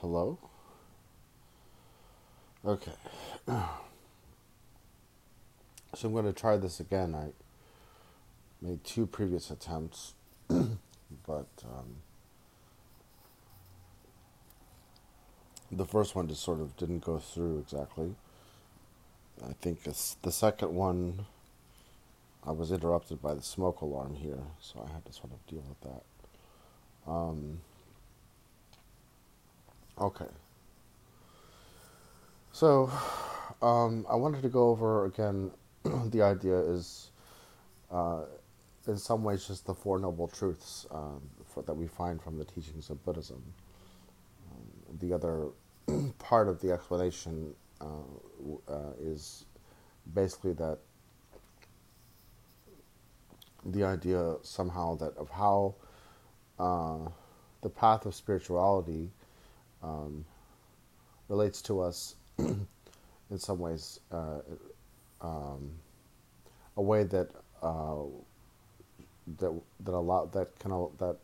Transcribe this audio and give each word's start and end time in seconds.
hello? 0.00 0.38
Okay. 2.64 2.92
So 5.94 6.06
I'm 6.06 6.12
going 6.12 6.26
to 6.26 6.38
try 6.38 6.58
this 6.58 6.80
again. 6.80 7.14
I 7.14 7.30
made 8.60 8.84
two 8.84 9.06
previous 9.06 9.50
attempts, 9.50 10.12
but 10.48 11.48
um, 11.64 11.96
the 15.72 15.86
first 15.86 16.14
one 16.14 16.28
just 16.28 16.42
sort 16.42 16.60
of 16.60 16.76
didn't 16.76 17.02
go 17.02 17.18
through 17.18 17.60
exactly. 17.60 18.14
I 19.42 19.54
think 19.60 19.82
the 19.82 20.30
second 20.30 20.74
one, 20.74 21.24
I 22.46 22.52
was 22.52 22.70
interrupted 22.70 23.22
by 23.22 23.32
the 23.34 23.42
smoke 23.42 23.80
alarm 23.80 24.14
here, 24.14 24.42
so 24.60 24.86
I 24.86 24.92
had 24.92 25.06
to 25.06 25.12
sort 25.12 25.32
of 25.32 25.44
deal 25.46 25.64
with 25.66 25.80
that. 25.90 27.10
Um, 27.10 27.60
okay. 30.00 30.26
So, 32.52 32.90
um, 33.62 34.06
I 34.08 34.16
wanted 34.16 34.42
to 34.42 34.48
go 34.48 34.68
over 34.70 35.06
again 35.06 35.50
the 36.10 36.22
idea 36.22 36.58
is, 36.58 37.10
uh, 37.90 38.22
in 38.86 38.96
some 38.96 39.22
ways, 39.24 39.46
just 39.46 39.66
the 39.66 39.74
Four 39.74 39.98
Noble 39.98 40.28
Truths 40.28 40.86
um, 40.90 41.20
for, 41.46 41.62
that 41.62 41.74
we 41.74 41.86
find 41.86 42.20
from 42.20 42.38
the 42.38 42.44
teachings 42.44 42.90
of 42.90 43.04
Buddhism. 43.04 43.42
Um, 44.50 44.98
the 45.00 45.12
other 45.12 45.48
part 46.18 46.48
of 46.48 46.60
the 46.60 46.72
explanation 46.72 47.54
uh, 47.80 47.84
uh, 48.68 48.92
is 49.00 49.44
basically 50.14 50.52
that 50.54 50.78
the 53.64 53.84
idea 53.84 54.36
somehow 54.42 54.96
that 54.96 55.16
of 55.16 55.28
how 55.30 55.74
uh, 56.58 57.08
the 57.62 57.68
path 57.68 58.06
of 58.06 58.14
spirituality 58.14 59.10
um, 59.82 60.24
relates 61.28 61.62
to 61.62 61.80
us 61.80 62.16
in 62.38 63.38
some 63.38 63.58
ways 63.58 64.00
uh, 64.12 64.40
um, 65.20 65.70
a 66.76 66.82
way 66.82 67.04
that 67.04 67.28
uh, 67.62 67.96
that 69.38 69.52
that 69.80 69.94
allow 69.94 70.26
that 70.26 70.58
kind 70.58 70.72
of 70.72 70.92
that 70.98 71.16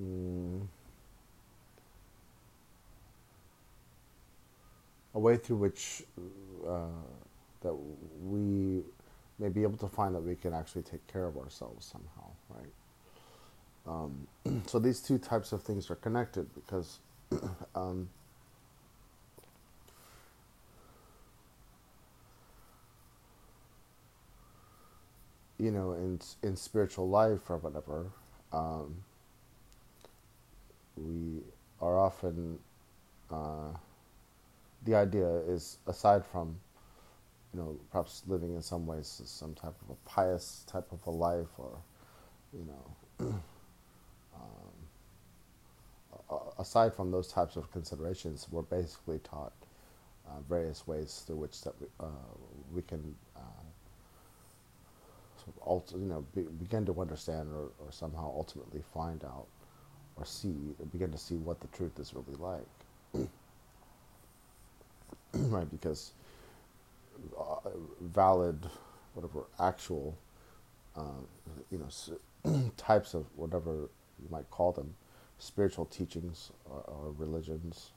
mm, 0.00 0.66
a 5.14 5.18
way 5.18 5.36
through 5.36 5.56
which 5.56 6.02
uh, 6.66 6.86
that 7.60 7.74
we 8.24 8.82
may 9.38 9.48
be 9.48 9.62
able 9.62 9.76
to 9.76 9.88
find 9.88 10.14
that 10.14 10.20
we 10.20 10.34
can 10.34 10.52
actually 10.52 10.82
take 10.82 11.06
care 11.06 11.26
of 11.26 11.36
ourselves 11.36 11.86
somehow, 11.86 12.30
right? 12.50 12.72
Um, 13.88 14.26
so 14.66 14.78
these 14.78 15.00
two 15.00 15.18
types 15.18 15.52
of 15.52 15.62
things 15.62 15.90
are 15.90 15.96
connected 15.96 16.46
because 16.54 16.98
um, 17.74 18.08
you 25.58 25.70
know, 25.70 25.92
in 25.92 26.20
in 26.42 26.56
spiritual 26.56 27.08
life 27.08 27.48
or 27.48 27.58
whatever, 27.58 28.06
um, 28.52 28.96
we 30.96 31.42
are 31.80 31.98
often 31.98 32.58
uh, 33.30 33.70
the 34.84 34.94
idea 34.94 35.28
is 35.48 35.78
aside 35.86 36.24
from 36.24 36.58
you 37.52 37.60
know 37.60 37.76
perhaps 37.90 38.22
living 38.26 38.54
in 38.54 38.62
some 38.62 38.86
ways 38.86 39.20
some 39.24 39.54
type 39.54 39.74
of 39.82 39.90
a 39.90 40.08
pious 40.08 40.64
type 40.66 40.90
of 40.92 41.04
a 41.06 41.10
life 41.10 41.48
or 41.58 41.78
you 42.52 42.66
know 42.66 43.34
um, 44.38 45.02
aside 46.58 46.94
from 46.94 47.10
those 47.10 47.28
types 47.28 47.56
of 47.56 47.70
considerations 47.72 48.46
we're 48.50 48.62
basically 48.62 49.18
taught 49.20 49.52
uh, 50.28 50.40
various 50.48 50.86
ways 50.86 51.22
through 51.26 51.36
which 51.36 51.62
that 51.62 51.74
we, 51.80 51.86
uh, 52.00 52.06
we 52.74 52.82
can 52.82 53.14
uh, 53.36 53.40
ult- 55.66 55.92
you 55.92 56.06
know, 56.06 56.24
be, 56.34 56.42
begin 56.42 56.84
to 56.86 57.00
understand 57.00 57.48
or, 57.54 57.70
or 57.84 57.90
somehow 57.90 58.30
ultimately 58.34 58.82
find 58.92 59.24
out 59.24 59.46
or 60.16 60.24
see, 60.24 60.54
or 60.78 60.86
begin 60.86 61.10
to 61.12 61.18
see 61.18 61.36
what 61.36 61.60
the 61.60 61.66
truth 61.68 61.98
is 61.98 62.12
really 62.14 62.36
like. 62.38 63.28
right, 65.34 65.70
because 65.70 66.12
uh, 67.38 67.56
valid, 68.00 68.58
whatever 69.14 69.44
actual, 69.60 70.16
uh, 70.96 71.02
you 71.70 71.78
know, 71.78 72.60
types 72.76 73.14
of 73.14 73.26
whatever 73.36 73.88
you 74.22 74.28
might 74.30 74.50
call 74.50 74.72
them, 74.72 74.94
spiritual 75.38 75.84
teachings 75.84 76.50
or, 76.64 76.80
or 76.86 77.12
religions, 77.16 77.92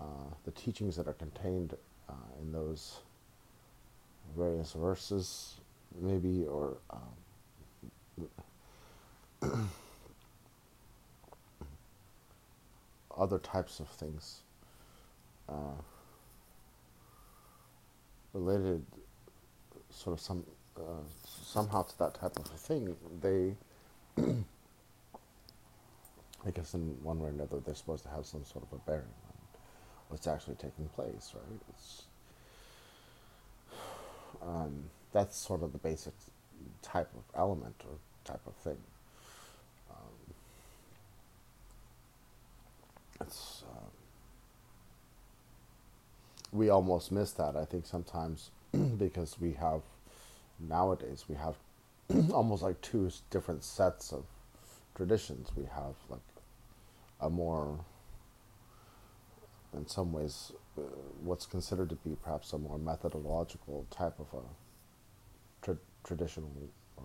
uh, 0.00 0.04
the 0.44 0.50
teachings 0.52 0.96
that 0.96 1.06
are 1.06 1.14
contained 1.14 1.74
uh, 2.08 2.12
in 2.40 2.52
those 2.52 2.98
various 4.36 4.72
verses 4.72 5.54
maybe, 6.00 6.44
or 6.44 6.76
um, 6.90 7.00
other 13.16 13.38
types 13.38 13.80
of 13.80 13.88
things 13.88 14.40
uh, 15.48 15.80
related, 18.32 18.84
sort 19.90 20.14
of 20.14 20.20
some 20.20 20.44
uh, 20.78 21.02
somehow 21.24 21.82
to 21.82 21.98
that 21.98 22.14
type 22.14 22.38
of 22.38 22.46
thing. 22.46 22.94
They, 23.20 23.56
I 26.46 26.50
guess, 26.50 26.74
in 26.74 26.96
one 27.02 27.18
way 27.18 27.28
or 27.28 27.32
another, 27.32 27.58
they're 27.60 27.74
supposed 27.74 28.04
to 28.04 28.10
have 28.10 28.24
some 28.26 28.44
sort 28.44 28.64
of 28.64 28.72
a 28.72 28.80
bearing 28.90 29.02
on 29.28 29.34
what's 30.08 30.26
actually 30.26 30.54
taking 30.54 30.88
place, 30.94 31.32
right? 31.34 31.60
It's 31.70 32.02
um, 34.42 34.84
that's 35.12 35.36
sort 35.36 35.62
of 35.62 35.72
the 35.72 35.78
basic 35.78 36.12
type 36.82 37.10
of 37.16 37.22
element 37.38 37.74
or 37.84 37.96
type 38.24 38.46
of 38.46 38.54
thing. 38.56 38.76
Um, 39.90 40.34
it's 43.20 43.64
um, 43.70 43.90
we 46.52 46.68
almost 46.70 47.10
miss 47.10 47.32
that. 47.32 47.56
I 47.56 47.64
think 47.64 47.86
sometimes 47.86 48.50
because 48.98 49.36
we 49.40 49.52
have 49.54 49.82
nowadays 50.60 51.24
we 51.28 51.34
have 51.34 51.56
almost 52.32 52.62
like 52.62 52.80
two 52.82 53.10
different 53.30 53.64
sets 53.64 54.12
of 54.12 54.24
traditions. 54.94 55.50
We 55.56 55.64
have 55.64 55.94
like 56.08 56.20
a 57.20 57.30
more, 57.30 57.84
in 59.74 59.86
some 59.86 60.12
ways, 60.12 60.52
uh, 60.78 60.82
what's 61.22 61.46
considered 61.46 61.88
to 61.88 61.96
be 61.96 62.16
perhaps 62.22 62.52
a 62.52 62.58
more 62.58 62.78
methodological 62.78 63.86
type 63.90 64.18
of 64.18 64.26
a 64.34 64.42
tra- 65.64 65.78
traditional 66.04 66.50
uh, 66.98 67.02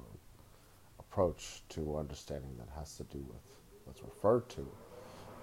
approach 1.00 1.64
to 1.70 1.98
understanding 1.98 2.52
that 2.58 2.68
has 2.78 2.96
to 2.98 3.04
do 3.04 3.20
with 3.20 3.42
what's 3.86 4.02
referred 4.02 4.48
to 4.50 4.68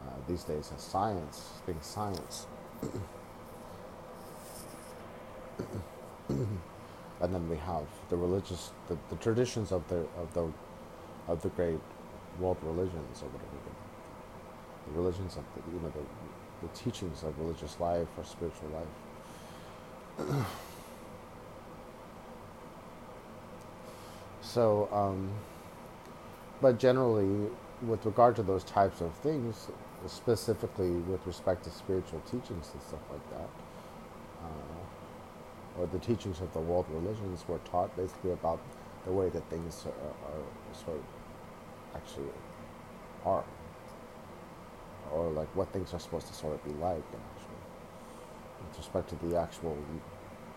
uh, 0.03 0.11
these 0.29 0.45
days 0.45 0.71
as 0.75 0.83
science, 0.83 1.49
being 1.67 1.81
science. 1.81 2.47
and 6.29 7.35
then 7.35 7.49
we 7.49 7.57
have 7.57 7.85
the 8.11 8.17
religious, 8.17 8.73
the, 8.89 8.97
the 9.09 9.17
traditions 9.17 9.73
of 9.73 9.87
the 9.89 10.07
of 10.17 10.33
the 10.35 10.53
of 11.27 11.43
the 11.43 11.49
great 11.51 11.81
world 12.39 12.57
religions 12.63 13.23
or 13.23 13.29
whatever 13.29 13.88
the, 14.89 14.99
religions 14.99 15.37
of 15.37 15.45
the 15.55 15.71
you 15.73 15.81
know 15.81 15.91
the, 15.91 16.67
the 16.67 16.75
teachings 16.75 17.23
of 17.23 17.39
religious 17.39 17.79
life 17.81 18.09
or 18.17 18.25
spiritual 18.25 18.69
life. 20.19 20.47
So, 24.41 24.89
um, 24.93 25.31
but 26.63 26.79
generally, 26.79 27.51
with 27.87 28.07
regard 28.07 28.35
to 28.37 28.43
those 28.43 28.65
types 28.65 29.03
of 29.03 29.15
things, 29.17 29.69
specifically 30.07 30.91
with 30.91 31.27
respect 31.27 31.65
to 31.65 31.71
spiritual 31.71 32.21
teachings 32.21 32.71
and 32.73 32.83
stuff 32.83 33.01
like 33.11 33.31
that, 33.31 33.51
uh, 34.43 35.81
or 35.81 35.87
the 35.89 35.99
teachings 35.99 36.41
of 36.41 36.53
the 36.55 36.61
world 36.61 36.87
religions 36.91 37.45
were 37.47 37.59
taught 37.71 37.95
basically 37.97 38.33
about 38.33 38.61
the 39.05 39.13
way 39.13 39.29
that 39.29 39.49
things 39.51 39.85
are, 39.87 40.31
are 40.31 40.75
sort 40.75 40.97
of 40.97 41.05
actually 41.95 42.31
are, 43.25 43.45
or 45.13 45.31
like 45.31 45.49
what 45.57 45.73
things 45.73 45.95
are 45.95 46.01
supposed 46.01 46.27
to 46.29 46.35
sort 46.35 46.55
of 46.55 46.65
be 46.65 46.73
like, 46.73 47.03
actually, 47.13 47.61
with 48.69 48.79
respect 48.79 49.09
to 49.11 49.17
the 49.27 49.39
actual 49.39 49.77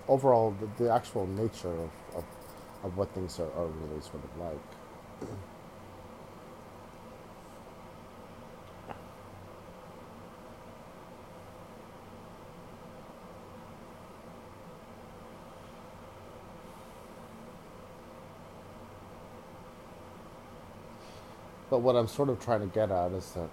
overall 0.08 0.56
the, 0.60 0.86
the 0.86 0.92
actual 0.94 1.28
nature 1.28 1.74
of, 1.74 1.92
of 2.16 2.26
of 2.84 2.98
what 2.98 3.14
things 3.14 3.40
are, 3.40 3.52
are 3.54 3.68
really 3.68 4.02
sort 4.02 4.24
of 4.24 4.38
like. 4.40 4.60
But 21.70 21.80
what 21.80 21.96
I'm 21.96 22.08
sort 22.08 22.30
of 22.30 22.40
trying 22.40 22.62
to 22.62 22.68
get 22.68 22.92
at 22.92 23.12
is 23.14 23.32
that 23.32 23.50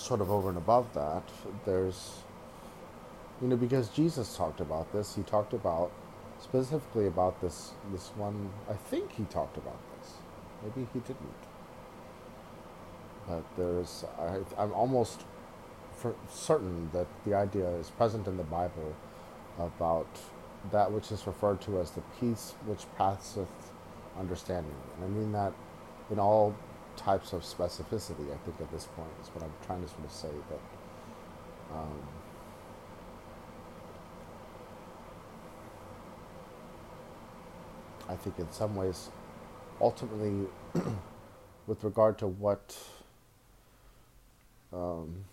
sort 0.00 0.20
of 0.20 0.30
over 0.30 0.48
and 0.48 0.58
above 0.58 0.92
that, 0.94 1.22
there's, 1.64 2.22
you 3.42 3.48
know, 3.48 3.56
because 3.56 3.88
Jesus 3.88 4.36
talked 4.36 4.60
about 4.60 4.92
this, 4.92 5.14
he 5.14 5.22
talked 5.22 5.52
about 5.52 5.90
specifically 6.40 7.06
about 7.06 7.40
this 7.40 7.72
this 7.92 8.10
one. 8.16 8.50
I 8.70 8.74
think 8.74 9.12
he 9.12 9.24
talked 9.24 9.56
about 9.56 9.78
this. 9.98 10.12
Maybe 10.62 10.88
he 10.92 11.00
didn't. 11.00 11.34
But 13.28 13.44
there's, 13.56 14.04
I, 14.18 14.38
I'm 14.56 14.72
almost 14.72 15.24
certain 16.30 16.90
that 16.92 17.06
the 17.26 17.34
idea 17.34 17.68
is 17.68 17.90
present 17.90 18.26
in 18.26 18.36
the 18.36 18.44
Bible 18.44 18.94
about 19.58 20.06
that 20.72 20.90
which 20.90 21.12
is 21.12 21.26
referred 21.26 21.60
to 21.62 21.80
as 21.80 21.90
the 21.90 22.02
peace 22.20 22.54
which 22.66 22.86
passeth 22.96 23.72
understanding. 24.18 24.74
And 24.96 25.04
I 25.04 25.08
mean 25.08 25.32
that 25.32 25.52
in 26.10 26.18
all 26.18 26.54
types 26.98 27.32
of 27.32 27.42
specificity, 27.42 28.32
I 28.32 28.36
think, 28.44 28.60
at 28.60 28.70
this 28.70 28.86
point, 28.94 29.08
is 29.22 29.28
what 29.28 29.44
I'm 29.44 29.52
trying 29.64 29.82
to 29.82 29.88
sort 29.88 30.04
of 30.04 30.12
say 30.12 30.28
that. 30.50 30.60
Um, 31.74 32.02
I 38.08 38.16
think 38.16 38.38
in 38.38 38.50
some 38.50 38.74
ways, 38.74 39.10
ultimately, 39.80 40.46
with 41.66 41.84
regard 41.84 42.18
to 42.18 42.26
what 42.26 42.76
um, 44.72 45.24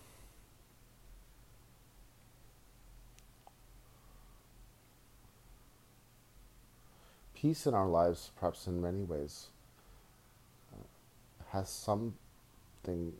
peace 7.34 7.66
in 7.66 7.74
our 7.74 7.88
lives, 7.88 8.30
perhaps 8.38 8.66
in 8.66 8.80
many 8.80 9.02
ways, 9.02 9.48
has 11.50 11.68
something 11.68 13.12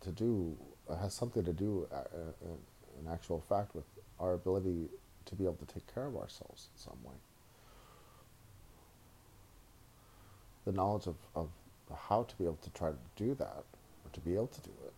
to 0.00 0.10
do 0.10 0.56
uh, 0.90 0.96
has 0.96 1.14
something 1.14 1.44
to 1.44 1.52
do, 1.52 1.86
uh, 1.92 1.96
uh, 1.96 2.48
in 2.98 3.06
actual 3.10 3.40
fact, 3.48 3.74
with 3.74 3.84
our 4.18 4.34
ability 4.34 4.88
to 5.24 5.34
be 5.34 5.44
able 5.44 5.54
to 5.54 5.66
take 5.66 5.94
care 5.94 6.06
of 6.06 6.16
ourselves 6.16 6.68
in 6.74 6.80
some 6.80 6.98
way. 7.04 7.14
The 10.64 10.72
knowledge 10.72 11.06
of, 11.06 11.16
of 11.34 11.48
how 12.08 12.24
to 12.24 12.36
be 12.36 12.44
able 12.44 12.58
to 12.62 12.70
try 12.70 12.90
to 12.90 12.96
do 13.16 13.34
that, 13.36 13.64
or 14.04 14.10
to 14.12 14.20
be 14.20 14.34
able 14.34 14.48
to 14.48 14.60
do 14.62 14.72
it, 14.84 14.92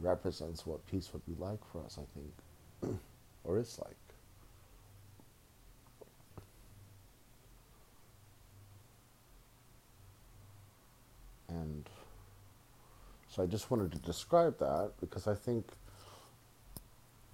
represents 0.00 0.66
what 0.66 0.86
peace 0.86 1.10
would 1.12 1.26
be 1.26 1.34
like 1.38 1.60
for 1.72 1.82
us, 1.84 1.98
I 1.98 2.06
think, 2.14 2.98
or 3.44 3.58
is 3.58 3.78
like. 3.84 4.07
And 11.62 11.88
so 13.28 13.42
I 13.42 13.46
just 13.46 13.70
wanted 13.70 13.92
to 13.92 13.98
describe 13.98 14.58
that 14.58 14.92
because 15.00 15.26
I 15.26 15.34
think 15.34 15.66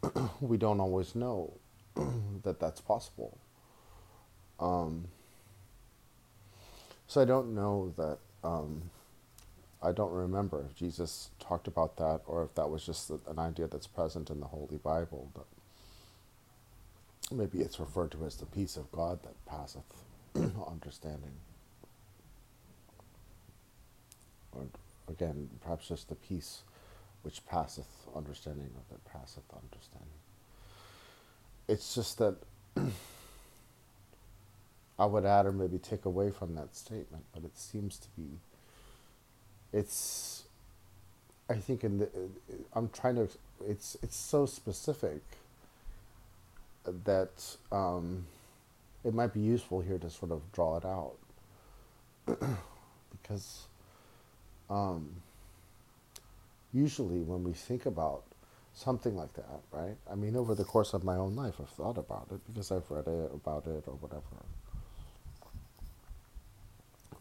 we 0.41 0.56
don't 0.56 0.81
always 0.81 1.15
know 1.15 1.53
that 2.43 2.61
that's 2.61 2.81
possible. 2.81 3.38
Um, 4.61 5.06
so 7.06 7.23
I 7.23 7.25
don't 7.25 7.55
know 7.55 7.93
that. 7.97 8.19
Um, 8.43 8.91
I 9.82 9.93
don't 9.93 10.12
remember 10.12 10.65
if 10.69 10.75
Jesus 10.75 11.31
talked 11.38 11.69
about 11.69 11.97
that 11.99 12.23
or 12.27 12.43
if 12.43 12.55
that 12.55 12.70
was 12.70 12.87
just 12.87 13.11
an 13.11 13.38
idea 13.38 13.67
that's 13.67 13.87
present 13.87 14.31
in 14.31 14.41
the 14.41 14.47
Holy 14.47 14.79
Bible. 14.79 15.31
But 15.35 15.44
maybe 17.31 17.59
it's 17.59 17.79
referred 17.79 18.11
to 18.12 18.25
as 18.25 18.37
the 18.37 18.47
peace 18.47 18.77
of 18.79 18.91
God 18.93 19.23
that 19.23 19.44
passeth 19.44 19.82
understanding. 20.35 21.32
Or 24.55 24.67
again, 25.09 25.51
perhaps 25.62 25.89
just 25.89 26.09
the 26.09 26.15
peace 26.15 26.62
which 27.23 27.45
passeth 27.47 27.89
understanding 28.15 28.71
or 28.75 28.83
that 28.91 29.05
passeth 29.05 29.45
understanding. 29.55 30.09
It's 31.69 31.95
just 31.95 32.19
that 32.19 32.37
I 34.99 35.06
would 35.06 35.25
add 35.25 35.47
or 35.47 35.53
maybe 35.53 35.79
take 35.79 36.05
away 36.05 36.31
from 36.31 36.55
that 36.55 36.77
statement, 36.77 37.25
but 37.33 37.45
it 37.45 37.56
seems 37.56 37.99
to 37.99 38.09
be 38.17 38.39
it's 39.73 40.45
I 41.51 41.55
think 41.55 41.85
in 41.85 41.99
the 41.99 42.09
I'm 42.73 42.89
trying 42.91 43.17
to 43.17 43.29
it's 43.67 43.97
it's 44.03 44.17
so 44.17 44.47
specific 44.47 45.23
that 47.05 47.56
um, 47.73 48.27
it 49.05 49.15
might 49.15 49.33
be 49.33 49.41
useful 49.41 49.81
here 49.81 49.99
to 49.99 50.11
sort 50.11 50.31
of 50.31 50.41
draw 50.53 50.77
it 50.77 50.85
out 50.85 51.17
because 53.11 53.67
um, 54.71 55.11
usually 56.73 57.23
when 57.23 57.45
we 57.45 57.53
think 57.53 57.87
about 57.87 58.25
something 58.75 59.17
like 59.17 59.33
that, 59.35 59.61
right? 59.73 59.97
I 60.11 60.15
mean, 60.17 60.37
over 60.37 60.55
the 60.55 60.65
course 60.65 60.95
of 60.95 61.05
my 61.05 61.17
own 61.17 61.37
life, 61.37 61.55
I've 61.61 61.69
thought 61.71 61.99
about 61.99 62.29
it 62.33 62.41
because 62.47 62.73
I've 62.73 62.91
read 62.91 63.07
it 63.07 63.31
about 63.33 63.67
it 63.67 63.85
or 63.87 63.95
whatever. 63.95 64.23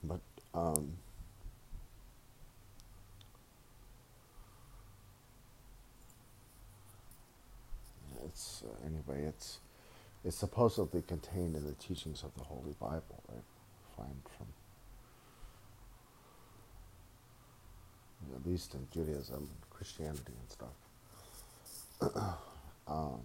But 0.03 0.21
um, 0.53 0.93
it's 8.25 8.63
uh, 8.65 8.85
anyway, 8.85 9.27
it's 9.27 9.59
it's 10.25 10.37
supposedly 10.37 11.01
contained 11.03 11.55
in 11.55 11.65
the 11.65 11.73
teachings 11.73 12.23
of 12.23 12.33
the 12.35 12.43
Holy 12.43 12.73
Bible, 12.79 13.23
right? 13.29 13.43
Find 13.97 14.21
from 14.37 14.47
at 18.35 18.45
least 18.45 18.73
in 18.75 18.87
Judaism, 18.91 19.49
Christianity, 19.69 20.33
and 20.39 20.49
stuff. 20.49 20.69
um, 22.87 23.21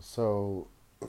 so. 0.00 0.68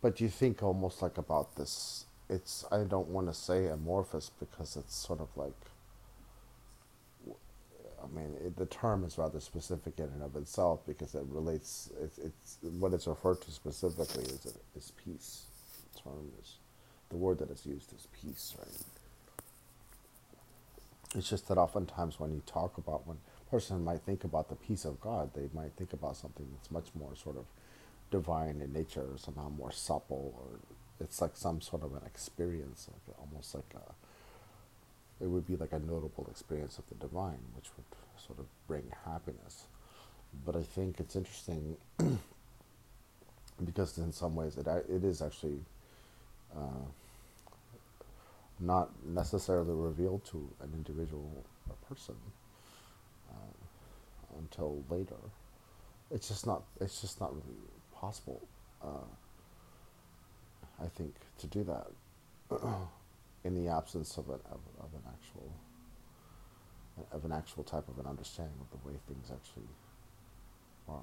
but 0.00 0.20
you 0.20 0.28
think 0.28 0.62
almost 0.62 1.02
like 1.02 1.18
about 1.18 1.56
this 1.56 2.06
it's 2.28 2.64
I 2.70 2.82
don't 2.84 3.08
want 3.08 3.28
to 3.28 3.34
say 3.34 3.66
amorphous 3.66 4.30
because 4.38 4.76
it's 4.76 4.94
sort 4.94 5.20
of 5.20 5.28
like 5.36 5.54
I 8.06 8.16
mean 8.16 8.34
it, 8.44 8.56
the 8.56 8.66
term 8.66 9.04
is 9.04 9.18
rather 9.18 9.40
specific 9.40 9.98
in 9.98 10.06
and 10.06 10.22
of 10.22 10.36
itself 10.36 10.80
because 10.86 11.14
it 11.14 11.24
relates 11.28 11.90
it's, 12.02 12.18
it's 12.18 12.58
what 12.62 12.92
it's 12.94 13.06
referred 13.06 13.40
to 13.42 13.50
specifically 13.50 14.24
is 14.24 14.54
is 14.76 14.92
peace. 15.04 15.44
The 15.94 16.02
term 16.02 16.30
is 16.40 16.56
the 17.10 17.16
word 17.16 17.38
that 17.38 17.50
is 17.50 17.66
used 17.66 17.92
is 17.94 18.08
peace, 18.22 18.54
right? 18.58 18.68
It's 21.14 21.28
just 21.28 21.48
that 21.48 21.58
oftentimes 21.58 22.20
when 22.20 22.32
you 22.32 22.42
talk 22.46 22.78
about 22.78 23.06
when 23.06 23.18
a 23.46 23.50
person 23.50 23.84
might 23.84 24.02
think 24.02 24.24
about 24.24 24.48
the 24.48 24.56
peace 24.56 24.84
of 24.84 25.00
God, 25.00 25.30
they 25.34 25.48
might 25.54 25.72
think 25.76 25.92
about 25.92 26.16
something 26.16 26.46
that's 26.52 26.70
much 26.70 26.88
more 26.94 27.14
sort 27.16 27.36
of 27.36 27.46
divine 28.10 28.60
in 28.60 28.72
nature, 28.72 29.02
or 29.02 29.18
somehow 29.18 29.48
more 29.48 29.72
supple 29.72 30.34
or 30.38 30.60
it's 31.00 31.20
like 31.20 31.36
some 31.36 31.60
sort 31.60 31.82
of 31.82 31.94
an 31.94 32.02
experience, 32.06 32.88
like 32.92 33.16
almost 33.18 33.54
like 33.54 33.74
a. 33.74 33.92
It 35.20 35.26
would 35.26 35.46
be 35.46 35.56
like 35.56 35.72
a 35.72 35.78
notable 35.78 36.26
experience 36.30 36.78
of 36.78 36.84
the 36.88 36.94
divine, 36.96 37.38
which 37.54 37.70
would 37.76 37.86
sort 38.26 38.38
of 38.38 38.46
bring 38.66 38.84
happiness. 39.04 39.64
But 40.44 40.56
I 40.56 40.62
think 40.62 41.00
it's 41.00 41.16
interesting 41.16 41.76
because 43.64 43.96
in 43.98 44.12
some 44.12 44.34
ways 44.34 44.56
it 44.58 44.66
it 44.66 45.04
is 45.04 45.22
actually 45.22 45.60
uh, 46.54 46.84
not 48.60 48.90
necessarily 49.06 49.74
revealed 49.74 50.24
to 50.26 50.48
an 50.60 50.72
individual 50.74 51.30
a 51.70 51.94
person 51.94 52.16
uh, 53.30 54.38
until 54.38 54.82
later. 54.90 55.16
It's 56.10 56.28
just 56.28 56.46
not. 56.46 56.62
It's 56.80 57.00
just 57.00 57.20
not 57.20 57.34
really 57.34 57.58
possible. 57.94 58.40
Uh, 58.82 59.08
I 60.80 60.88
think, 60.88 61.14
to 61.38 61.46
do 61.46 61.64
that 61.64 61.86
in 63.46 63.54
the 63.54 63.70
absence 63.70 64.16
of 64.16 64.28
an, 64.28 64.40
of, 64.50 64.58
of, 64.80 64.92
an 64.92 65.02
actual 65.06 65.52
of 67.12 67.24
an 67.24 67.30
actual 67.30 67.62
type 67.62 67.88
of 67.88 67.98
an 68.00 68.06
understanding 68.06 68.56
of 68.60 68.68
the 68.70 68.88
way 68.88 68.94
things 69.06 69.30
actually 69.30 69.68
are. 70.88 71.00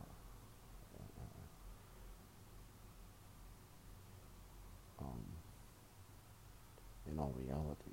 Um, 4.99 5.23
in 7.09 7.17
all 7.19 7.33
reality. 7.37 7.91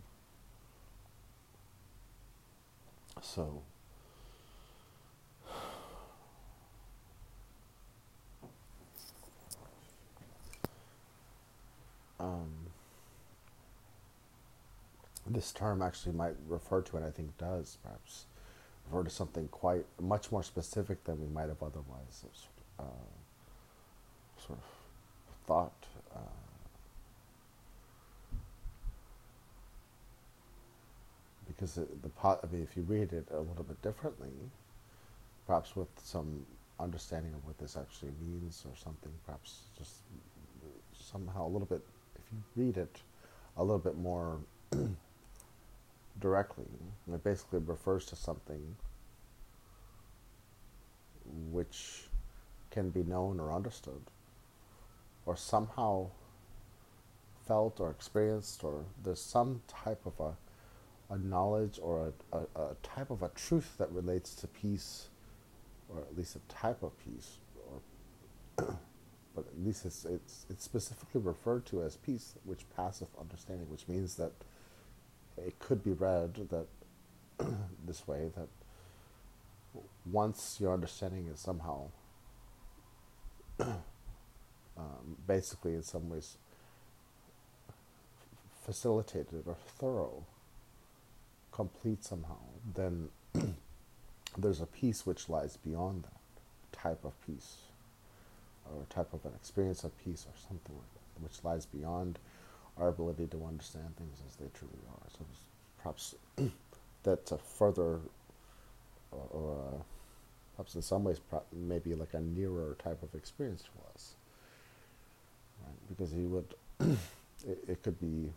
So, 3.22 3.62
um, 12.18 12.59
this 15.32 15.52
term 15.52 15.82
actually 15.82 16.14
might 16.14 16.34
refer 16.48 16.82
to, 16.82 16.96
and 16.96 17.06
I 17.06 17.10
think 17.10 17.36
does 17.38 17.78
perhaps 17.82 18.24
refer 18.86 19.04
to 19.04 19.10
something 19.10 19.48
quite 19.48 19.86
much 20.00 20.32
more 20.32 20.42
specific 20.42 21.04
than 21.04 21.20
we 21.20 21.28
might 21.28 21.48
have 21.48 21.62
otherwise 21.62 22.24
uh, 22.78 22.82
sort 24.38 24.58
of 24.58 24.64
thought. 25.46 25.86
Uh, 26.14 26.18
because 31.46 31.74
the, 31.74 31.86
the 32.02 32.08
pot, 32.08 32.40
I 32.42 32.52
mean, 32.52 32.62
if 32.62 32.76
you 32.76 32.82
read 32.82 33.12
it 33.12 33.28
a 33.30 33.40
little 33.40 33.64
bit 33.64 33.80
differently, 33.82 34.30
perhaps 35.46 35.76
with 35.76 35.88
some 36.02 36.46
understanding 36.78 37.34
of 37.34 37.44
what 37.44 37.58
this 37.58 37.76
actually 37.76 38.12
means 38.20 38.64
or 38.66 38.74
something, 38.76 39.12
perhaps 39.26 39.60
just 39.76 39.96
somehow 40.98 41.46
a 41.46 41.50
little 41.50 41.66
bit, 41.66 41.82
if 42.16 42.22
you 42.32 42.64
read 42.64 42.76
it 42.76 43.02
a 43.56 43.62
little 43.62 43.78
bit 43.78 43.96
more 43.98 44.38
directly, 46.18 46.66
it 47.12 47.24
basically 47.24 47.60
refers 47.60 48.06
to 48.06 48.16
something 48.16 48.76
which 51.50 52.08
can 52.70 52.90
be 52.90 53.02
known 53.02 53.40
or 53.40 53.52
understood 53.52 54.02
or 55.26 55.36
somehow 55.36 56.08
felt 57.46 57.80
or 57.80 57.90
experienced 57.90 58.62
or 58.64 58.84
there's 59.02 59.20
some 59.20 59.62
type 59.66 60.00
of 60.06 60.18
a, 60.20 61.14
a 61.14 61.18
knowledge 61.18 61.78
or 61.82 62.12
a, 62.32 62.36
a, 62.36 62.62
a 62.62 62.76
type 62.82 63.10
of 63.10 63.22
a 63.22 63.28
truth 63.30 63.76
that 63.78 63.90
relates 63.90 64.34
to 64.34 64.46
peace 64.46 65.08
or 65.88 66.00
at 66.00 66.16
least 66.16 66.36
a 66.36 66.52
type 66.52 66.82
of 66.82 66.92
peace 66.98 67.38
or 67.68 68.64
but 69.34 69.46
at 69.46 69.64
least 69.64 69.84
it's, 69.84 70.04
it's, 70.04 70.46
it's 70.50 70.64
specifically 70.64 71.20
referred 71.20 71.64
to 71.66 71.82
as 71.82 71.96
peace 71.96 72.34
which 72.44 72.60
passeth 72.76 73.08
understanding 73.20 73.68
which 73.68 73.88
means 73.88 74.16
that 74.16 74.32
it 75.46 75.58
could 75.58 75.82
be 75.82 75.92
read 75.92 76.48
that 76.50 76.66
this 77.86 78.06
way 78.06 78.30
that 78.36 78.48
once 80.10 80.58
your 80.60 80.72
understanding 80.72 81.28
is 81.32 81.38
somehow 81.38 81.86
um, 83.60 85.16
basically 85.26 85.74
in 85.74 85.82
some 85.82 86.08
ways 86.08 86.36
facilitated 88.64 89.42
or 89.46 89.56
thorough, 89.78 90.24
complete 91.52 92.04
somehow, 92.04 92.38
then 92.74 93.08
there's 94.38 94.60
a 94.60 94.66
peace 94.66 95.04
which 95.06 95.28
lies 95.28 95.56
beyond 95.56 96.04
that 96.04 96.78
type 96.78 97.04
of 97.04 97.12
peace, 97.26 97.56
or 98.66 98.84
type 98.88 99.12
of 99.12 99.24
an 99.24 99.32
experience 99.34 99.82
of 99.84 99.96
peace, 99.98 100.26
or 100.26 100.34
something 100.48 100.76
like 100.76 100.92
that, 100.94 101.22
which 101.22 101.42
lies 101.42 101.66
beyond 101.66 102.18
our 102.80 102.88
ability 102.88 103.26
to 103.28 103.44
understand 103.44 103.96
things 103.96 104.18
as 104.26 104.36
they 104.36 104.46
truly 104.54 104.80
are. 104.90 105.08
So 105.18 105.24
perhaps 105.78 106.14
that's 107.02 107.32
a 107.32 107.38
further, 107.38 108.00
or, 109.12 109.28
or 109.30 109.52
a, 109.52 109.84
perhaps 110.56 110.74
in 110.74 110.82
some 110.82 111.04
ways, 111.04 111.20
maybe 111.52 111.94
like 111.94 112.14
a 112.14 112.20
nearer 112.20 112.76
type 112.82 113.02
of 113.02 113.14
experience 113.14 113.62
to 113.62 113.94
us 113.94 114.14
right? 115.64 115.76
Because 115.88 116.12
he 116.12 116.26
would, 116.26 116.54
it, 117.46 117.64
it 117.68 117.82
could 117.82 118.00
be 118.00 118.32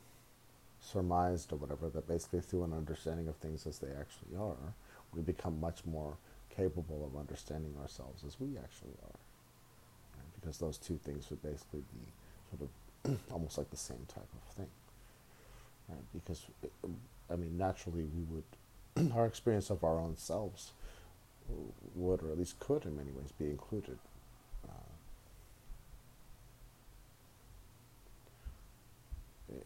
surmised 0.81 1.53
or 1.53 1.57
whatever 1.57 1.89
that 1.89 2.07
basically 2.07 2.41
through 2.41 2.63
an 2.63 2.73
understanding 2.73 3.27
of 3.27 3.35
things 3.38 3.65
as 3.67 3.79
they 3.79 3.89
actually 3.89 4.35
are, 4.38 4.73
we 5.13 5.21
become 5.21 5.59
much 5.59 5.85
more 5.85 6.17
capable 6.55 7.05
of 7.05 7.19
understanding 7.19 7.73
ourselves 7.81 8.23
as 8.25 8.39
we 8.39 8.57
actually 8.57 8.95
are. 9.03 9.19
Right? 10.17 10.33
Because 10.39 10.57
those 10.57 10.77
two 10.77 11.00
things 11.03 11.29
would 11.29 11.41
basically 11.41 11.83
be 11.93 12.12
sort 12.50 12.62
of 12.62 12.69
almost 13.31 13.57
like 13.57 13.69
the 13.69 13.77
same 13.77 14.05
type 14.07 14.27
of 14.33 14.53
thing. 14.55 14.69
Right? 15.89 16.03
Because, 16.13 16.45
I 17.29 17.36
mean, 17.36 17.57
naturally 17.57 18.05
we 18.05 18.24
would, 18.24 19.12
our 19.15 19.25
experience 19.25 19.69
of 19.69 19.83
our 19.83 20.00
own 20.00 20.17
selves 20.17 20.72
would, 21.95 22.22
or 22.22 22.31
at 22.31 22.38
least 22.38 22.60
could 22.60 22.86
in 22.86 22.95
many 22.95 23.12
ways, 23.12 23.31
be 23.38 23.45
included 23.45 23.98
uh, 24.67 24.93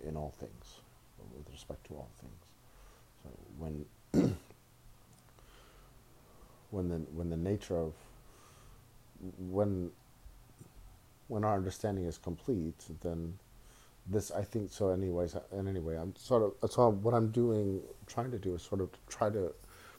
in 0.07 0.15
all 0.15 0.33
things, 0.39 0.79
with 1.35 1.49
respect 1.51 1.85
to 1.87 1.93
all 1.93 2.09
things. 2.19 2.33
So 3.23 3.29
when 3.57 3.85
when 6.71 6.89
the 6.89 6.97
when 7.13 7.29
the 7.29 7.37
nature 7.37 7.77
of 7.77 7.93
when 9.49 9.91
when 11.27 11.43
our 11.43 11.55
understanding 11.55 12.05
is 12.05 12.17
complete, 12.17 12.85
then 13.01 13.37
this 14.07 14.31
I 14.31 14.43
think 14.43 14.71
so. 14.71 14.89
Anyways, 14.89 15.35
in 15.51 15.67
any 15.67 15.79
way, 15.79 15.95
I'm 15.97 16.15
sort 16.15 16.43
of 16.43 16.71
so 16.71 16.89
what 16.89 17.13
I'm 17.13 17.31
doing, 17.31 17.81
trying 18.05 18.31
to 18.31 18.37
do 18.37 18.55
is 18.55 18.61
sort 18.61 18.81
of 18.81 18.89
try 19.07 19.29
to 19.29 19.53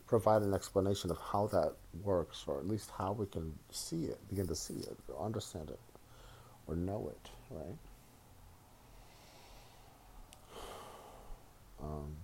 provide 0.06 0.42
an 0.42 0.54
explanation 0.54 1.10
of 1.10 1.18
how 1.18 1.46
that 1.48 1.74
works, 2.02 2.44
or 2.46 2.58
at 2.58 2.66
least 2.66 2.90
how 2.96 3.12
we 3.12 3.26
can 3.26 3.52
see 3.70 4.04
it, 4.04 4.18
begin 4.28 4.46
to 4.46 4.54
see 4.54 4.74
it, 4.74 4.96
understand 5.20 5.68
it, 5.70 5.80
or 6.66 6.74
know 6.74 7.10
it, 7.10 7.30
right? 7.50 7.76
Um, 11.82 12.16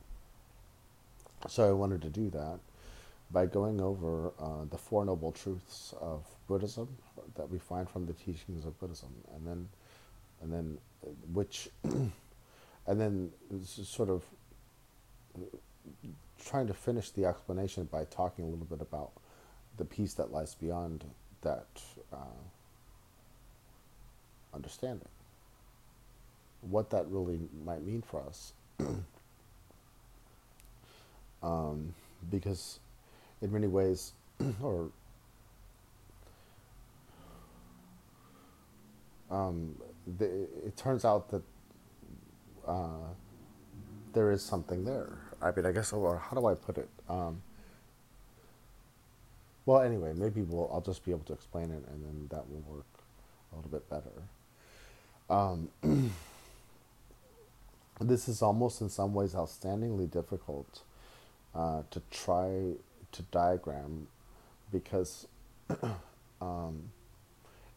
so 1.46 1.68
I 1.68 1.72
wanted 1.72 2.00
to 2.02 2.08
do 2.08 2.30
that 2.30 2.58
by 3.30 3.46
going 3.46 3.80
over 3.80 4.32
uh, 4.40 4.64
the 4.70 4.78
Four 4.78 5.04
Noble 5.04 5.32
Truths 5.32 5.92
of 6.00 6.24
Buddhism 6.48 6.88
that 7.36 7.50
we 7.50 7.58
find 7.58 7.88
from 7.88 8.06
the 8.06 8.12
teachings 8.12 8.64
of 8.64 8.78
Buddhism, 8.78 9.10
and 9.34 9.46
then, 9.46 9.68
and 10.42 10.52
then, 10.52 10.78
which, 11.32 11.68
and 11.84 12.10
then 12.86 13.30
sort 13.58 14.10
of 14.10 14.22
trying 16.44 16.66
to 16.66 16.74
finish 16.74 17.10
the 17.10 17.24
explanation 17.24 17.84
by 17.90 18.04
talking 18.04 18.44
a 18.44 18.48
little 18.48 18.66
bit 18.66 18.80
about 18.80 19.12
the 19.76 19.84
peace 19.84 20.14
that 20.14 20.32
lies 20.32 20.54
beyond 20.54 21.04
that 21.42 21.66
uh, 22.12 22.16
understanding. 24.52 25.08
What 26.62 26.90
that 26.90 27.06
really 27.08 27.40
might 27.64 27.82
mean 27.84 28.02
for 28.02 28.22
us. 28.22 28.52
um, 31.42 31.94
because 32.30 32.78
in 33.42 33.52
many 33.52 33.66
ways, 33.66 34.12
or 34.62 34.90
um, 39.34 39.74
the, 40.18 40.26
it 40.64 40.76
turns 40.76 41.04
out 41.04 41.30
that 41.30 41.42
uh, 42.66 43.08
there 44.12 44.30
is 44.30 44.42
something 44.42 44.84
there. 44.84 45.18
I 45.42 45.50
mean, 45.50 45.66
I 45.66 45.72
guess, 45.72 45.92
or 45.92 46.18
how 46.18 46.36
do 46.38 46.46
I 46.46 46.54
put 46.54 46.78
it? 46.78 46.88
Um, 47.08 47.42
well, 49.66 49.80
anyway, 49.80 50.12
maybe 50.16 50.42
we'll. 50.42 50.70
I'll 50.72 50.80
just 50.80 51.04
be 51.04 51.10
able 51.10 51.24
to 51.24 51.32
explain 51.32 51.70
it, 51.70 51.84
and 51.90 52.04
then 52.04 52.28
that 52.30 52.48
will 52.48 52.62
work 52.68 52.86
a 53.52 53.56
little 53.56 53.70
bit 53.70 53.88
better. 53.90 54.12
Um, 55.28 55.70
this 58.00 58.28
is 58.28 58.42
almost 58.42 58.80
in 58.82 58.88
some 58.88 59.14
ways 59.14 59.34
outstandingly 59.34 60.10
difficult 60.10 60.82
uh, 61.54 61.82
to 61.90 62.02
try 62.10 62.74
to 63.12 63.22
diagram 63.30 64.06
because 64.70 65.26
um, 66.40 66.90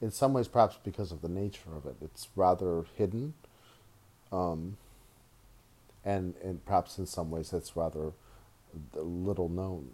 in 0.02 0.12
some 0.12 0.34
ways 0.34 0.48
perhaps 0.48 0.78
because 0.84 1.12
of 1.12 1.22
the 1.22 1.30
nature 1.30 1.76
of 1.76 1.86
it. 1.86 1.96
It's 2.02 2.28
rather 2.36 2.86
hidden 2.96 3.34
um, 4.32 4.78
and 6.06 6.36
and 6.44 6.64
perhaps 6.66 6.98
in 6.98 7.06
some 7.06 7.32
ways 7.32 7.54
it's 7.54 7.76
rather 7.76 8.12
little 8.94 9.50
known 9.50 9.90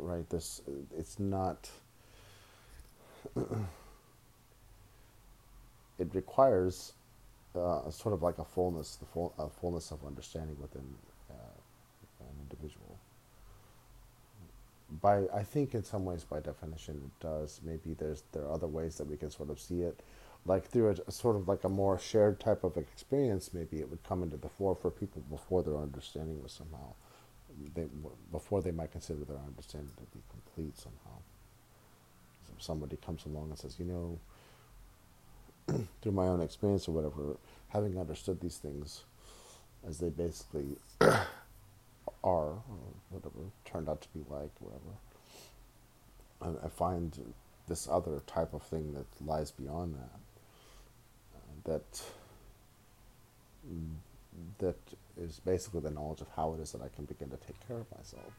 right? 0.00 0.28
This 0.30 0.62
it's 0.96 1.18
not 1.18 1.70
it 3.36 3.44
requires 6.14 6.92
uh, 7.54 7.90
sort 7.90 8.14
of 8.14 8.22
like 8.22 8.38
a 8.38 8.44
fullness 8.44 8.96
the 8.96 9.06
full, 9.06 9.34
a 9.38 9.48
fullness 9.48 9.90
of 9.90 10.04
understanding 10.06 10.56
within 10.60 10.84
uh, 11.30 11.34
an 12.20 12.26
individual 12.50 12.87
by 14.90 15.24
I 15.34 15.42
think 15.42 15.74
in 15.74 15.84
some 15.84 16.04
ways 16.04 16.24
by 16.24 16.40
definition 16.40 16.96
it 17.04 17.24
does. 17.24 17.60
Maybe 17.64 17.94
there's 17.94 18.22
there 18.32 18.44
are 18.44 18.52
other 18.52 18.66
ways 18.66 18.96
that 18.98 19.06
we 19.06 19.16
can 19.16 19.30
sort 19.30 19.50
of 19.50 19.60
see 19.60 19.82
it, 19.82 20.00
like 20.46 20.66
through 20.66 20.88
a, 20.88 20.96
a, 21.06 21.12
sort 21.12 21.36
of 21.36 21.48
like 21.48 21.64
a 21.64 21.68
more 21.68 21.98
shared 21.98 22.40
type 22.40 22.64
of 22.64 22.76
experience. 22.76 23.52
Maybe 23.52 23.78
it 23.78 23.90
would 23.90 24.02
come 24.04 24.22
into 24.22 24.36
the 24.36 24.48
fore 24.48 24.74
for 24.74 24.90
people 24.90 25.22
before 25.30 25.62
their 25.62 25.76
understanding 25.76 26.42
was 26.42 26.52
somehow 26.52 26.94
they 27.74 27.86
before 28.32 28.62
they 28.62 28.70
might 28.70 28.92
consider 28.92 29.24
their 29.24 29.38
understanding 29.38 29.90
to 29.96 30.02
be 30.16 30.22
complete 30.30 30.76
somehow. 30.78 31.18
So 32.46 32.54
if 32.56 32.62
somebody 32.62 32.96
comes 32.96 33.24
along 33.26 33.50
and 33.50 33.58
says, 33.58 33.76
you 33.78 33.84
know, 33.84 34.18
through 36.02 36.12
my 36.12 36.26
own 36.26 36.40
experience 36.40 36.88
or 36.88 36.92
whatever, 36.92 37.36
having 37.68 37.98
understood 37.98 38.40
these 38.40 38.56
things 38.56 39.02
as 39.86 39.98
they 39.98 40.08
basically 40.08 40.76
are, 42.24 42.50
or 42.50 42.78
whatever 43.10 43.50
turned 43.64 43.88
out 43.88 44.00
to 44.02 44.08
be 44.08 44.24
like, 44.28 44.50
whatever. 44.60 44.96
And 46.40 46.58
I 46.64 46.68
find 46.68 47.34
this 47.68 47.88
other 47.90 48.22
type 48.26 48.54
of 48.54 48.62
thing 48.62 48.94
that 48.94 49.06
lies 49.24 49.50
beyond 49.50 49.94
that, 49.94 50.20
uh, 51.36 51.72
that 51.72 52.02
that 54.58 54.76
is 55.16 55.40
basically 55.44 55.80
the 55.80 55.90
knowledge 55.90 56.20
of 56.20 56.28
how 56.36 56.54
it 56.54 56.60
is 56.60 56.70
that 56.72 56.82
I 56.82 56.88
can 56.94 57.04
begin 57.04 57.28
to 57.30 57.36
take 57.36 57.66
care 57.66 57.78
of 57.78 57.86
myself. 57.96 58.32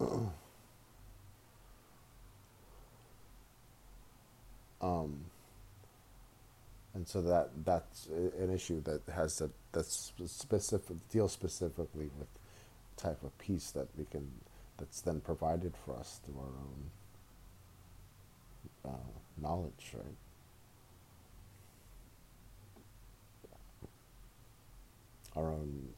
um, 4.80 5.24
and 6.94 7.06
so 7.06 7.22
that 7.22 7.50
that's 7.64 8.06
an 8.38 8.52
issue 8.52 8.80
that 8.82 9.02
has 9.14 9.38
that 9.38 9.50
that's 9.72 10.12
specific 10.26 10.96
deals 11.10 11.32
specifically 11.32 12.10
with 12.18 12.28
type 12.96 13.22
of 13.22 13.36
peace 13.38 13.70
that 13.70 13.86
we 13.96 14.04
can 14.04 14.28
that's 14.78 15.00
then 15.00 15.20
provided 15.20 15.74
for 15.84 15.96
us 15.96 16.20
through 16.24 16.38
our 16.38 16.46
own 16.46 16.90
uh, 18.84 19.42
knowledge, 19.42 19.92
right? 19.94 20.16
Our 25.36 25.52
own, 25.52 25.88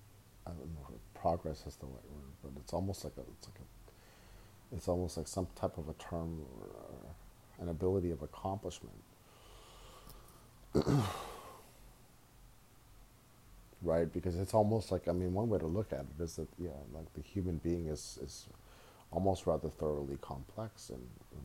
I 0.47 0.51
don't 0.51 0.75
know 0.75 0.91
progress 1.15 1.65
is 1.67 1.77
the 1.77 1.87
right 1.87 2.11
word, 2.11 2.33
but 2.43 2.53
it's 2.61 2.73
almost 2.73 3.05
like 3.05 3.13
a, 3.19 3.21
it's 3.21 3.49
like 3.49 3.59
a, 3.61 4.77
it's 4.77 4.89
almost 4.89 5.17
like 5.17 5.29
some 5.29 5.47
type 5.55 5.77
of 5.79 5.89
a 5.89 5.93
term 5.95 6.41
or 6.61 6.69
an 7.61 7.69
ability 7.69 8.11
of 8.11 8.23
accomplishment. 8.23 8.95
right? 13.83 14.13
Because 14.13 14.37
it's 14.39 14.55
almost 14.55 14.93
like 14.93 15.09
I 15.09 15.13
mean, 15.13 15.35
one 15.35 15.49
way 15.49 15.59
to 15.59 15.67
look 15.67 15.93
at 15.93 16.01
it 16.19 16.23
is 16.23 16.37
that 16.37 16.49
yeah, 16.59 16.71
like 16.93 17.13
the 17.15 17.23
human 17.23 17.59
being 17.59 17.87
is 17.89 18.19
is 18.23 18.47
almost 19.11 19.47
rather 19.47 19.69
thoroughly 19.69 20.19
complex 20.21 20.91
in 20.91 21.03
in, 21.33 21.41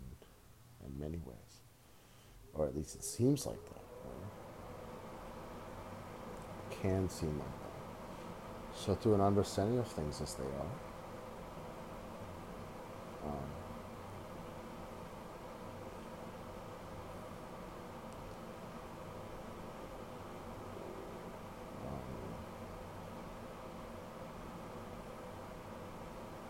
in 0.88 1.00
many 1.00 1.18
ways, 1.26 1.62
or 2.54 2.66
at 2.66 2.76
least 2.76 2.96
it 2.96 3.04
seems 3.04 3.46
like 3.46 3.64
that. 3.66 3.82
Right? 4.06 4.32
Can 6.82 7.10
seem 7.10 7.38
like 7.40 7.60
that. 7.62 8.78
So 8.78 8.96
through 8.96 9.16
an 9.16 9.22
understanding 9.22 9.80
of 9.80 9.88
things 9.88 10.22
as 10.22 10.36
they 10.36 10.44
are. 10.44 10.72
Um, 13.30 13.65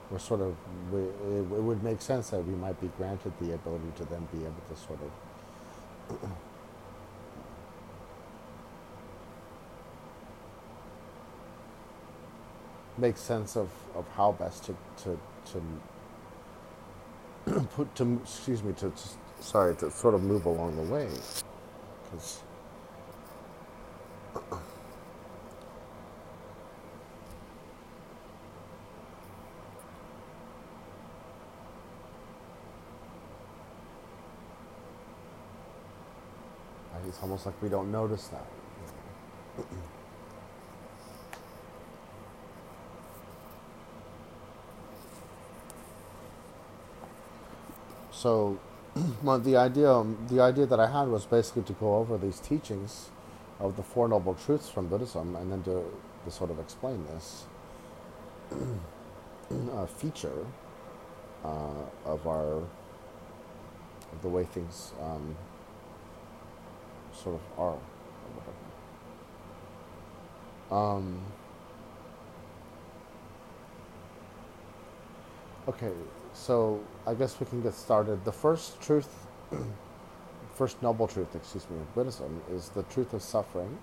we're 0.09 0.19
sort 0.19 0.41
of, 0.41 0.55
we, 0.91 0.99
it, 1.01 1.39
it, 1.39 1.45
would 1.47 1.83
make 1.83 2.01
sense 2.01 2.29
that 2.29 2.45
we 2.45 2.55
might 2.55 2.79
be 2.79 2.87
granted 2.97 3.33
the 3.41 3.53
ability 3.53 3.91
to 3.97 4.05
then 4.05 4.27
be 4.31 4.39
able 4.39 4.61
to 4.69 4.75
sort 4.75 4.99
of 5.01 5.11
make 12.97 13.17
sense 13.17 13.57
of, 13.57 13.69
of 13.95 14.05
how 14.15 14.31
best 14.33 14.63
to, 14.65 14.75
to, 15.03 15.19
to 15.45 15.61
put 17.75 17.93
to 17.95 18.19
excuse 18.23 18.63
me 18.63 18.73
to, 18.73 18.89
to 18.89 19.09
sorry 19.39 19.75
to 19.75 19.91
sort 19.91 20.13
of 20.13 20.23
move 20.23 20.45
along 20.45 20.75
the 20.75 20.83
way. 20.93 21.09
Because 22.03 22.41
It's 37.15 37.23
almost 37.23 37.45
like 37.45 37.61
we 37.61 37.69
don't 37.69 37.93
notice 37.93 38.27
that. 38.27 38.45
so, 48.11 48.59
the 49.23 49.55
idea 49.55 50.03
the 50.27 50.41
idea 50.41 50.65
that 50.65 50.77
I 50.77 50.87
had 50.87 51.07
was 51.07 51.23
basically 51.25 51.63
to 51.63 51.73
go 51.73 51.95
over 51.95 52.17
these 52.17 52.41
teachings 52.41 53.11
of 53.61 53.77
the 53.77 53.83
Four 53.83 54.09
Noble 54.09 54.33
Truths 54.33 54.67
from 54.69 54.87
Buddhism, 54.87 55.37
and 55.37 55.49
then 55.49 55.63
to, 55.63 55.85
to 56.25 56.31
sort 56.31 56.51
of 56.51 56.59
explain 56.59 57.05
this 57.05 57.45
uh, 58.51 59.85
feature 59.85 60.45
uh, 61.45 61.85
of 62.03 62.27
our 62.27 62.57
of 62.57 64.21
the 64.21 64.27
way 64.27 64.43
things. 64.43 64.91
Um, 65.01 65.37
sort 67.15 67.35
of 67.35 67.59
are. 67.59 67.77
Um, 70.71 71.19
okay, 75.67 75.91
so 76.33 76.81
I 77.05 77.13
guess 77.13 77.39
we 77.39 77.45
can 77.45 77.61
get 77.61 77.73
started. 77.73 78.25
The 78.25 78.31
first 78.31 78.81
truth, 78.81 79.09
first 80.55 80.81
noble 80.81 81.07
truth, 81.07 81.35
excuse 81.35 81.69
me, 81.69 81.77
of 81.79 81.95
Buddhism 81.95 82.41
is 82.51 82.69
the 82.69 82.83
truth 82.83 83.13
of 83.13 83.21
suffering. 83.21 83.77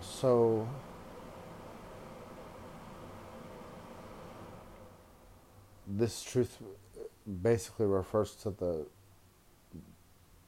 So, 0.00 0.66
this 5.88 6.22
truth 6.22 6.58
basically 7.42 7.86
refers 7.86 8.34
to 8.34 8.50
the 8.50 8.86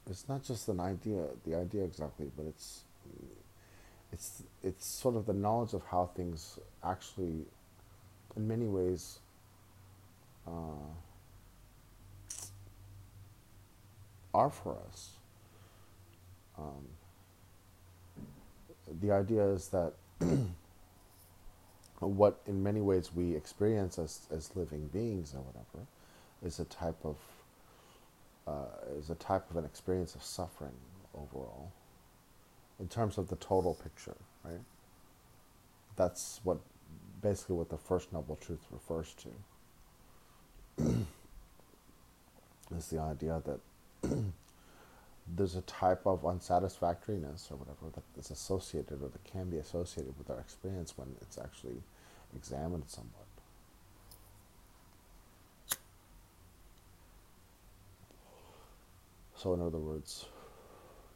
it's 0.08 0.28
not 0.28 0.42
just 0.42 0.68
an 0.68 0.80
idea 0.80 1.24
the 1.46 1.54
idea 1.54 1.84
exactly 1.84 2.30
but 2.36 2.46
it's 2.46 2.84
it's 4.12 4.42
it's 4.62 4.86
sort 4.86 5.16
of 5.16 5.26
the 5.26 5.32
knowledge 5.32 5.72
of 5.72 5.82
how 5.90 6.10
things 6.14 6.58
actually 6.84 7.46
in 8.36 8.46
many 8.46 8.66
ways 8.66 9.20
uh, 10.46 10.50
are 14.34 14.50
for 14.50 14.76
us. 14.88 15.10
Um, 16.58 16.88
the 19.00 19.12
idea 19.12 19.44
is 19.46 19.68
that 19.68 19.92
what 22.08 22.40
in 22.46 22.62
many 22.62 22.80
ways 22.80 23.10
we 23.14 23.34
experience 23.34 23.98
as, 23.98 24.26
as 24.30 24.56
living 24.56 24.88
beings 24.88 25.34
or 25.34 25.42
whatever 25.42 25.86
is 26.42 26.58
a 26.58 26.64
type 26.64 26.96
of 27.04 27.16
uh, 28.46 28.96
is 28.98 29.10
a 29.10 29.14
type 29.16 29.48
of 29.50 29.56
an 29.56 29.64
experience 29.64 30.14
of 30.14 30.22
suffering 30.22 30.72
overall 31.14 31.70
in 32.78 32.88
terms 32.88 33.18
of 33.18 33.28
the 33.28 33.36
total 33.36 33.74
picture 33.74 34.16
right? 34.44 34.60
That's 35.96 36.40
what 36.44 36.58
basically 37.20 37.56
what 37.56 37.68
the 37.68 37.76
first 37.76 38.12
noble 38.12 38.36
truth 38.36 38.66
refers 38.70 39.14
to. 39.14 39.28
Is 42.76 42.86
the 42.86 43.00
idea 43.00 43.42
that 43.44 43.60
there's 45.36 45.56
a 45.56 45.62
type 45.62 46.06
of 46.06 46.24
unsatisfactoriness 46.24 47.48
or 47.50 47.56
whatever 47.56 47.90
that 47.94 48.20
is 48.20 48.30
associated 48.30 49.02
or 49.02 49.08
that 49.08 49.24
can 49.24 49.50
be 49.50 49.58
associated 49.58 50.16
with 50.18 50.30
our 50.30 50.40
experience 50.40 50.96
when 50.96 51.08
it's 51.20 51.38
actually 51.38 51.82
examined 52.34 52.84
somewhat. 52.86 53.26
So, 59.36 59.54
in 59.54 59.62
other 59.62 59.78
words, 59.78 60.26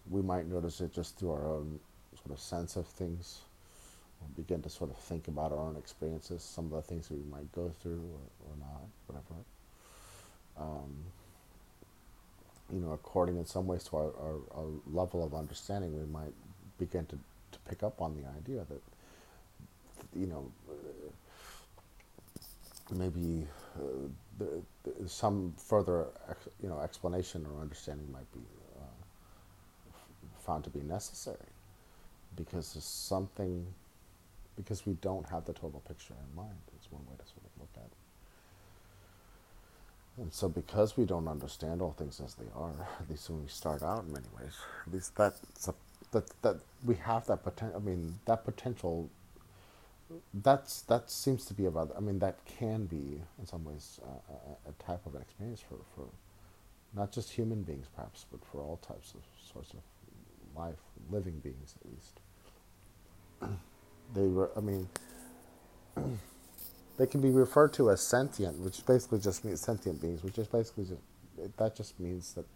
we 0.08 0.22
might 0.22 0.46
notice 0.46 0.80
it 0.80 0.94
just 0.94 1.18
through 1.18 1.32
our 1.32 1.46
own 1.46 1.78
sort 2.16 2.30
of 2.30 2.40
sense 2.40 2.76
of 2.76 2.86
things. 2.86 3.40
We'll 4.20 4.30
begin 4.44 4.62
to 4.62 4.70
sort 4.70 4.90
of 4.90 4.96
think 4.96 5.28
about 5.28 5.52
our 5.52 5.58
own 5.58 5.76
experiences, 5.76 6.42
some 6.42 6.66
of 6.66 6.70
the 6.72 6.82
things 6.82 7.08
that 7.08 7.14
we 7.14 7.30
might 7.30 7.52
go 7.52 7.70
through 7.82 8.00
or, 8.00 8.48
or 8.48 8.56
not, 8.58 8.88
whatever. 9.06 9.34
Um, 10.56 11.04
you 12.72 12.80
know, 12.80 12.92
according 12.92 13.36
in 13.36 13.46
some 13.46 13.66
ways 13.66 13.84
to 13.84 13.96
our, 13.96 14.12
our, 14.18 14.38
our, 14.56 14.66
level 14.90 15.24
of 15.24 15.34
understanding, 15.34 15.94
we 15.98 16.06
might 16.06 16.32
begin 16.78 17.04
to, 17.06 17.18
to 17.52 17.58
pick 17.68 17.82
up 17.82 18.00
on 18.00 18.16
the 18.16 18.26
idea 18.36 18.64
that, 18.68 18.82
you 20.18 20.26
know, 20.26 20.50
maybe 22.90 23.46
uh, 23.76 24.08
the, 24.38 25.08
some 25.08 25.54
further, 25.56 26.06
ex, 26.28 26.48
you 26.62 26.68
know, 26.68 26.80
explanation 26.80 27.46
or 27.52 27.60
understanding 27.60 28.10
might 28.12 28.30
be 28.32 28.40
uh, 28.76 29.90
found 30.40 30.64
to 30.64 30.70
be 30.70 30.80
necessary, 30.80 31.36
because 32.36 32.72
there's 32.74 32.84
something, 32.84 33.66
because 34.56 34.86
we 34.86 34.94
don't 34.94 35.28
have 35.28 35.44
the 35.44 35.52
total 35.52 35.82
picture 35.86 36.14
in 36.14 36.36
mind. 36.36 36.58
It's 36.76 36.90
one 36.90 37.02
way 37.06 37.16
to 37.18 37.26
sort 37.26 37.44
of. 37.44 37.53
And 40.16 40.32
so, 40.32 40.48
because 40.48 40.96
we 40.96 41.04
don't 41.04 41.26
understand 41.26 41.82
all 41.82 41.92
things 41.92 42.20
as 42.24 42.34
they 42.34 42.46
are, 42.54 42.72
at 43.00 43.10
least 43.10 43.28
when 43.30 43.42
we 43.42 43.48
start 43.48 43.82
out 43.82 44.04
in 44.04 44.12
many 44.12 44.26
ways, 44.38 44.56
at 44.86 44.92
least 44.92 45.16
that 45.16 45.36
that 46.12 46.42
that 46.42 46.56
we 46.84 46.94
have 46.96 47.26
that 47.26 47.42
potential. 47.42 47.76
I 47.76 47.84
mean, 47.84 48.18
that 48.26 48.44
potential. 48.44 49.10
That's 50.32 50.82
that 50.82 51.10
seems 51.10 51.44
to 51.46 51.54
be 51.54 51.66
about. 51.66 51.92
I 51.96 52.00
mean, 52.00 52.20
that 52.20 52.38
can 52.44 52.84
be 52.86 53.22
in 53.38 53.46
some 53.46 53.64
ways 53.64 53.98
uh, 54.04 54.34
a, 54.66 54.70
a, 54.70 54.72
type 54.84 55.04
of 55.06 55.14
an 55.14 55.22
experience 55.22 55.60
for 55.60 55.78
for 55.96 56.06
not 56.94 57.10
just 57.10 57.32
human 57.32 57.62
beings, 57.62 57.86
perhaps, 57.96 58.26
but 58.30 58.44
for 58.44 58.60
all 58.60 58.76
types 58.76 59.14
of 59.14 59.22
sorts 59.52 59.72
of 59.72 59.80
life, 60.56 60.76
living 61.10 61.40
beings 61.40 61.74
at 61.80 61.90
least. 61.90 62.20
they 64.14 64.28
were. 64.28 64.50
I 64.56 64.60
mean. 64.60 64.88
They 66.96 67.06
can 67.06 67.20
be 67.20 67.30
referred 67.30 67.72
to 67.74 67.90
as 67.90 68.00
sentient, 68.00 68.58
which 68.60 68.84
basically 68.86 69.18
just 69.18 69.44
means 69.44 69.60
sentient 69.60 70.00
beings, 70.00 70.22
which 70.22 70.38
is 70.38 70.46
basically 70.46 70.84
just 70.84 71.00
that 71.56 71.74
just 71.74 71.98
means 71.98 72.34
that 72.34 72.46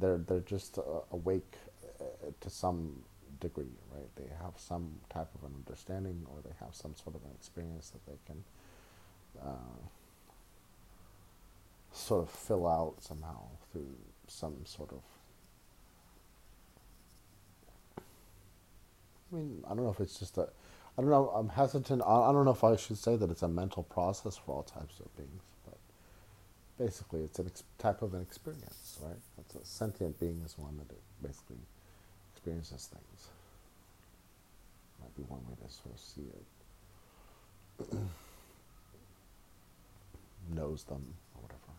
they're 0.00 0.18
they're 0.18 0.40
just 0.40 0.78
uh, 0.78 0.82
awake 1.12 1.54
uh, 2.00 2.04
to 2.40 2.50
some 2.50 3.02
degree, 3.40 3.70
right? 3.94 4.08
They 4.16 4.28
have 4.42 4.54
some 4.56 4.90
type 5.08 5.28
of 5.34 5.44
an 5.48 5.54
understanding 5.56 6.26
or 6.28 6.38
they 6.42 6.54
have 6.60 6.74
some 6.74 6.94
sort 6.96 7.14
of 7.14 7.22
an 7.22 7.30
experience 7.36 7.90
that 7.90 8.04
they 8.06 8.18
can 8.26 8.44
uh, 9.40 9.86
sort 11.92 12.22
of 12.22 12.30
fill 12.30 12.66
out 12.66 12.96
somehow 13.00 13.42
through 13.72 13.94
some 14.26 14.56
sort 14.64 14.92
of. 14.92 15.02
I 19.32 19.36
mean, 19.36 19.62
I 19.66 19.68
don't 19.74 19.84
know 19.84 19.90
if 19.90 20.00
it's 20.00 20.18
just 20.18 20.38
a. 20.38 20.48
I 20.98 21.00
don't 21.00 21.10
know. 21.10 21.28
I'm 21.28 21.48
hesitant. 21.50 22.02
I, 22.02 22.32
don't 22.32 22.44
know 22.44 22.50
if 22.50 22.64
I 22.64 22.74
should 22.74 22.98
say 22.98 23.14
that 23.14 23.30
it's 23.30 23.42
a 23.42 23.48
mental 23.48 23.84
process 23.84 24.36
for 24.36 24.56
all 24.56 24.64
types 24.64 24.98
of 24.98 25.16
beings, 25.16 25.44
but 25.64 25.78
basically, 26.76 27.20
it's 27.22 27.38
a 27.38 27.44
ex- 27.46 27.62
type 27.78 28.02
of 28.02 28.14
an 28.14 28.22
experience, 28.22 28.98
right? 29.00 29.14
It's 29.38 29.54
a 29.54 29.64
sentient 29.64 30.18
being 30.18 30.42
is 30.44 30.58
one 30.58 30.76
that 30.78 30.88
basically 31.22 31.58
experiences 32.32 32.90
things. 32.92 33.28
Might 35.00 35.14
be 35.16 35.22
one 35.22 35.40
way 35.48 35.54
to 35.64 35.72
sort 35.72 35.94
of 35.94 36.00
see 36.00 36.26
it. 37.92 37.98
Knows 40.56 40.82
them 40.82 41.14
or 41.36 41.42
whatever. 41.42 41.74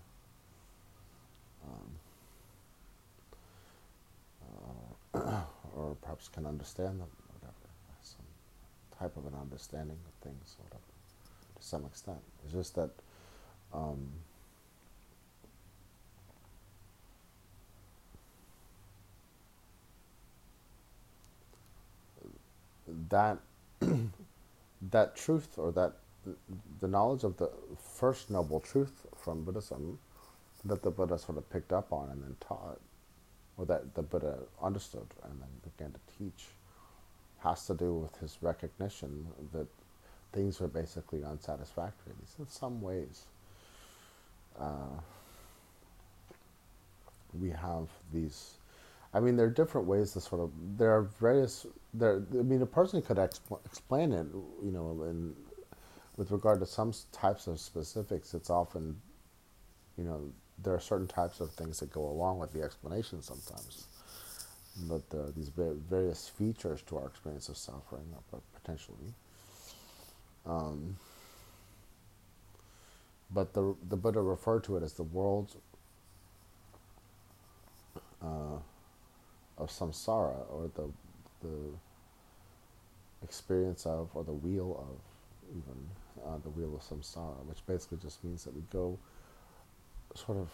Um, 5.13 5.15
uh, 5.15 5.43
or 5.75 5.95
perhaps 6.01 6.29
can 6.29 6.45
understand 6.45 7.01
them, 7.01 7.09
type 8.99 9.15
of 9.17 9.25
an 9.25 9.33
understanding 9.39 9.97
of 10.05 10.27
things, 10.27 10.55
or 10.59 10.65
whatever, 10.65 10.83
to 11.59 11.63
some 11.63 11.85
extent. 11.85 12.19
It's 12.43 12.53
just 12.53 12.75
that. 12.75 12.89
Um, 13.73 14.09
that 23.09 23.37
that 24.91 25.15
truth 25.15 25.49
or 25.57 25.71
that 25.71 25.93
the 26.79 26.87
knowledge 26.87 27.23
of 27.23 27.37
the 27.37 27.49
first 27.77 28.29
noble 28.29 28.59
truth 28.59 29.05
from 29.15 29.43
Buddhism 29.43 29.99
that 30.65 30.81
the 30.81 30.91
Buddha 30.91 31.17
sort 31.17 31.37
of 31.37 31.49
picked 31.49 31.71
up 31.71 31.91
on 31.91 32.09
and 32.09 32.23
then 32.23 32.35
taught, 32.39 32.79
or 33.57 33.65
that 33.65 33.95
the 33.95 34.01
Buddha 34.01 34.39
understood 34.61 35.07
and 35.23 35.41
then 35.41 35.47
began 35.63 35.91
to 35.91 35.99
teach, 36.17 36.47
has 37.43 37.65
to 37.67 37.73
do 37.73 37.93
with 37.93 38.15
his 38.17 38.37
recognition 38.41 39.27
that 39.53 39.67
things 40.33 40.59
were 40.59 40.67
basically 40.67 41.23
unsatisfactory, 41.23 42.11
at 42.11 42.19
least 42.19 42.39
in 42.39 42.47
some 42.47 42.81
ways. 42.81 43.25
Uh, 44.59 44.99
we 47.39 47.49
have 47.49 47.87
these 48.11 48.59
I 49.13 49.19
mean, 49.19 49.37
there 49.37 49.47
are 49.47 49.51
different 49.51 49.87
ways 49.87 50.11
to 50.13 50.21
sort 50.21 50.41
of. 50.41 50.51
There 50.77 50.91
are 50.91 51.01
various. 51.01 51.65
There, 51.93 52.23
I 52.31 52.43
mean, 52.43 52.61
a 52.61 52.65
person 52.67 53.01
could 53.01 53.17
expl- 53.17 53.65
explain 53.65 54.11
it. 54.11 54.27
You 54.63 54.71
know, 54.71 55.03
in 55.03 55.33
with 56.15 56.31
regard 56.31 56.59
to 56.59 56.65
some 56.65 56.93
types 57.11 57.47
of 57.47 57.59
specifics, 57.59 58.33
it's 58.33 58.49
often, 58.49 59.01
you 59.97 60.03
know, 60.03 60.31
there 60.61 60.73
are 60.73 60.79
certain 60.79 61.07
types 61.07 61.39
of 61.39 61.49
things 61.51 61.79
that 61.79 61.91
go 61.91 62.05
along 62.05 62.39
with 62.39 62.51
the 62.51 62.61
explanation 62.61 63.21
sometimes. 63.21 63.87
But 64.77 65.03
uh, 65.13 65.31
these 65.35 65.49
various 65.49 66.29
features 66.29 66.81
to 66.83 66.97
our 66.97 67.07
experience 67.07 67.49
of 67.49 67.57
suffering, 67.57 68.13
potentially. 68.53 69.13
Um, 70.45 70.97
but 73.31 73.53
the 73.53 73.75
the 73.89 73.97
Buddha 73.97 74.21
referred 74.21 74.63
to 74.65 74.77
it 74.77 74.83
as 74.83 74.93
the 74.93 75.03
world 75.03 75.55
Uh, 78.21 78.59
of 79.57 79.69
samsara 79.69 80.45
or 80.51 80.69
the 80.75 80.89
the 81.41 81.71
experience 83.23 83.85
of 83.85 84.09
or 84.13 84.23
the 84.25 84.33
wheel 84.33 84.75
of 84.89 84.99
even 85.51 85.87
uh, 86.25 86.37
the 86.43 86.49
wheel 86.49 86.75
of 86.75 86.81
samsara, 86.81 87.45
which 87.45 87.65
basically 87.65 87.97
just 87.97 88.21
means 88.23 88.43
that 88.43 88.53
we 88.53 88.61
go 88.73 88.97
sort 90.15 90.37
of 90.37 90.49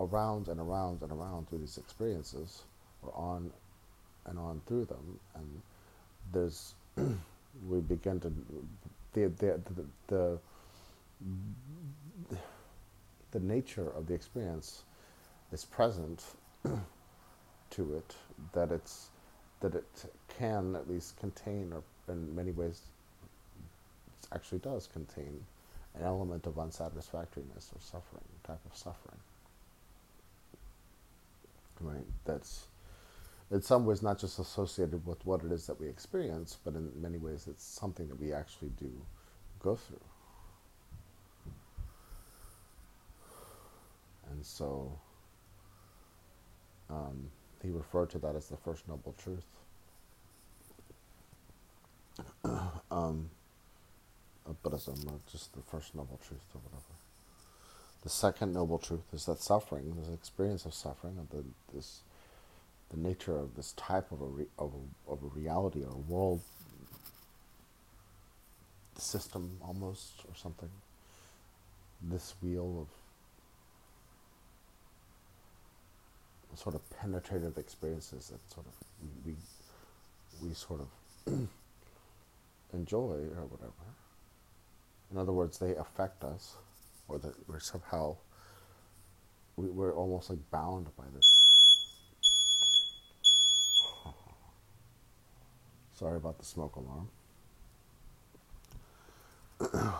around 0.00 0.48
and 0.48 0.60
around 0.60 1.02
and 1.02 1.12
around 1.12 1.48
through 1.48 1.58
these 1.58 1.78
experiences 1.78 2.62
or 3.02 3.12
on 3.14 3.50
and 4.26 4.38
on 4.38 4.60
through 4.66 4.84
them 4.84 5.18
and 5.34 5.62
there's 6.32 6.74
we 7.68 7.80
begin 7.80 8.20
to 8.20 8.32
the 9.14 9.28
the 9.38 9.58
the, 10.08 10.38
the 13.30 13.40
nature 13.40 13.90
of 13.90 14.06
the 14.06 14.14
experience 14.14 14.82
is 15.52 15.64
present 15.64 16.24
to 17.70 17.94
it 17.94 18.14
that 18.52 18.70
it's 18.70 19.08
that 19.60 19.74
it 19.74 20.04
can 20.38 20.76
at 20.76 20.88
least 20.88 21.18
contain, 21.18 21.72
or 21.72 21.82
in 22.12 22.34
many 22.34 22.52
ways, 22.52 22.80
actually 24.32 24.58
does 24.58 24.88
contain 24.92 25.44
an 25.94 26.04
element 26.04 26.46
of 26.46 26.58
unsatisfactoriness 26.58 27.70
or 27.74 27.80
suffering, 27.80 28.24
type 28.44 28.60
of 28.70 28.76
suffering. 28.76 29.18
Right? 31.80 32.06
That's 32.24 32.66
in 33.50 33.62
some 33.62 33.86
ways 33.86 34.02
not 34.02 34.18
just 34.18 34.38
associated 34.38 35.06
with 35.06 35.24
what 35.24 35.42
it 35.42 35.52
is 35.52 35.66
that 35.66 35.80
we 35.80 35.88
experience, 35.88 36.58
but 36.64 36.74
in 36.74 36.90
many 37.00 37.18
ways 37.18 37.46
it's 37.48 37.64
something 37.64 38.08
that 38.08 38.20
we 38.20 38.32
actually 38.32 38.70
do 38.78 38.90
go 39.60 39.74
through. 39.74 40.00
And 44.30 44.44
so, 44.44 44.98
um, 46.90 47.30
he 47.62 47.70
referred 47.70 48.10
to 48.10 48.18
that 48.18 48.36
as 48.36 48.48
the 48.48 48.56
first 48.56 48.86
noble 48.86 49.14
truth. 49.22 49.46
um, 52.90 53.30
Buddhism, 54.62 55.20
just 55.30 55.54
the 55.54 55.62
first 55.62 55.94
noble 55.94 56.18
truth 56.26 56.40
or 56.54 56.60
whatever. 56.60 56.82
The 58.02 58.08
second 58.08 58.54
noble 58.54 58.78
truth 58.78 59.12
is 59.12 59.26
that 59.26 59.40
suffering, 59.42 59.94
this 59.98 60.14
experience 60.14 60.64
of 60.64 60.74
suffering, 60.74 61.18
of 61.18 61.28
the 61.30 61.44
this, 61.74 62.00
the 62.90 62.96
nature 62.96 63.36
of 63.36 63.54
this 63.54 63.72
type 63.72 64.10
of 64.12 64.20
a 64.20 64.26
re, 64.26 64.46
of 64.58 64.72
a, 64.74 65.12
of 65.12 65.22
a 65.22 65.26
reality 65.38 65.82
or 65.82 65.92
a 65.92 66.12
world 66.12 66.40
system 68.96 69.58
almost 69.62 70.22
or 70.28 70.34
something. 70.34 70.70
This 72.02 72.34
wheel 72.42 72.80
of 72.80 72.88
sort 76.58 76.74
of 76.74 76.80
penetrative 76.98 77.56
experiences 77.56 78.28
that 78.28 78.40
sort 78.52 78.66
of 78.66 78.72
we 79.24 79.34
we 80.42 80.54
sort 80.54 80.80
of 80.80 80.88
enjoy 82.72 83.28
or 83.36 83.46
whatever. 83.46 83.72
In 85.10 85.18
other 85.18 85.32
words, 85.32 85.58
they 85.58 85.74
affect 85.74 86.22
us, 86.24 86.56
or 87.08 87.18
that 87.18 87.34
we're 87.48 87.60
somehow 87.60 88.16
we, 89.56 89.68
we're 89.68 89.94
almost 89.94 90.30
like 90.30 90.38
bound 90.50 90.86
by 90.96 91.04
this. 91.14 91.37
Sorry 95.98 96.16
about 96.16 96.38
the 96.38 96.44
smoke 96.44 96.76
alarm. 96.76 97.08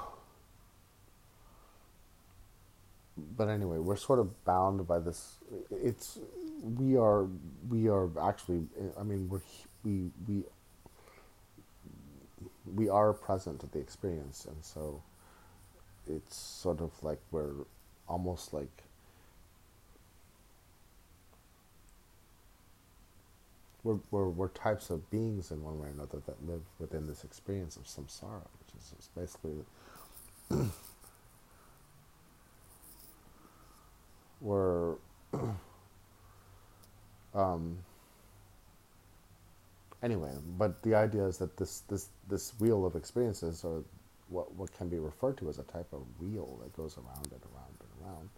but 3.37 3.49
anyway, 3.49 3.79
we're 3.79 3.97
sort 3.97 4.21
of 4.21 4.45
bound 4.45 4.87
by 4.87 5.01
this. 5.01 5.39
It's 5.73 6.21
we 6.63 6.97
are 6.97 7.27
we 7.69 7.89
are 7.89 8.09
actually. 8.23 8.69
I 8.97 9.03
mean, 9.03 9.29
we're 9.29 9.41
we 9.83 10.13
we 10.29 10.45
we 12.77 12.89
are 12.89 13.13
present 13.13 13.65
at 13.65 13.73
the 13.73 13.81
experience, 13.81 14.45
and 14.45 14.65
so 14.65 15.03
it's 16.07 16.37
sort 16.37 16.81
of 16.81 16.93
like 17.03 17.19
we're 17.33 17.65
almost 18.09 18.55
like 18.55 18.85
we're, 23.89 23.99
we're, 24.11 24.29
we're 24.29 24.49
types 24.49 24.91
of 24.91 25.11
beings 25.11 25.51
in 25.51 25.63
one 25.63 25.79
way 25.79 25.89
or 25.89 25.91
another 25.93 26.19
that 26.27 26.47
live 26.47 26.61
within 26.79 27.07
this 27.07 27.25
experience 27.25 27.77
of 27.77 27.85
samsara, 27.85 28.47
which 28.59 28.75
is 28.77 29.09
basically 29.17 29.65
we're 34.43 34.97
um, 37.35 37.79
anyway, 40.03 40.33
but 40.59 40.83
the 40.83 40.95
idea 40.95 41.25
is 41.25 41.39
that 41.39 41.57
this 41.57 41.81
this 41.89 42.11
this 42.29 42.53
wheel 42.61 42.85
of 42.85 42.95
experiences, 42.95 43.65
or 43.65 43.83
what 44.29 44.55
what 44.55 44.71
can 44.77 44.91
be 44.91 44.99
referred 44.99 45.39
to 45.39 45.49
as 45.49 45.59
a 45.59 45.63
type 45.65 45.89
of 45.95 46.03
wheel 46.21 46.59
that 46.63 46.77
goes 46.77 46.99
around 46.99 47.33
and 47.33 47.41
around 47.55 47.75
and 47.81 48.07
around, 48.07 48.29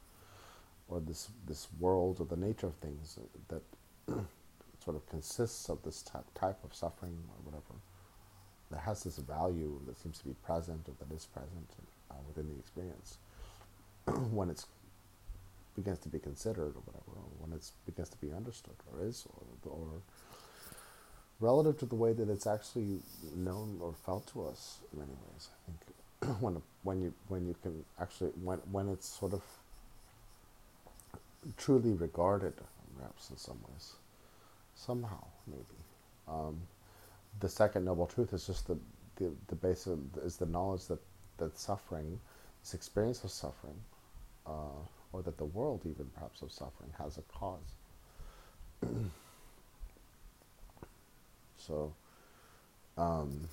or 0.88 1.00
this 1.00 1.28
this 1.48 1.66
world 1.80 2.20
or 2.20 2.26
the 2.26 2.36
nature 2.36 2.68
of 2.68 2.74
things 2.76 3.18
that 3.48 3.62
sort 4.82 4.96
of 4.96 5.06
consists 5.08 5.68
of 5.68 5.82
this 5.82 6.02
type 6.02 6.58
of 6.64 6.74
suffering 6.74 7.16
or 7.28 7.44
whatever, 7.44 7.80
that 8.70 8.80
has 8.80 9.02
this 9.02 9.18
value 9.18 9.80
that 9.86 9.98
seems 9.98 10.18
to 10.18 10.24
be 10.24 10.34
present 10.44 10.88
or 10.88 10.94
that 10.98 11.14
is 11.14 11.26
present 11.26 11.68
uh, 12.10 12.14
within 12.26 12.48
the 12.48 12.58
experience 12.58 13.18
when 14.32 14.48
it 14.50 14.64
begins 15.74 15.98
to 16.00 16.08
be 16.08 16.18
considered 16.18 16.74
or 16.76 16.82
whatever, 16.84 17.12
or 17.16 17.30
when 17.38 17.52
it 17.52 17.70
begins 17.86 18.08
to 18.08 18.16
be 18.18 18.32
understood 18.32 18.74
or 18.92 19.04
is, 19.04 19.26
or, 19.64 19.70
or 19.70 20.02
relative 21.40 21.78
to 21.78 21.86
the 21.86 21.94
way 21.94 22.12
that 22.12 22.28
it's 22.28 22.46
actually 22.46 23.00
known 23.34 23.78
or 23.80 23.94
felt 24.06 24.26
to 24.32 24.44
us 24.46 24.78
in 24.92 25.00
many 25.00 25.12
ways. 25.12 25.48
I 25.50 25.70
think 25.70 26.40
when 26.40 26.62
when 26.82 27.02
you 27.02 27.14
when 27.28 27.46
you 27.46 27.56
can 27.62 27.84
actually 28.00 28.30
when 28.42 28.58
when 28.70 28.88
it's 28.88 29.08
sort 29.08 29.32
of 29.32 29.42
truly 31.56 31.92
regarded, 31.92 32.54
perhaps 32.98 33.30
in 33.30 33.36
some 33.36 33.58
ways, 33.68 33.94
somehow 34.80 35.24
maybe. 35.46 35.64
Um, 36.28 36.60
the 37.40 37.48
second 37.48 37.84
noble 37.84 38.06
truth 38.06 38.32
is 38.32 38.46
just 38.46 38.66
the 38.66 38.78
the 39.16 39.30
the 39.48 39.56
base 39.56 39.86
of, 39.86 39.98
is 40.24 40.36
the 40.36 40.46
knowledge 40.46 40.86
that 40.86 41.00
that 41.38 41.58
suffering, 41.58 42.20
this 42.62 42.74
experience 42.74 43.24
of 43.24 43.30
suffering, 43.30 43.80
uh, 44.46 44.80
or 45.12 45.22
that 45.22 45.38
the 45.38 45.44
world 45.44 45.82
even 45.84 46.06
perhaps 46.14 46.42
of 46.42 46.52
suffering 46.52 46.92
has 46.98 47.18
a 47.18 47.22
cause. 47.22 47.74
so. 51.58 51.92
Um, 52.98 53.48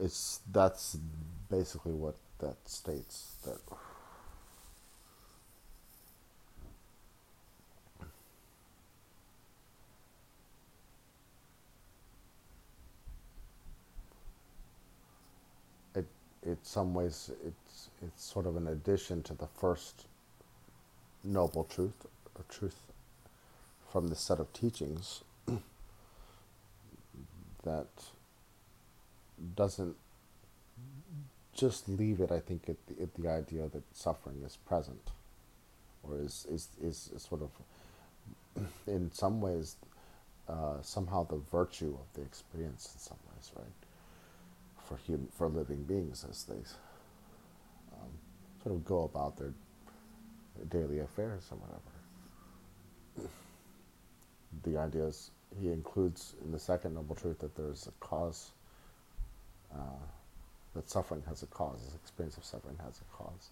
it's 0.00 0.40
that's 0.52 0.96
basically 1.50 1.92
what 1.92 2.16
that 2.38 2.56
states 2.66 3.34
that 3.44 3.58
it 15.94 16.06
in 16.42 16.49
some 16.62 16.94
ways 16.94 17.30
it's 17.46 17.88
it's 18.02 18.24
sort 18.24 18.46
of 18.46 18.56
an 18.56 18.66
addition 18.66 19.22
to 19.22 19.34
the 19.34 19.46
first 19.46 20.06
noble 21.22 21.64
truth 21.64 22.06
or 22.34 22.44
truth 22.48 22.80
from 23.90 24.08
the 24.08 24.16
set 24.16 24.38
of 24.38 24.52
teachings 24.52 25.22
that 27.64 27.88
doesn't 29.56 29.96
just 31.60 31.88
leave 31.88 32.20
it, 32.20 32.32
I 32.32 32.40
think, 32.40 32.68
at 32.68 32.76
the, 32.86 33.02
at 33.02 33.14
the 33.14 33.28
idea 33.28 33.68
that 33.68 33.82
suffering 33.92 34.42
is 34.44 34.56
present, 34.56 35.10
or 36.02 36.16
is 36.18 36.46
is 36.50 36.68
is, 36.82 37.10
is 37.14 37.22
sort 37.22 37.42
of, 37.42 38.64
in 38.86 39.12
some 39.12 39.40
ways, 39.40 39.76
uh, 40.48 40.80
somehow 40.82 41.24
the 41.24 41.40
virtue 41.52 41.96
of 42.00 42.06
the 42.14 42.22
experience. 42.22 42.90
In 42.94 43.00
some 43.00 43.18
ways, 43.30 43.50
right? 43.56 43.89
For 44.90 44.98
hum- 45.06 45.28
for 45.32 45.48
living 45.48 45.84
beings, 45.84 46.26
as 46.28 46.42
they 46.44 46.56
um, 47.92 48.10
sort 48.62 48.74
of 48.74 48.84
go 48.84 49.04
about 49.04 49.36
their 49.36 49.54
daily 50.68 50.98
affairs 50.98 51.48
or 51.52 51.58
whatever. 51.58 53.30
The 54.64 54.76
idea 54.76 55.04
is 55.04 55.30
he 55.60 55.68
includes 55.68 56.34
in 56.44 56.50
the 56.50 56.58
second 56.58 56.94
noble 56.94 57.14
truth 57.14 57.38
that 57.38 57.54
there 57.54 57.70
is 57.70 57.86
a 57.86 57.92
cause. 58.04 58.50
Uh, 59.72 60.02
that 60.74 60.90
suffering 60.90 61.22
has 61.28 61.42
a 61.42 61.46
cause, 61.46 61.84
this 61.84 61.94
experience 61.94 62.36
of 62.36 62.44
suffering 62.44 62.76
has 62.84 63.00
a 63.00 63.16
cause. 63.16 63.50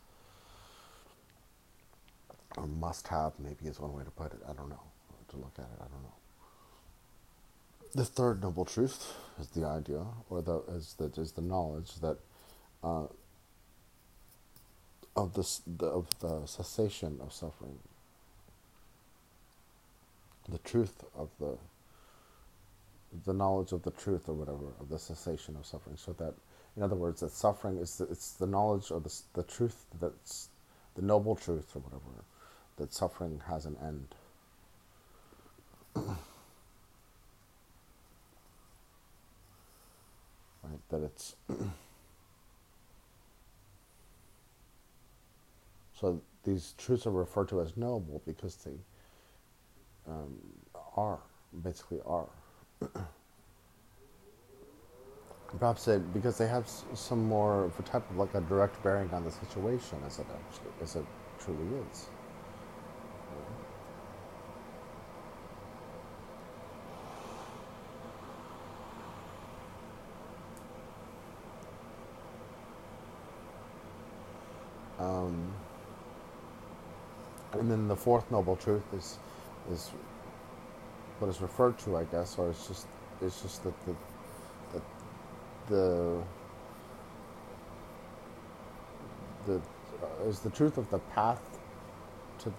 Or 2.57 2.67
must 2.67 3.07
have, 3.09 3.33
maybe 3.39 3.67
is 3.67 3.81
one 3.81 3.93
way 3.93 4.05
to 4.05 4.11
put 4.11 4.33
it. 4.33 4.41
I 4.49 4.53
don't 4.53 4.69
know. 4.69 4.83
To 5.31 5.37
look 5.37 5.53
at 5.59 5.65
it, 5.65 5.79
I 5.81 5.87
don't 5.89 6.03
know. 6.03 6.18
The 7.95 8.05
third 8.05 8.43
noble 8.43 8.65
truth 8.65 9.15
is 9.41 9.49
the 9.49 9.67
idea, 9.67 10.05
or 10.29 10.43
the 10.43 10.61
is 10.69 10.95
that 10.99 11.17
is 11.19 11.33
the 11.33 11.43
knowledge 11.43 11.97
that 11.97 12.19
uh, 12.85 13.07
of 15.17 15.35
this 15.35 15.63
the, 15.67 15.87
of 15.87 16.07
the 16.21 16.47
cessation 16.47 17.19
of 17.21 17.33
suffering, 17.33 17.79
the 20.49 20.59
truth 20.59 21.05
of 21.17 21.31
the 21.41 21.57
the 23.25 23.33
knowledge 23.33 23.73
of 23.73 23.83
the 23.83 23.91
truth 23.91 24.29
or 24.29 24.35
whatever 24.35 24.75
of 24.81 24.91
the 24.91 24.99
cessation 24.99 25.57
of 25.57 25.65
suffering, 25.65 25.97
so 25.97 26.13
that 26.13 26.35
in 26.77 26.83
other 26.85 26.95
words, 26.95 27.21
that 27.21 27.33
suffering 27.33 27.79
is 27.79 27.97
the, 27.97 28.05
it's 28.05 28.33
the 28.33 28.47
knowledge 28.47 28.93
or 28.93 29.01
the, 29.01 29.13
the 29.35 29.43
truth 29.43 29.87
that's 30.01 30.49
the 30.95 31.03
noble 31.03 31.35
truth 31.35 31.75
or 31.75 31.81
whatever, 31.81 32.25
that 32.77 32.95
suffering 32.95 33.41
has 33.49 33.67
an 33.67 33.77
end. 33.83 34.15
So 45.95 46.21
these 46.45 46.75
truths 46.79 47.07
are 47.07 47.11
referred 47.11 47.49
to 47.49 47.61
as 47.61 47.77
knowable 47.77 48.23
because 48.27 48.57
they 48.57 48.79
um, 50.09 50.35
are, 50.97 51.19
basically 51.63 52.01
are. 52.07 52.29
Perhaps 55.59 55.89
it, 55.89 56.13
because 56.13 56.37
they 56.37 56.47
have 56.47 56.69
some 56.95 57.27
more 57.27 57.65
of 57.65 57.79
a 57.79 57.83
type 57.83 58.09
of 58.11 58.17
like 58.17 58.35
a 58.35 58.41
direct 58.43 58.83
bearing 58.83 59.11
on 59.13 59.25
the 59.25 59.31
situation 59.31 59.99
as 60.07 60.19
it 60.19 60.27
actually 60.31 60.71
as 60.83 60.97
it 60.97 61.07
truly 61.39 61.67
is. 61.91 62.09
Um, 74.99 75.53
and 77.53 77.71
the 77.89 77.97
fourth 77.97 78.31
noble 78.31 78.57
truth 78.57 78.83
is 78.95 79.19
is 79.73 79.91
what 81.19 81.29
is 81.29 81.41
referred 81.41 81.79
to, 81.81 81.97
I 81.97 82.05
guess, 82.05 82.39
or 82.39 82.51
it's 82.51 82.69
just 82.69 82.87
it's 83.21 83.43
just 83.43 83.65
that 83.65 83.75
the 83.87 83.95
the 85.69 86.23
the 89.47 89.55
uh, 89.57 90.29
is 90.29 90.41
the 90.41 90.51
truth 90.51 90.79
of 90.79 90.89
the 90.91 90.99
path 90.99 91.43
to 92.41 92.53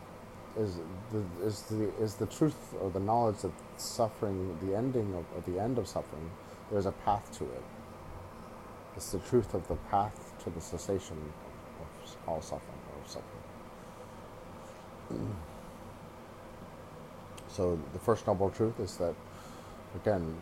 is 0.57 0.77
the 1.11 1.23
is 1.45 1.61
the 1.63 1.89
is 2.01 2.15
the 2.15 2.25
truth 2.25 2.57
or 2.81 2.89
the 2.89 2.99
knowledge 2.99 3.37
that 3.41 3.51
suffering 3.77 4.57
the 4.61 4.75
ending 4.75 5.13
of, 5.15 5.45
the 5.45 5.59
end 5.59 5.77
of 5.77 5.87
suffering 5.87 6.29
there's 6.71 6.85
a 6.85 6.91
path 6.91 7.31
to 7.37 7.43
it. 7.45 7.63
It's 8.95 9.11
the 9.11 9.19
truth 9.19 9.53
of 9.53 9.67
the 9.67 9.75
path 9.89 10.33
to 10.43 10.49
the 10.49 10.61
cessation 10.61 11.17
of, 11.17 11.85
of 11.85 12.17
all 12.27 12.41
suffering 12.41 12.79
or 12.95 13.07
suffering 13.07 13.38
so 17.49 17.79
the 17.93 17.99
first 17.99 18.25
noble 18.27 18.49
truth 18.49 18.79
is 18.79 18.97
that 18.97 19.15
again 19.95 20.35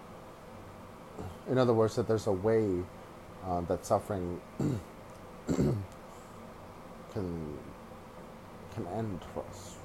in 1.50 1.58
other 1.58 1.74
words, 1.74 1.96
that 1.96 2.08
there's 2.08 2.28
a 2.28 2.32
way 2.32 2.84
uh, 3.46 3.62
that 3.62 3.86
suffering 3.86 4.40
can 5.48 5.78
can 7.14 8.88
end 8.96 9.22
for 9.34 9.44
us. 9.50 9.78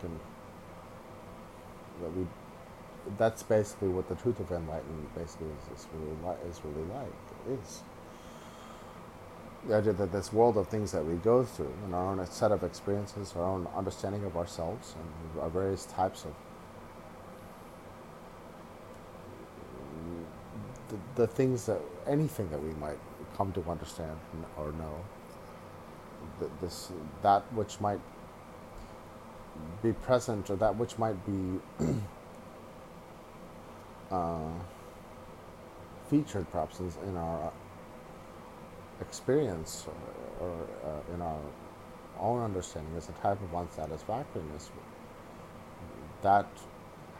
Can, 0.00 0.18
that 2.00 2.16
we, 2.16 2.26
that's 3.18 3.42
basically 3.42 3.88
what 3.88 4.08
the 4.08 4.14
truth 4.14 4.40
of 4.40 4.50
enlightenment 4.50 5.14
basically 5.14 5.48
is, 5.48 5.80
is 5.80 5.88
really. 5.94 6.38
Is 6.48 6.60
really 6.64 6.88
like. 6.88 7.60
Is 7.60 7.82
the 9.68 9.76
idea 9.76 9.92
that 9.92 10.10
this 10.12 10.32
world 10.32 10.56
of 10.56 10.68
things 10.68 10.90
that 10.92 11.04
we 11.04 11.14
go 11.16 11.44
through 11.44 11.72
and 11.84 11.94
our 11.94 12.06
own 12.06 12.26
set 12.26 12.50
of 12.50 12.64
experiences, 12.64 13.34
our 13.36 13.44
own 13.44 13.68
understanding 13.76 14.24
of 14.24 14.36
ourselves, 14.36 14.94
and 14.98 15.42
our 15.42 15.48
various 15.48 15.86
types 15.86 16.24
of 16.24 16.32
the, 20.88 21.22
the 21.22 21.26
things 21.26 21.66
that 21.66 21.80
anything 22.06 22.48
that 22.50 22.62
we 22.62 22.72
might 22.74 22.98
come 23.36 23.52
to 23.52 23.62
understand 23.70 24.18
or 24.56 24.72
know 24.72 25.00
this 26.60 26.90
that 27.22 27.42
which 27.54 27.80
might 27.80 28.00
be 29.82 29.92
present 29.92 30.50
or 30.50 30.56
that 30.56 30.76
which 30.76 30.98
might 30.98 31.16
be 31.26 31.60
uh, 34.10 34.50
featured 36.08 36.50
perhaps 36.50 36.80
in 36.80 37.16
our 37.16 37.52
experience 39.02 39.86
or, 40.40 40.46
or 40.46 40.66
uh, 40.84 41.14
in 41.14 41.20
our 41.20 41.40
own 42.18 42.42
understanding 42.42 42.94
is 42.94 43.08
a 43.08 43.12
type 43.12 43.40
of 43.42 43.54
unsatisfactoriness. 43.54 44.70
That 46.22 46.48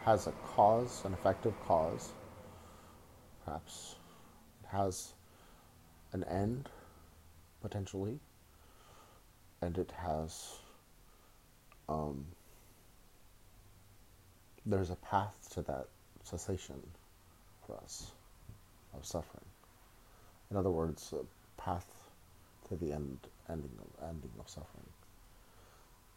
has 0.05 0.27
a 0.27 0.31
cause, 0.55 1.03
an 1.05 1.13
effective 1.13 1.53
cause, 1.67 2.13
Perhaps 3.45 3.95
it 4.63 4.67
has 4.69 5.13
an 6.13 6.23
end, 6.25 6.69
potentially, 7.61 8.19
and 9.61 9.77
it 9.77 9.91
has, 9.97 10.59
um, 11.89 12.25
there's 14.65 14.91
a 14.91 14.95
path 14.95 15.35
to 15.53 15.61
that 15.63 15.87
cessation 16.23 16.81
for 17.65 17.75
us 17.77 18.11
of 18.93 19.05
suffering. 19.05 19.45
In 20.49 20.57
other 20.57 20.71
words, 20.71 21.13
a 21.13 21.25
path 21.63 21.87
to 22.69 22.75
the 22.77 22.93
end, 22.93 23.19
ending 23.49 23.71
of, 23.79 24.09
ending 24.09 24.31
of 24.39 24.49
suffering. 24.49 24.87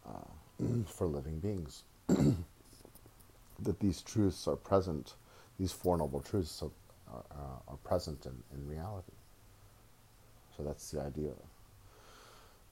uh, 0.07 0.65
for 0.87 1.07
living 1.07 1.41
beings. 1.41 1.85
that 2.09 3.81
these 3.81 4.03
truths 4.03 4.49
are 4.49 4.57
present, 4.57 5.15
these 5.59 5.73
Four 5.73 5.99
Noble 5.99 6.21
Truths 6.21 6.63
are, 6.63 6.71
are, 7.33 7.61
are 7.69 7.77
present 7.85 8.27
in, 8.27 8.35
in 8.55 8.69
reality. 8.69 9.13
So 10.57 10.65
that's 10.65 10.91
the 10.91 11.03
idea. 11.03 11.33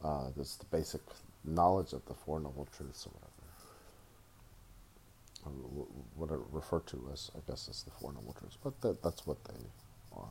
Uh, 0.05 0.31
that's 0.37 0.57
the 0.57 0.67
basic 0.67 1.03
knowledge 1.45 1.93
of 1.95 2.05
the 2.07 2.15
Four 2.15 2.41
Noble 2.41 2.69
Truths 2.77 3.07
or 3.07 3.13
whatever. 3.15 3.33
what 6.17 6.31
are 6.31 6.43
referred 6.53 6.87
to 6.89 7.11
as, 7.13 7.31
I 7.37 7.41
guess, 7.51 7.69
as 7.71 7.85
the 7.85 7.93
Four 7.93 8.13
Noble 8.15 8.35
Truths. 8.39 8.59
But 8.63 8.81
that, 8.83 9.03
that's 9.03 9.27
what 9.27 9.43
they 9.45 9.61
are. 10.17 10.29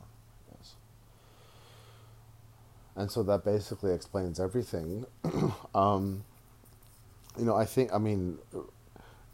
And 2.96 3.10
so 3.10 3.22
that 3.24 3.44
basically 3.44 3.92
explains 3.92 4.38
everything. 4.38 5.04
um, 5.74 6.24
you 7.38 7.44
know, 7.44 7.56
I 7.56 7.64
think, 7.64 7.92
I 7.92 7.98
mean, 7.98 8.38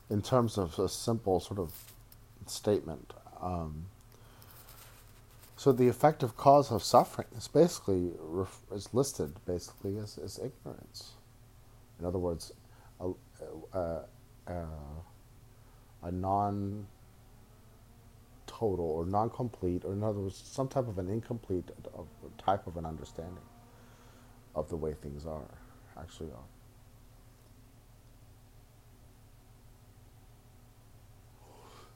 in 0.09 0.23
terms 0.23 0.57
of 0.57 0.79
a 0.79 0.89
simple 0.89 1.41
sort 1.41 1.61
of 1.61 1.73
statement, 2.47 3.13
um, 3.41 3.87
so 5.57 5.73
the 5.73 5.89
effective 5.89 6.39
cause 6.39 6.73
of 6.73 6.83
suffering 6.83 7.29
is 7.37 7.47
basically 7.47 8.13
is 8.75 8.95
listed 8.95 9.35
basically 9.45 9.99
as, 9.99 10.17
as 10.17 10.39
ignorance. 10.39 11.13
In 11.99 12.07
other 12.07 12.19
words, 12.19 12.53
a, 12.99 13.11
a, 13.75 14.01
a, 14.47 14.65
a 16.05 16.11
non 16.11 16.87
total 18.47 18.87
or 18.87 19.05
non 19.05 19.29
complete, 19.29 19.85
or 19.85 19.93
in 19.93 20.03
other 20.03 20.21
words, 20.21 20.43
some 20.51 20.67
type 20.67 20.89
of 20.89 20.99
an 20.99 21.11
incomplete 21.11 21.71
type 22.39 22.67
of 22.67 22.79
an 22.79 22.87
understanding 22.87 23.45
of 24.55 24.69
the 24.69 24.77
way 24.77 24.95
things 24.95 25.27
are, 25.27 25.49
actually 25.99 26.31
are. 26.31 26.49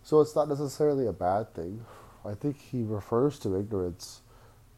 So 0.03 0.21
it's 0.21 0.37
not 0.37 0.49
necessarily 0.49 1.07
a 1.07 1.12
bad 1.12 1.55
thing. 1.55 1.85
I 2.25 2.35
think 2.35 2.61
he 2.61 2.83
refers 2.83 3.38
to 3.40 3.57
ignorance. 3.59 4.21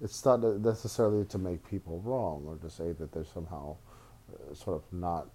It's 0.00 0.24
not 0.24 0.42
necessarily 0.42 1.24
to 1.26 1.38
make 1.38 1.68
people 1.68 2.00
wrong 2.04 2.44
or 2.46 2.56
to 2.56 2.70
say 2.70 2.92
that 2.92 3.12
they're 3.12 3.24
somehow 3.24 3.76
uh, 4.32 4.54
sort 4.54 4.76
of 4.76 4.82
not 4.92 5.28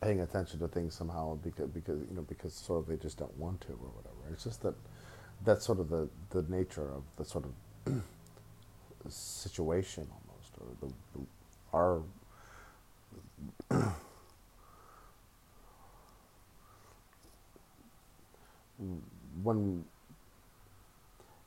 paying 0.00 0.20
attention 0.20 0.60
to 0.60 0.68
things 0.68 0.94
somehow 0.94 1.36
because 1.36 1.68
because 1.70 2.00
you 2.08 2.14
know 2.16 2.22
because 2.22 2.54
sort 2.54 2.80
of 2.80 2.86
they 2.88 2.96
just 2.96 3.18
don't 3.18 3.36
want 3.38 3.60
to 3.62 3.72
or 3.72 3.90
whatever. 3.94 4.32
It's 4.32 4.44
just 4.44 4.62
that 4.62 4.74
that's 5.44 5.64
sort 5.66 5.80
of 5.80 5.88
the 5.90 6.08
the 6.30 6.42
nature 6.48 6.90
of 6.90 7.02
the 7.16 7.24
sort 7.24 7.44
of 7.86 8.02
situation 9.08 10.08
or 10.60 10.66
the, 10.80 10.92
the 11.14 11.26
our 11.72 12.02
when 19.42 19.84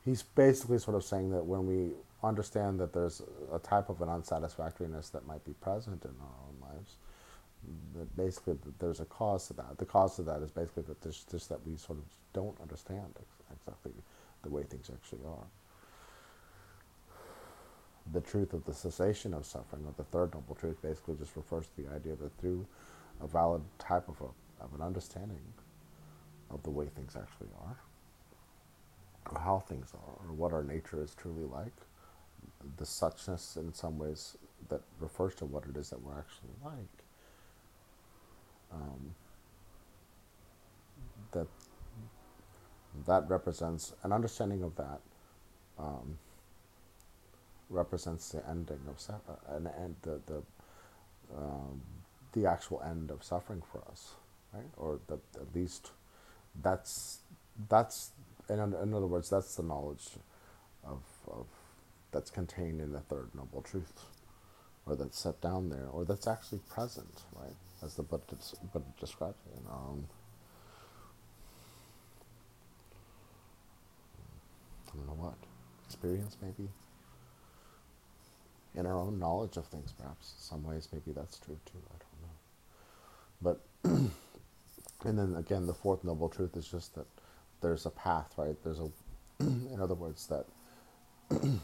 he's 0.05 0.23
basically 0.23 0.77
sort 0.77 0.95
of 0.95 1.03
saying 1.03 1.31
that 1.31 1.45
when 1.45 1.65
we 1.65 1.91
understand 2.23 2.79
that 2.79 2.93
there's 2.93 3.21
a 3.53 3.59
type 3.59 3.89
of 3.89 4.01
an 4.01 4.09
unsatisfactoriness 4.09 5.09
that 5.09 5.27
might 5.27 5.43
be 5.45 5.53
present 5.53 6.03
in 6.05 6.11
our 6.21 6.37
own 6.47 6.73
lives, 6.75 6.95
that 7.95 8.15
basically 8.17 8.57
there's 8.79 8.99
a 8.99 9.05
cause 9.05 9.47
to 9.47 9.53
that. 9.53 9.77
The 9.77 9.85
cause 9.85 10.15
to 10.15 10.23
that 10.23 10.41
is 10.41 10.51
basically 10.51 10.83
that 10.83 11.01
there's 11.01 11.25
just 11.29 11.49
that 11.49 11.65
we 11.65 11.75
sort 11.77 11.99
of 11.99 12.05
don't 12.33 12.59
understand 12.61 13.13
exactly 13.51 13.91
the 14.43 14.49
way 14.49 14.63
things 14.63 14.89
actually 14.93 15.25
are. 15.27 15.45
The 18.13 18.21
truth 18.21 18.53
of 18.53 18.63
the 18.65 18.73
cessation 18.73 19.33
of 19.33 19.45
suffering, 19.45 19.83
or 19.85 19.93
the 19.97 20.03
third 20.05 20.33
noble 20.33 20.55
truth, 20.55 20.81
basically 20.81 21.15
just 21.15 21.35
refers 21.35 21.65
to 21.67 21.81
the 21.81 21.93
idea 21.93 22.15
that 22.15 22.37
through 22.39 22.65
a 23.21 23.27
valid 23.27 23.61
type 23.79 24.07
of, 24.07 24.21
a, 24.21 24.63
of 24.63 24.73
an 24.73 24.81
understanding 24.81 25.41
of 26.49 26.63
the 26.63 26.69
way 26.69 26.87
things 26.87 27.15
actually 27.15 27.49
are, 27.61 27.77
or 29.31 29.39
how 29.39 29.59
things 29.59 29.91
are, 29.93 30.25
or 30.25 30.33
what 30.33 30.53
our 30.53 30.63
nature 30.63 31.01
is 31.01 31.13
truly 31.15 31.43
like. 31.43 31.73
The 32.77 32.85
suchness, 32.85 33.57
in 33.57 33.73
some 33.73 33.97
ways, 33.97 34.37
that 34.69 34.81
refers 34.99 35.35
to 35.35 35.45
what 35.45 35.65
it 35.69 35.75
is 35.75 35.89
that 35.89 36.01
we're 36.01 36.17
actually 36.17 36.55
like. 36.63 37.03
Um, 38.71 39.15
that 41.31 41.47
that 43.05 43.29
represents 43.29 43.93
an 44.03 44.11
understanding 44.11 44.63
of 44.63 44.75
that 44.75 45.01
um, 45.77 46.17
represents 47.69 48.29
the 48.29 48.47
ending 48.49 48.79
of 48.89 48.99
su- 48.99 49.13
uh, 49.29 49.55
an 49.55 49.67
end 49.79 49.95
the 50.03 50.21
the 50.27 50.43
um, 51.35 51.81
the 52.33 52.45
actual 52.47 52.81
end 52.83 53.11
of 53.11 53.23
suffering 53.23 53.63
for 53.71 53.81
us, 53.91 54.13
right? 54.53 54.69
Or 54.77 54.99
the, 55.07 55.15
at 55.35 55.55
least 55.55 55.91
that's 56.61 57.19
that's 57.69 58.11
in, 58.49 58.59
in 58.59 58.93
other 58.93 59.07
words, 59.07 59.29
that's 59.29 59.55
the 59.55 59.63
knowledge 59.63 60.07
of, 60.85 61.01
of 61.29 61.47
that's 62.11 62.31
contained 62.31 62.81
in 62.81 62.93
the 62.93 63.01
third 63.01 63.29
noble 63.35 63.61
truth, 63.61 64.05
or 64.85 64.95
that's 64.95 65.19
set 65.19 65.41
down 65.41 65.69
there, 65.69 65.87
or 65.91 66.05
that's 66.05 66.27
actually 66.27 66.59
present, 66.69 67.23
right? 67.35 67.55
As 67.83 67.95
the 67.95 68.03
Buddha, 68.03 68.37
Buddha 68.73 68.85
describes 68.99 69.37
it. 69.53 69.61
Um, 69.69 70.05
I 74.87 74.97
don't 74.97 75.07
know 75.07 75.23
what 75.23 75.35
experience, 75.85 76.37
maybe. 76.41 76.69
In 78.75 78.85
our 78.85 78.99
own 78.99 79.19
knowledge 79.19 79.57
of 79.57 79.65
things, 79.67 79.91
perhaps. 79.97 80.33
In 80.37 80.41
some 80.43 80.63
ways, 80.63 80.87
maybe 80.91 81.11
that's 81.11 81.39
true 81.39 81.57
too. 81.65 81.81
I 81.89 81.97
don't 81.99 82.21
know. 82.23 82.35
But, 83.41 83.61
and 85.05 85.17
then 85.17 85.35
again, 85.35 85.65
the 85.65 85.73
fourth 85.73 86.03
noble 86.03 86.29
truth 86.29 86.55
is 86.55 86.67
just 86.67 86.95
that 86.95 87.07
there's 87.61 87.85
a 87.85 87.89
path, 87.89 88.33
right? 88.37 88.55
There's 88.63 88.79
a, 88.79 88.89
in 89.39 89.79
other 89.81 89.95
words, 89.95 90.27
that 90.27 90.45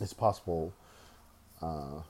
it's 0.00 0.12
possible 0.12 0.72
uh, 1.60 2.00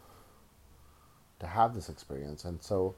to 1.39 1.47
have 1.47 1.75
this 1.75 1.89
experience, 1.89 2.45
and 2.45 2.63
so 2.63 2.95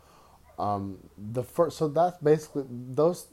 um, 0.59 0.99
the 1.17 1.43
first, 1.43 1.77
so 1.79 1.89
that's 1.89 2.19
basically 2.19 2.65
those. 2.69 3.27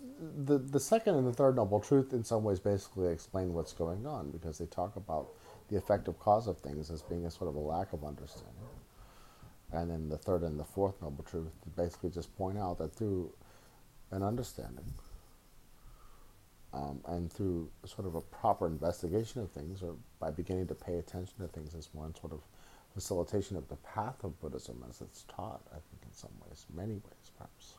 The 0.45 0.57
the 0.57 0.79
second 0.79 1.15
and 1.15 1.27
the 1.27 1.33
third 1.33 1.55
noble 1.55 1.79
truth, 1.79 2.11
in 2.13 2.23
some 2.23 2.43
ways, 2.43 2.59
basically 2.59 3.11
explain 3.11 3.53
what's 3.53 3.71
going 3.73 4.05
on 4.05 4.31
because 4.31 4.57
they 4.57 4.65
talk 4.65 4.95
about 4.95 5.29
the 5.69 5.77
effective 5.77 6.19
cause 6.19 6.47
of 6.47 6.57
things 6.57 6.89
as 6.89 7.01
being 7.03 7.25
a 7.25 7.31
sort 7.31 7.49
of 7.49 7.55
a 7.55 7.59
lack 7.59 7.93
of 7.93 8.03
understanding. 8.03 8.53
And 9.71 9.89
then 9.89 10.09
the 10.09 10.17
third 10.17 10.41
and 10.41 10.59
the 10.59 10.63
fourth 10.63 11.01
noble 11.01 11.23
truth 11.23 11.51
basically 11.75 12.09
just 12.09 12.35
point 12.35 12.57
out 12.57 12.79
that 12.79 12.95
through 12.95 13.31
an 14.11 14.23
understanding, 14.23 14.93
um, 16.73 17.01
and 17.07 17.31
through 17.31 17.69
sort 17.85 18.07
of 18.07 18.15
a 18.15 18.21
proper 18.21 18.67
investigation 18.67 19.41
of 19.41 19.51
things, 19.51 19.81
or 19.81 19.95
by 20.19 20.31
beginning 20.31 20.67
to 20.67 20.75
pay 20.75 20.97
attention 20.97 21.35
to 21.39 21.47
things 21.47 21.75
as 21.75 21.89
one 21.93 22.15
sort 22.15 22.33
of 22.33 22.41
facilitation 22.93 23.57
of 23.57 23.67
the 23.69 23.75
path 23.77 24.23
of 24.23 24.39
Buddhism 24.39 24.83
as 24.89 25.01
it's 25.01 25.23
taught, 25.23 25.61
I 25.71 25.75
think 25.75 26.03
in 26.03 26.13
some 26.13 26.31
ways, 26.47 26.65
many 26.73 26.93
ways, 26.93 27.31
perhaps, 27.37 27.73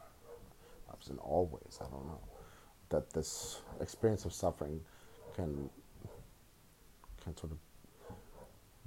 perhaps 0.86 1.08
in 1.08 1.18
all 1.18 1.46
ways, 1.46 1.78
I 1.80 1.84
don't 1.90 2.06
know, 2.06 2.20
that 2.90 3.12
this 3.12 3.60
experience 3.80 4.24
of 4.24 4.32
suffering 4.32 4.80
can 5.34 5.70
can 7.22 7.36
sort 7.36 7.52
of 7.52 7.58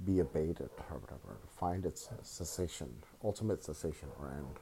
be 0.02 0.18
abated 0.18 0.70
or 0.90 0.98
whatever, 0.98 1.38
find 1.58 1.86
its 1.86 2.08
cessation, 2.22 2.88
ultimate 3.22 3.62
cessation 3.62 4.08
or 4.18 4.30
end. 4.30 4.58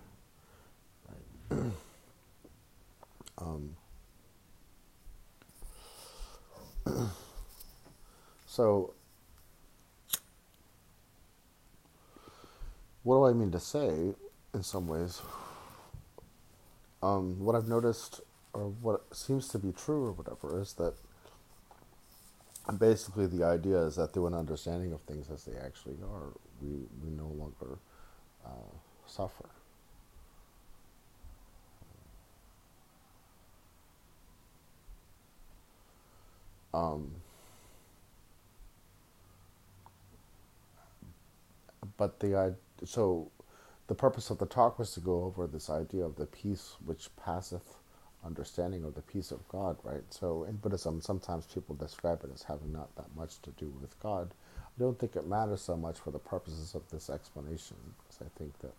Right? 1.50 1.72
um, 3.38 3.76
so, 8.46 8.94
what 13.02 13.16
do 13.16 13.24
I 13.24 13.32
mean 13.32 13.50
to 13.52 13.60
say 13.60 14.14
in 14.54 14.62
some 14.62 14.86
ways? 14.86 15.22
Um, 17.02 17.40
what 17.40 17.56
I've 17.56 17.68
noticed, 17.68 18.20
or 18.52 18.68
what 18.68 19.14
seems 19.14 19.48
to 19.48 19.58
be 19.58 19.72
true, 19.72 20.04
or 20.04 20.12
whatever, 20.12 20.60
is 20.60 20.74
that 20.74 20.94
basically 22.78 23.26
the 23.26 23.44
idea 23.44 23.78
is 23.78 23.96
that 23.96 24.12
through 24.12 24.28
an 24.28 24.34
understanding 24.34 24.92
of 24.92 25.00
things 25.02 25.30
as 25.30 25.44
they 25.44 25.56
actually 25.58 25.96
are, 26.02 26.32
we, 26.60 26.68
we 27.02 27.10
no 27.10 27.26
longer 27.26 27.78
uh, 28.44 28.50
suffer. 29.06 29.48
Um, 36.74 37.10
but 41.98 42.20
the 42.20 42.56
so 42.84 43.30
the 43.88 43.94
purpose 43.94 44.30
of 44.30 44.38
the 44.38 44.46
talk 44.46 44.78
was 44.78 44.92
to 44.92 45.00
go 45.00 45.24
over 45.24 45.46
this 45.46 45.68
idea 45.68 46.04
of 46.04 46.16
the 46.16 46.26
peace 46.26 46.76
which 46.84 47.14
passeth 47.16 47.76
understanding 48.24 48.84
of 48.84 48.94
the 48.94 49.02
peace 49.02 49.30
of 49.30 49.46
God, 49.48 49.76
right? 49.82 50.02
So 50.10 50.44
in 50.44 50.56
Buddhism, 50.56 51.00
sometimes 51.00 51.46
people 51.46 51.74
describe 51.74 52.22
it 52.24 52.30
as 52.32 52.42
having 52.42 52.72
not 52.72 52.94
that 52.96 53.14
much 53.16 53.40
to 53.42 53.50
do 53.50 53.72
with 53.80 53.98
God. 54.00 54.32
I 54.58 54.80
don't 54.80 54.98
think 54.98 55.16
it 55.16 55.26
matters 55.26 55.60
so 55.60 55.76
much 55.76 55.98
for 55.98 56.10
the 56.10 56.18
purposes 56.18 56.74
of 56.74 56.88
this 56.90 57.10
explanation, 57.10 57.76
because 57.98 58.26
I 58.26 58.38
think 58.38 58.58
that 58.60 58.74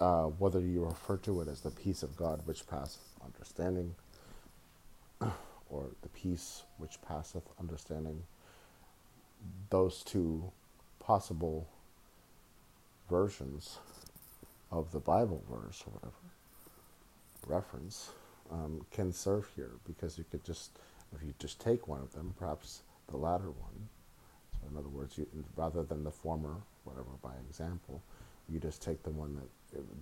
uh, 0.00 0.24
whether 0.26 0.60
you 0.60 0.84
refer 0.84 1.16
to 1.18 1.40
it 1.42 1.48
as 1.48 1.60
the 1.60 1.70
peace 1.70 2.02
of 2.02 2.16
God 2.16 2.40
which 2.44 2.66
passeth 2.66 3.14
understanding, 3.24 3.94
or 5.70 5.90
the 6.02 6.08
peace 6.08 6.62
which 6.78 7.00
passeth 7.02 7.44
understanding, 7.60 8.22
those 9.70 10.02
two 10.02 10.50
possible 11.00 11.68
versions 13.10 13.78
of 14.70 14.90
the 14.92 15.00
Bible 15.00 15.42
verse 15.50 15.84
or 15.86 15.92
whatever 15.92 16.23
reference 17.46 18.10
um, 18.50 18.84
can 18.90 19.12
serve 19.12 19.48
here 19.56 19.72
because 19.86 20.18
you 20.18 20.24
could 20.30 20.44
just, 20.44 20.78
if 21.14 21.22
you 21.22 21.34
just 21.38 21.60
take 21.60 21.88
one 21.88 22.00
of 22.00 22.12
them, 22.12 22.34
perhaps 22.38 22.82
the 23.08 23.16
latter 23.16 23.50
one. 23.50 23.88
So, 24.52 24.68
in 24.70 24.76
other 24.76 24.88
words, 24.88 25.18
you, 25.18 25.26
rather 25.56 25.82
than 25.82 26.04
the 26.04 26.10
former, 26.10 26.56
whatever, 26.84 27.06
by 27.22 27.32
example, 27.48 28.02
you 28.48 28.60
just 28.60 28.82
take 28.82 29.02
the 29.02 29.10
one 29.10 29.36
that 29.36 29.48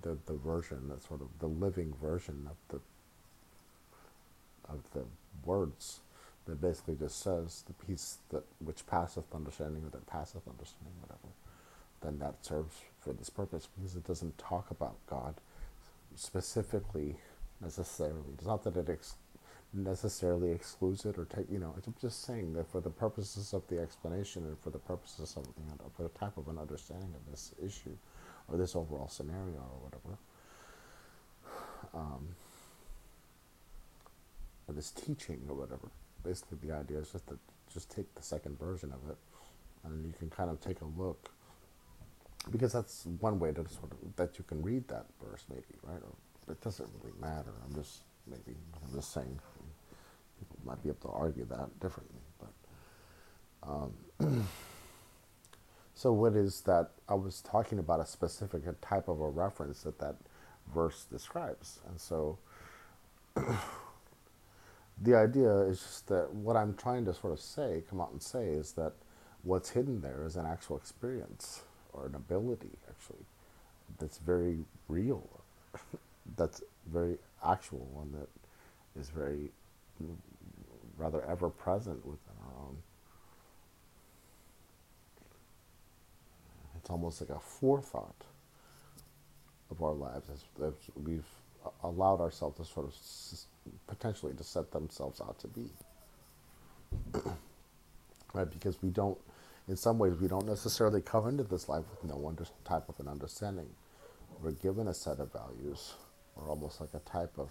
the 0.03 0.19
the 0.27 0.39
version 0.39 0.89
that 0.89 1.03
sort 1.03 1.21
of 1.21 1.29
the 1.39 1.47
living 1.47 1.95
version 2.03 2.49
of 2.51 2.57
the 2.69 2.81
of 4.69 4.81
the 4.93 5.05
words 5.45 6.01
that 6.47 6.61
basically 6.61 6.97
just 6.97 7.23
says 7.23 7.65
the 7.67 7.73
peace 7.87 8.19
that 8.31 8.43
which 8.65 8.87
passeth 8.87 9.33
understanding 9.35 9.83
or 9.85 9.91
that 9.91 10.07
passeth 10.07 10.43
understanding, 10.49 10.93
whatever, 11.01 11.29
then 12.01 12.19
that 12.19 12.45
serves 12.45 12.77
for 12.99 13.13
this 13.13 13.31
purpose 13.31 13.69
because 13.77 13.95
it 13.95 14.07
doesn't 14.07 14.37
talk 14.39 14.71
about 14.71 14.97
God 15.07 15.35
specifically 16.17 17.17
necessarily. 17.63 18.33
It's 18.35 18.47
not 18.47 18.65
that 18.65 18.77
it 18.77 18.91
ex- 18.91 19.17
necessarily 19.73 20.51
excludes 20.51 21.05
it 21.05 21.17
or 21.19 21.25
take, 21.25 21.51
you 21.51 21.59
know, 21.59 21.75
I'm 21.87 21.95
just 22.01 22.25
saying 22.25 22.53
that 22.55 22.71
for 22.71 22.81
the 22.81 22.91
purposes 22.91 23.55
of 23.55 23.67
the 23.69 23.81
explanation 23.81 24.45
and 24.45 24.59
for 24.59 24.71
the 24.71 24.79
purposes 24.79 25.35
of, 25.37 25.47
you 25.57 25.65
know, 25.67 25.91
for 25.97 26.03
the 26.03 26.09
type 26.11 26.37
of 26.37 26.49
an 26.49 26.59
understanding 26.59 27.15
of 27.15 27.31
this 27.31 27.53
issue 27.65 27.97
or 28.49 28.59
this 28.59 28.77
overall 28.77 29.09
scenario 29.09 29.57
or 29.57 29.89
whatever, 29.89 30.19
um, 31.95 32.29
or 34.69 34.75
this 34.75 34.91
teaching 34.91 35.41
or 35.49 35.55
whatever. 35.55 35.89
Basically, 36.23 36.59
the 36.63 36.75
idea 36.75 36.99
is 36.99 37.11
just 37.11 37.27
to 37.29 37.39
just 37.73 37.91
take 37.91 38.15
the 38.15 38.23
second 38.23 38.59
version 38.59 38.93
of 38.93 39.11
it 39.11 39.17
and 39.85 40.05
you 40.05 40.13
can 40.19 40.29
kind 40.31 40.51
of 40.51 40.61
take 40.61 40.81
a 40.81 41.01
look 41.01 41.31
because 42.51 42.73
that's 42.73 43.07
one 43.21 43.39
way 43.39 43.53
to 43.53 43.67
sort 43.69 43.93
of 43.93 44.17
that 44.17 44.39
you 44.39 44.45
can 44.45 44.63
read 44.63 44.87
that 44.89 45.07
verse 45.23 45.45
maybe 45.49 45.63
right 45.83 46.03
or 46.03 46.15
it 46.53 46.61
doesn't 46.61 46.89
really 47.03 47.15
matter. 47.21 47.53
I'm 47.67 47.75
just 47.75 48.03
maybe 48.29 48.57
I'm 48.85 48.95
just 48.95 49.13
saying 49.13 49.39
people 50.39 50.59
might 50.65 50.83
be 50.83 50.91
able 50.91 51.11
to 51.11 51.17
argue 51.17 51.47
that 51.47 51.81
differently, 51.81 52.21
but 52.39 53.69
um, 53.69 54.47
so 55.95 56.13
what 56.13 56.35
is 56.35 56.61
that? 56.63 56.91
I 57.09 57.15
was 57.15 57.41
talking 57.41 57.79
about 57.79 58.01
a 58.01 58.07
specific 58.07 58.63
type 58.81 59.09
of 59.09 59.21
a 59.21 59.29
reference 59.29 59.83
that 59.83 59.99
that 59.99 60.17
verse 60.73 61.05
describes, 61.11 61.81
and 61.89 62.01
so. 62.01 62.39
the 65.03 65.17
idea 65.17 65.51
is 65.63 65.81
just 65.81 66.09
that 66.09 66.33
what 66.33 66.57
I'm 66.57 66.75
trying 66.75 67.05
to 67.07 67.15
sort 67.15 67.33
of 67.33 67.41
say, 67.41 67.83
come 67.89 68.01
out 68.01 68.13
and 68.13 68.23
say, 68.23 68.47
is 68.49 68.73
that 68.73 68.93
what's 69.43 69.71
hidden 69.71 70.01
there 70.01 70.25
is 70.27 70.37
an 70.37 70.47
actual 70.47 70.77
experience 70.77 71.63
or 71.93 72.07
an 72.07 72.15
ability, 72.15 72.71
actually, 72.89 73.25
that's 73.99 74.19
very 74.19 74.59
real 74.89 75.29
that's 76.37 76.63
very 76.87 77.19
actual 77.45 77.89
one 77.93 78.13
that 78.13 78.29
is 79.01 79.11
very 79.11 79.51
rather 80.99 81.23
ever 81.25 81.49
present 81.49 82.05
within 82.05 82.35
our 82.45 82.65
own. 82.67 82.77
It's 86.77 86.91
almost 86.91 87.21
like 87.21 87.31
a 87.31 87.39
forethought 87.41 88.25
of 89.71 89.83
our 89.83 89.93
lives 89.93 90.29
as, 90.31 90.45
as 90.67 90.75
we've 91.03 91.25
allowed 91.83 92.21
ourselves 92.21 92.59
to 92.59 92.65
sort 92.65 92.87
of 92.87 92.93
s- 92.93 93.47
potentially 93.87 94.35
to 94.35 94.45
set 94.45 94.71
themselves 94.73 95.21
out 95.21 95.39
to 95.41 95.49
be. 95.49 95.71
right? 98.35 98.51
Because 98.51 98.83
we 98.83 98.91
don't, 98.91 99.19
in 99.69 99.77
some 99.77 99.99
ways, 99.99 100.15
we 100.21 100.29
don't 100.29 100.47
necessarily 100.47 101.01
come 101.01 101.29
into 101.29 101.45
this 101.45 101.69
life 101.69 101.85
with 101.91 102.11
no 102.11 102.27
under, 102.27 102.45
type 102.65 102.89
of 102.89 102.99
an 102.99 103.09
understanding. 103.09 103.69
We're 104.43 104.53
given 104.53 104.89
a 104.89 104.95
set 104.95 105.21
of 105.21 105.33
values 105.33 105.95
or 106.37 106.49
almost 106.49 106.81
like 106.81 106.91
a 106.95 107.01
type 107.01 107.39
of 107.39 107.51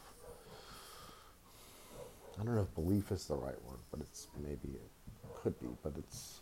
I 2.39 2.43
don't 2.43 2.55
know 2.55 2.61
if 2.61 2.75
belief 2.75 3.11
is 3.11 3.25
the 3.27 3.35
right 3.35 3.61
word, 3.65 3.79
but 3.91 4.01
it's 4.01 4.27
maybe 4.41 4.75
it 4.75 4.91
could 5.35 5.59
be, 5.59 5.67
but 5.83 5.93
it's 5.97 6.41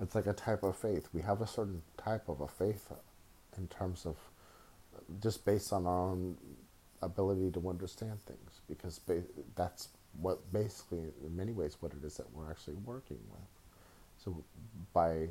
it's 0.00 0.14
like 0.14 0.26
a 0.26 0.32
type 0.32 0.62
of 0.62 0.76
faith. 0.76 1.08
We 1.12 1.22
have 1.22 1.40
a 1.42 1.46
certain 1.46 1.82
type 1.98 2.28
of 2.28 2.40
a 2.40 2.48
faith 2.48 2.92
in 3.58 3.68
terms 3.68 4.06
of 4.06 4.16
just 5.22 5.44
based 5.44 5.72
on 5.72 5.86
our 5.86 6.10
own 6.10 6.36
ability 7.02 7.50
to 7.52 7.68
understand 7.68 8.20
things, 8.26 8.60
because 8.68 8.98
ba- 9.00 9.22
that's 9.56 9.88
what 10.20 10.52
basically, 10.52 11.12
in 11.24 11.36
many 11.36 11.52
ways, 11.52 11.76
what 11.80 11.92
it 11.92 12.04
is 12.04 12.16
that 12.16 12.32
we're 12.32 12.50
actually 12.50 12.76
working 12.84 13.18
with. 13.30 13.40
So 14.24 14.44
by 14.94 15.28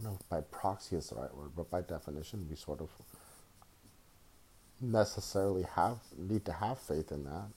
I 0.00 0.04
don't 0.04 0.12
know 0.12 0.18
if 0.20 0.28
by 0.28 0.40
proxy 0.42 0.96
is 0.96 1.08
the 1.08 1.16
right 1.16 1.34
word, 1.36 1.50
but 1.56 1.70
by 1.70 1.82
definition, 1.82 2.46
we 2.48 2.56
sort 2.56 2.80
of 2.80 2.90
necessarily 4.80 5.64
have 5.64 5.98
need 6.16 6.44
to 6.46 6.52
have 6.52 6.78
faith 6.78 7.12
in 7.12 7.24
that. 7.24 7.48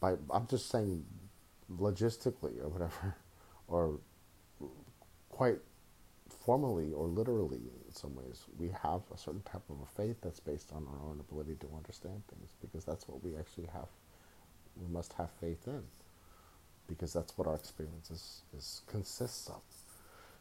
By 0.00 0.16
I'm 0.30 0.46
just 0.48 0.70
saying, 0.70 1.04
logistically 1.72 2.62
or 2.62 2.68
whatever, 2.68 3.16
or 3.68 4.00
quite 5.30 5.58
formally 6.44 6.92
or 6.92 7.06
literally 7.06 7.62
in 7.86 7.94
some 7.94 8.14
ways, 8.16 8.44
we 8.58 8.68
have 8.82 9.02
a 9.14 9.18
certain 9.18 9.42
type 9.42 9.62
of 9.70 9.76
a 9.82 9.86
faith 10.02 10.16
that's 10.22 10.40
based 10.40 10.72
on 10.72 10.86
our 10.86 11.08
own 11.10 11.20
ability 11.20 11.56
to 11.60 11.68
understand 11.76 12.22
things 12.28 12.50
because 12.60 12.84
that's 12.84 13.08
what 13.08 13.22
we 13.24 13.36
actually 13.36 13.68
have. 13.72 13.88
We 14.76 14.88
must 14.88 15.14
have 15.14 15.30
faith 15.40 15.66
in 15.66 15.82
because 16.88 17.12
that's 17.12 17.36
what 17.38 17.48
our 17.48 17.56
experience 17.56 18.10
is, 18.10 18.42
is 18.56 18.82
consists 18.88 19.48
of. 19.48 19.62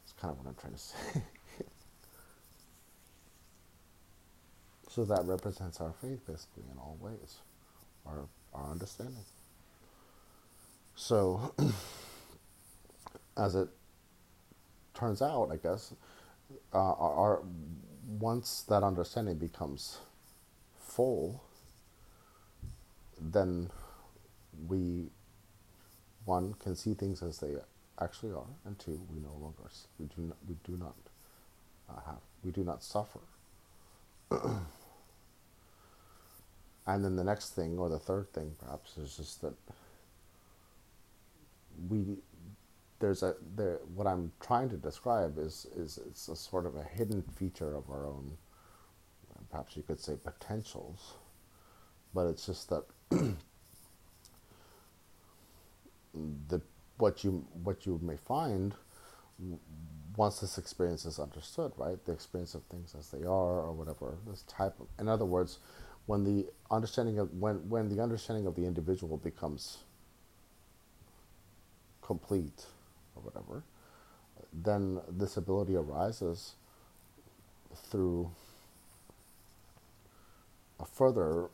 That's 0.08 0.22
kind 0.22 0.32
of 0.32 0.38
what 0.38 0.48
I'm 0.48 0.56
trying 0.56 0.74
to 0.74 0.80
say. 0.80 1.22
so 4.90 5.04
that 5.04 5.26
represents 5.26 5.82
our 5.82 5.92
faith 6.02 6.26
basically 6.26 6.64
in 6.72 6.78
all 6.78 6.98
ways, 7.02 7.40
our, 8.06 8.30
our 8.54 8.72
understanding. 8.72 9.26
So, 10.96 11.54
as 13.38 13.56
it 13.56 13.68
turns 14.94 15.22
out, 15.22 15.50
I 15.52 15.58
guess, 15.58 15.94
uh, 16.74 16.78
our, 16.78 17.14
our 17.14 17.42
once 18.08 18.64
that 18.70 18.84
understanding 18.84 19.38
becomes 19.38 19.98
full, 20.80 21.44
then 23.20 23.70
we 24.68 25.10
one 26.24 26.54
can 26.54 26.78
see 26.78 26.94
things 26.94 27.22
as 27.22 27.40
they 27.40 27.56
actually 28.02 28.32
are, 28.32 28.48
and 28.66 28.78
two, 28.80 29.00
we 29.12 29.20
no 29.20 29.34
longer 29.42 29.64
we 30.00 30.06
do 30.06 30.22
not 30.22 30.38
we 30.48 30.56
do 30.64 30.78
not 30.78 30.96
uh, 31.90 32.00
have 32.06 32.22
we 32.44 32.52
do 32.52 32.64
not 32.64 32.84
suffer. 32.84 33.20
and 36.86 37.04
then 37.04 37.16
the 37.16 37.24
next 37.24 37.52
thing, 37.52 37.78
or 37.78 37.90
the 37.90 38.00
third 38.00 38.32
thing, 38.34 38.56
perhaps, 38.60 38.98
is 38.98 39.16
just 39.18 39.42
that 39.42 39.54
we 41.90 42.18
there's 43.00 43.24
a 43.24 43.36
there 43.56 43.80
what 43.94 44.08
I'm 44.08 44.32
trying 44.40 44.70
to 44.70 44.78
describe 44.78 45.38
is 45.38 45.68
is 45.76 46.00
it's 46.08 46.28
a 46.28 46.36
sort 46.36 46.66
of 46.66 46.76
a 46.76 46.84
hidden 46.84 47.22
feature 47.22 47.76
of 47.76 47.90
our 47.90 48.06
own, 48.06 48.38
perhaps 49.52 49.78
you 49.78 49.84
could 49.84 50.00
say 50.00 50.16
potentials, 50.22 51.14
but 52.14 52.28
it's 52.28 52.46
just 52.46 52.70
that 52.70 52.84
the 56.50 56.62
what 56.98 57.24
you 57.24 57.46
what 57.64 57.86
you 57.86 58.00
may 58.04 58.18
find 58.18 58.74
once 60.16 60.40
this 60.40 60.58
experience 60.58 61.06
is 61.06 61.20
understood, 61.20 61.72
right? 61.78 62.04
The 62.06 62.12
experience 62.12 62.56
of 62.56 62.64
things 62.64 62.96
as 62.98 63.10
they 63.12 63.24
are, 63.24 63.62
or 63.62 63.72
whatever. 63.72 64.18
This 64.28 64.42
type 64.44 64.74
of, 64.80 64.88
in 65.00 65.08
other 65.08 65.26
words, 65.26 65.60
when 66.08 66.24
the 66.24 66.48
understanding 66.72 67.20
of 67.20 67.34
when 67.40 67.70
when 67.70 67.90
the 67.90 68.02
understanding 68.02 68.48
of 68.48 68.56
the 68.56 68.66
individual 68.66 69.18
becomes 69.18 69.80
complete, 72.02 72.66
or 73.16 73.22
whatever, 73.22 73.64
then 74.54 75.00
this 75.10 75.38
ability 75.38 75.76
arises 75.76 76.54
through 77.76 78.32
a 80.80 80.86
further 80.86 81.50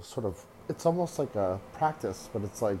sort 0.00 0.26
of. 0.26 0.44
It's 0.68 0.84
almost 0.84 1.18
like 1.18 1.34
a 1.36 1.60
practice, 1.72 2.28
but 2.32 2.42
it's 2.42 2.60
like 2.60 2.78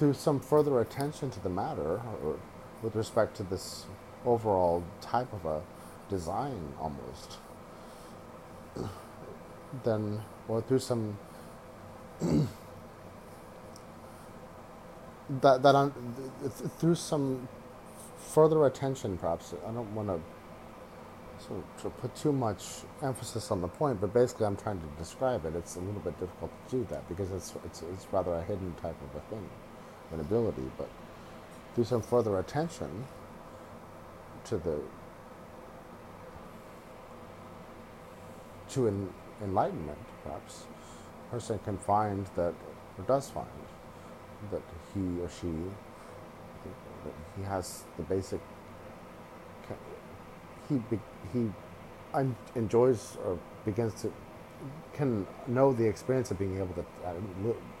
through 0.00 0.14
some 0.14 0.40
further 0.40 0.80
attention 0.80 1.30
to 1.30 1.38
the 1.40 1.48
matter 1.50 2.00
with 2.82 2.96
respect 2.96 3.36
to 3.36 3.42
this 3.42 3.84
overall 4.24 4.82
type 5.02 5.30
of 5.34 5.44
a 5.44 5.60
design 6.08 6.72
almost 6.80 7.36
then 9.84 10.22
or 10.48 10.62
through 10.62 10.78
some 10.78 11.18
that 15.42 15.62
that 15.62 15.92
through 16.78 16.94
some 16.94 17.46
further 18.16 18.64
attention 18.64 19.18
perhaps 19.18 19.52
i 19.68 19.70
don't 19.70 19.94
want 19.94 20.08
to 20.08 20.18
so 21.46 21.62
to 21.82 21.90
put 21.90 22.14
too 22.14 22.32
much 22.32 22.62
emphasis 23.02 23.50
on 23.50 23.60
the 23.62 23.68
point, 23.68 24.00
but 24.00 24.12
basically 24.12 24.46
I'm 24.46 24.56
trying 24.56 24.78
to 24.78 24.86
describe 24.98 25.46
it. 25.46 25.54
It's 25.56 25.76
a 25.76 25.80
little 25.80 26.00
bit 26.00 26.18
difficult 26.20 26.50
to 26.68 26.76
do 26.76 26.86
that 26.90 27.08
because 27.08 27.30
it's 27.32 27.54
it's, 27.64 27.82
it's 27.82 28.06
rather 28.12 28.34
a 28.34 28.42
hidden 28.42 28.74
type 28.82 28.96
of 29.00 29.16
a 29.16 29.20
thing, 29.30 29.48
an 30.12 30.20
ability. 30.20 30.70
But 30.76 30.88
through 31.74 31.84
some 31.84 32.02
further 32.02 32.38
attention 32.38 33.04
to 34.44 34.58
the 34.58 34.80
to 38.70 38.86
en- 38.86 39.12
enlightenment, 39.42 39.98
perhaps, 40.24 40.64
a 41.28 41.32
person 41.32 41.58
can 41.64 41.76
find 41.76 42.26
that, 42.36 42.54
or 42.98 43.04
does 43.06 43.28
find, 43.30 43.48
that 44.50 44.62
he 44.94 45.20
or 45.20 45.28
she, 45.28 45.48
that 47.04 47.14
he 47.36 47.42
has 47.42 47.84
the 47.96 48.02
basic, 48.04 48.40
he, 50.68 50.80
he 51.32 51.48
enjoys 52.54 53.16
or 53.24 53.38
begins 53.64 54.00
to, 54.02 54.12
can 54.92 55.26
know 55.46 55.72
the 55.72 55.86
experience 55.86 56.30
of 56.30 56.38
being 56.38 56.58
able 56.58 56.74
to, 56.74 56.84
uh, 57.06 57.14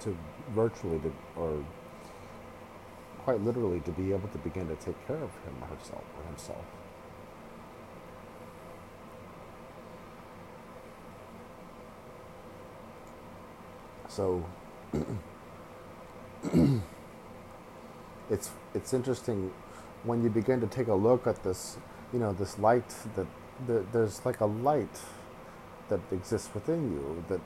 to 0.00 0.16
virtually, 0.50 0.98
to, 1.00 1.12
or 1.36 1.64
quite 3.24 3.40
literally, 3.42 3.80
to 3.80 3.90
be 3.92 4.12
able 4.12 4.28
to 4.28 4.38
begin 4.38 4.68
to 4.68 4.76
take 4.76 5.06
care 5.06 5.16
of 5.16 5.30
him 5.44 5.54
or 5.60 5.68
herself 5.76 6.04
or 6.18 6.24
himself. 6.26 6.64
So 14.08 14.44
it's 18.30 18.50
it's 18.74 18.92
interesting 18.92 19.52
when 20.04 20.22
you 20.22 20.30
begin 20.30 20.60
to 20.60 20.66
take 20.66 20.88
a 20.88 20.94
look 20.94 21.26
at 21.26 21.42
this, 21.44 21.76
you 22.12 22.18
know, 22.18 22.32
this 22.32 22.58
light 22.58 22.88
that 23.16 23.26
the, 23.66 23.84
there's 23.92 24.24
like 24.24 24.40
a 24.40 24.46
light 24.46 25.00
that 25.88 26.00
exists 26.10 26.48
within 26.54 26.92
you 26.92 27.24
that 27.28 27.40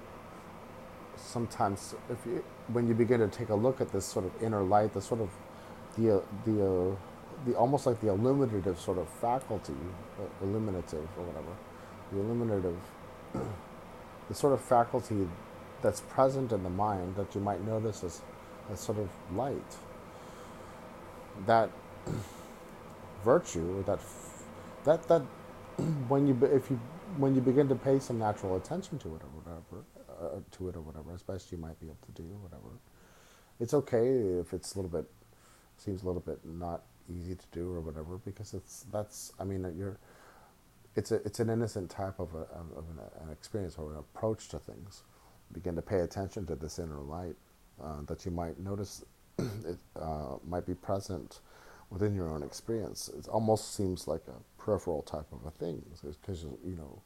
sometimes 1.16 1.94
if 2.10 2.18
you 2.26 2.44
when 2.68 2.88
you 2.88 2.94
begin 2.94 3.20
to 3.20 3.28
take 3.28 3.50
a 3.50 3.54
look 3.54 3.80
at 3.80 3.92
this 3.92 4.04
sort 4.04 4.24
of 4.24 4.42
inner 4.42 4.62
light, 4.62 4.94
the 4.94 5.02
sort 5.02 5.20
of 5.20 5.28
the 5.94 6.22
the 6.44 6.66
uh, 6.66 6.96
the 7.46 7.54
almost 7.54 7.86
like 7.86 8.00
the 8.00 8.08
illuminative 8.08 8.78
sort 8.78 8.98
of 8.98 9.08
faculty, 9.08 9.74
uh, 10.20 10.44
illuminative 10.44 11.06
or 11.18 11.24
whatever, 11.24 11.52
the 12.12 12.18
illuminative, 12.18 12.76
the 14.28 14.34
sort 14.34 14.52
of 14.52 14.60
faculty 14.60 15.28
that's 15.82 16.00
present 16.02 16.52
in 16.52 16.62
the 16.62 16.70
mind 16.70 17.14
that 17.16 17.34
you 17.34 17.40
might 17.40 17.64
notice 17.66 18.02
as, 18.04 18.22
a 18.72 18.76
sort 18.76 18.98
of 18.98 19.10
light. 19.36 19.76
That 21.46 21.70
virtue, 23.24 23.84
that 23.84 24.00
that 24.84 25.06
that 25.08 25.22
when 26.08 26.26
you 26.26 26.38
if 26.52 26.70
you 26.70 26.80
when 27.18 27.34
you 27.34 27.40
begin 27.40 27.68
to 27.68 27.74
pay 27.74 27.98
some 27.98 28.18
natural 28.18 28.56
attention 28.56 28.98
to 28.98 29.08
it 29.14 29.22
or 29.22 29.30
whatever 29.40 29.84
uh, 30.20 30.40
to 30.52 30.68
it 30.68 30.76
or 30.76 30.80
whatever, 30.80 31.12
as 31.12 31.22
best 31.22 31.52
you 31.52 31.58
might 31.58 31.78
be 31.80 31.86
able 31.86 31.98
to 32.06 32.22
do, 32.22 32.28
whatever. 32.42 32.78
It's 33.60 33.74
okay 33.74 34.06
if 34.40 34.52
it's 34.52 34.74
a 34.74 34.80
little 34.80 34.90
bit 34.90 35.08
seems 35.76 36.02
a 36.02 36.06
little 36.06 36.20
bit 36.20 36.38
not 36.44 36.82
easy 37.10 37.34
to 37.34 37.46
do 37.52 37.70
or 37.72 37.80
whatever 37.80 38.18
because 38.24 38.54
it's 38.54 38.86
that's 38.92 39.32
I 39.38 39.44
mean 39.44 39.66
you're 39.76 39.98
it's 40.96 41.12
a 41.12 41.16
it's 41.16 41.40
an 41.40 41.50
innocent 41.50 41.90
type 41.90 42.18
of, 42.18 42.34
a, 42.34 42.46
of 42.78 42.84
an, 42.90 43.00
an 43.26 43.32
experience 43.32 43.76
or 43.76 43.92
an 43.92 43.98
approach 43.98 44.48
to 44.48 44.58
things 44.58 45.02
begin 45.52 45.74
to 45.76 45.82
pay 45.82 46.00
attention 46.00 46.46
to 46.46 46.54
this 46.54 46.78
inner 46.78 47.00
light 47.00 47.36
uh, 47.82 48.02
that 48.06 48.24
you 48.24 48.30
might 48.30 48.58
notice 48.60 49.04
it 49.38 49.78
uh, 50.00 50.36
might 50.46 50.66
be 50.66 50.74
present 50.74 51.40
within 51.90 52.14
your 52.14 52.28
own 52.28 52.42
experience. 52.42 53.10
It 53.16 53.28
almost 53.28 53.74
seems 53.74 54.08
like 54.08 54.22
a 54.28 54.62
peripheral 54.62 55.02
type 55.02 55.26
of 55.32 55.44
a 55.46 55.50
thing 55.50 55.82
because 56.02 56.44
you 56.64 56.76
know 56.76 57.02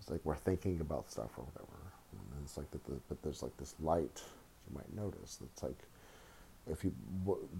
it's 0.00 0.10
like 0.10 0.20
we're 0.24 0.36
thinking 0.36 0.80
about 0.80 1.10
stuff 1.10 1.30
or 1.36 1.44
whatever, 1.44 1.78
and 2.12 2.44
it's 2.44 2.56
like 2.56 2.70
that. 2.70 2.84
The, 2.84 2.94
but 3.08 3.22
there's 3.22 3.42
like 3.42 3.56
this 3.56 3.74
light 3.80 4.22
you 4.68 4.74
might 4.76 4.94
notice. 4.94 5.38
that's 5.40 5.62
like 5.62 5.78
if 6.70 6.84
you 6.84 6.92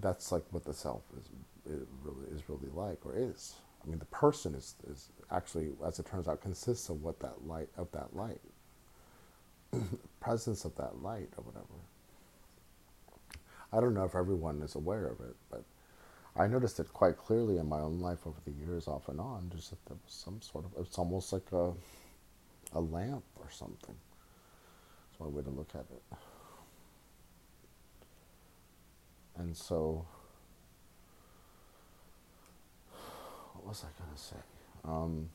that's 0.01 0.31
like 0.31 0.43
what 0.51 0.65
the 0.65 0.73
self 0.73 1.03
is 1.15 1.29
really 2.03 2.27
is 2.35 2.49
really 2.49 2.69
like 2.73 3.05
or 3.05 3.13
is. 3.15 3.55
I 3.83 3.89
mean, 3.89 3.99
the 3.99 4.05
person 4.05 4.55
is 4.55 4.75
is 4.89 5.09
actually, 5.31 5.69
as 5.85 5.99
it 5.99 6.05
turns 6.05 6.27
out, 6.27 6.41
consists 6.41 6.89
of 6.89 7.03
what 7.03 7.19
that 7.21 7.45
light 7.47 7.69
of 7.77 7.91
that 7.91 8.15
light. 8.15 8.41
presence 10.19 10.65
of 10.65 10.75
that 10.77 11.01
light 11.01 11.29
or 11.37 11.43
whatever. 11.43 11.65
I 13.71 13.81
don't 13.81 13.93
know 13.93 14.05
if 14.05 14.15
everyone 14.15 14.61
is 14.61 14.75
aware 14.75 15.07
of 15.07 15.19
it, 15.19 15.35
but 15.51 15.63
I 16.35 16.47
noticed 16.47 16.79
it 16.79 16.93
quite 16.93 17.17
clearly 17.17 17.57
in 17.57 17.67
my 17.67 17.79
own 17.79 17.99
life 17.99 18.25
over 18.25 18.39
the 18.45 18.51
years, 18.51 18.87
off 18.87 19.09
and 19.09 19.19
on. 19.19 19.51
Just 19.55 19.71
that 19.71 19.85
there 19.85 19.97
was 20.05 20.13
some 20.13 20.41
sort 20.41 20.65
of, 20.65 20.71
it's 20.79 20.97
almost 20.97 21.33
like 21.33 21.51
a, 21.51 21.73
a 22.73 22.79
lamp 22.79 23.23
or 23.37 23.49
something. 23.51 23.95
That's 25.09 25.19
one 25.19 25.33
way 25.33 25.43
to 25.43 25.49
look 25.49 25.71
at 25.75 25.85
it. 25.91 26.17
And 29.37 29.55
so, 29.55 30.05
what 33.53 33.67
was 33.67 33.83
I 33.83 34.01
going 34.01 34.15
to 34.15 34.21
say? 34.21 34.35
Um, 34.85 35.29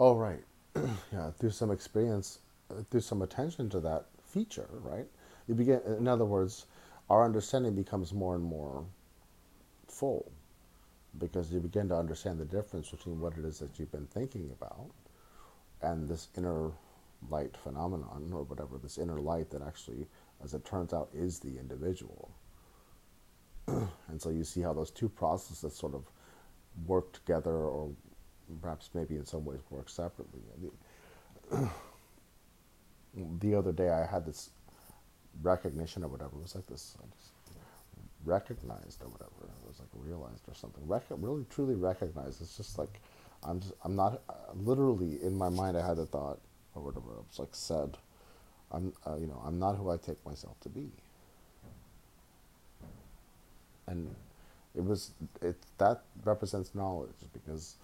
oh, 0.00 0.14
right. 0.14 0.44
yeah, 1.12 1.30
through 1.38 1.50
some 1.50 1.70
experience, 1.70 2.40
uh, 2.70 2.82
through 2.90 3.00
some 3.00 3.22
attention 3.22 3.70
to 3.70 3.80
that 3.80 4.06
feature, 4.24 4.68
right? 4.82 5.06
You 5.46 5.54
begin, 5.54 5.80
in 5.98 6.06
other 6.06 6.26
words, 6.26 6.66
our 7.08 7.24
understanding 7.24 7.74
becomes 7.74 8.12
more 8.12 8.34
and 8.34 8.44
more 8.44 8.84
full 9.88 10.30
because 11.18 11.50
you 11.50 11.60
begin 11.60 11.88
to 11.88 11.96
understand 11.96 12.38
the 12.38 12.44
difference 12.44 12.90
between 12.90 13.20
what 13.20 13.36
it 13.38 13.44
is 13.44 13.58
that 13.58 13.78
you've 13.78 13.90
been 13.90 14.06
thinking 14.06 14.50
about 14.60 14.90
and 15.82 16.08
this 16.08 16.28
inner 16.36 16.70
light 17.30 17.56
phenomenon 17.56 18.30
or 18.32 18.42
whatever, 18.44 18.78
this 18.78 18.98
inner 18.98 19.18
light 19.18 19.50
that 19.50 19.62
actually, 19.62 20.06
as 20.42 20.54
it 20.54 20.64
turns 20.64 20.92
out, 20.92 21.08
is 21.14 21.38
the 21.38 21.58
individual. 21.58 22.30
and 23.66 24.20
so 24.20 24.30
you 24.30 24.44
see 24.44 24.60
how 24.60 24.72
those 24.72 24.90
two 24.90 25.08
processes 25.08 25.74
sort 25.74 25.94
of 25.94 26.04
work 26.86 27.12
together 27.12 27.54
or 27.54 27.90
perhaps 28.62 28.90
maybe 28.94 29.16
in 29.16 29.26
some 29.26 29.44
ways 29.44 29.60
work 29.70 29.88
separately. 29.88 30.40
The, 31.50 31.68
the 33.40 33.54
other 33.54 33.72
day 33.72 33.90
I 33.90 34.06
had 34.06 34.24
this 34.24 34.50
recognition 35.42 36.04
or 36.04 36.08
whatever. 36.08 36.36
It 36.36 36.42
was 36.42 36.54
like 36.54 36.66
this, 36.66 36.96
I 37.00 37.06
just 37.16 37.32
recognized 38.24 39.02
or 39.02 39.08
whatever. 39.08 39.30
It 39.42 39.68
was 39.68 39.80
like 39.80 39.88
realized 39.94 40.48
or 40.48 40.54
something. 40.54 40.86
Rec- 40.86 41.04
really, 41.10 41.44
truly 41.50 41.74
recognized. 41.74 42.40
It's 42.40 42.56
just 42.56 42.78
like 42.78 43.00
I'm 43.44 43.60
just 43.60 43.72
I'm 43.84 43.94
not 43.94 44.22
uh, 44.28 44.32
literally 44.54 45.22
in 45.22 45.36
my 45.36 45.48
mind. 45.48 45.76
I 45.76 45.86
had 45.86 45.98
a 45.98 46.06
thought 46.06 46.40
or 46.74 46.82
whatever. 46.82 47.12
It 47.12 47.24
was 47.28 47.38
like 47.38 47.48
said, 47.52 47.96
I'm 48.72 48.92
uh, 49.06 49.16
you 49.16 49.26
know 49.26 49.42
I'm 49.46 49.58
not 49.58 49.76
who 49.76 49.90
I 49.90 49.96
take 49.96 50.24
myself 50.26 50.58
to 50.60 50.68
be. 50.68 50.90
And 53.86 54.14
it 54.76 54.84
was 54.84 55.12
it 55.42 55.56
that 55.78 56.02
represents 56.24 56.74
knowledge 56.74 57.16
because 57.32 57.76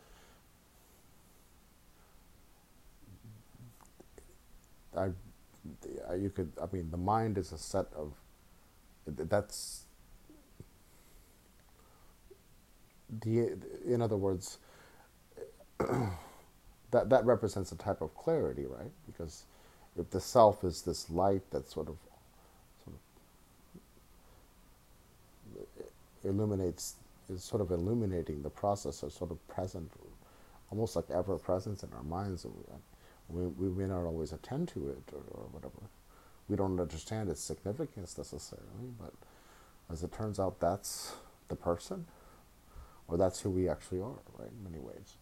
I, 4.96 6.14
you 6.14 6.30
could, 6.30 6.52
I 6.62 6.66
mean, 6.74 6.90
the 6.90 6.96
mind 6.96 7.38
is 7.38 7.52
a 7.52 7.58
set 7.58 7.86
of, 7.96 8.12
that's, 9.06 9.84
the, 13.22 13.56
in 13.86 14.02
other 14.02 14.16
words, 14.16 14.58
that, 15.78 17.10
that 17.10 17.24
represents 17.24 17.72
a 17.72 17.76
type 17.76 18.00
of 18.02 18.14
clarity, 18.14 18.66
right? 18.66 18.92
Because 19.06 19.44
if 19.98 20.10
the 20.10 20.20
self 20.20 20.64
is 20.64 20.82
this 20.82 21.10
light 21.10 21.50
that 21.50 21.70
sort 21.70 21.88
of, 21.88 21.96
sort 22.84 22.96
of 25.56 26.30
illuminates, 26.30 26.94
is 27.28 27.44
sort 27.44 27.62
of 27.62 27.70
illuminating 27.70 28.42
the 28.42 28.50
process 28.50 29.02
of 29.02 29.12
sort 29.12 29.30
of 29.30 29.46
present, 29.48 29.90
almost 30.70 30.96
like 30.96 31.10
ever 31.10 31.38
presence 31.38 31.82
in 31.82 31.90
our 31.94 32.02
minds. 32.02 32.46
We, 33.28 33.46
we 33.46 33.68
may 33.68 33.86
not 33.86 34.04
always 34.04 34.32
attend 34.32 34.68
to 34.68 34.88
it 34.90 35.02
or, 35.12 35.22
or 35.30 35.46
whatever. 35.52 35.88
We 36.48 36.56
don't 36.56 36.78
understand 36.78 37.30
its 37.30 37.40
significance 37.40 38.18
necessarily, 38.18 38.92
but 39.00 39.14
as 39.90 40.02
it 40.02 40.12
turns 40.12 40.38
out, 40.38 40.60
that's 40.60 41.14
the 41.48 41.56
person, 41.56 42.06
or 43.08 43.16
that's 43.16 43.40
who 43.40 43.50
we 43.50 43.68
actually 43.68 44.00
are, 44.00 44.18
right? 44.38 44.50
In 44.50 44.64
many 44.64 44.78
ways, 44.78 45.16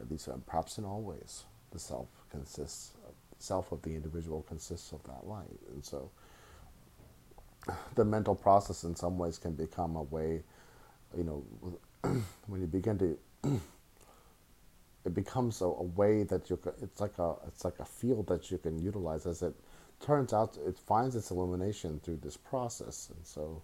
at 0.00 0.10
least 0.10 0.28
uh, 0.28 0.34
perhaps 0.46 0.78
in 0.78 0.84
all 0.84 1.02
ways, 1.02 1.44
the 1.72 1.78
self 1.78 2.08
consists, 2.30 2.92
self 3.38 3.72
of 3.72 3.82
the 3.82 3.94
individual 3.94 4.42
consists 4.42 4.92
of 4.92 5.02
that 5.04 5.26
light, 5.26 5.60
and 5.72 5.84
so 5.84 6.10
the 7.94 8.04
mental 8.04 8.34
process 8.34 8.84
in 8.84 8.94
some 8.94 9.18
ways 9.18 9.38
can 9.38 9.52
become 9.52 9.96
a 9.96 10.02
way, 10.02 10.42
you 11.16 11.24
know, 11.24 11.44
when 12.46 12.60
you 12.60 12.66
begin 12.66 12.98
to 12.98 13.18
it 15.04 15.14
becomes 15.14 15.60
a, 15.60 15.66
a, 15.66 15.82
way 15.82 16.24
that 16.24 16.50
you 16.50 16.58
it's 16.82 17.00
like 17.00 17.18
a 17.18 17.34
it's 17.46 17.64
like 17.64 17.78
a 17.78 17.84
field 17.84 18.26
that 18.26 18.50
you 18.50 18.58
can 18.58 18.78
utilize 18.78 19.26
as 19.26 19.42
it 19.42 19.54
turns 20.00 20.32
out 20.32 20.58
it 20.66 20.78
finds 20.78 21.14
its 21.14 21.30
illumination 21.30 22.00
through 22.00 22.16
this 22.16 22.36
process 22.36 23.10
and 23.14 23.26
so 23.26 23.62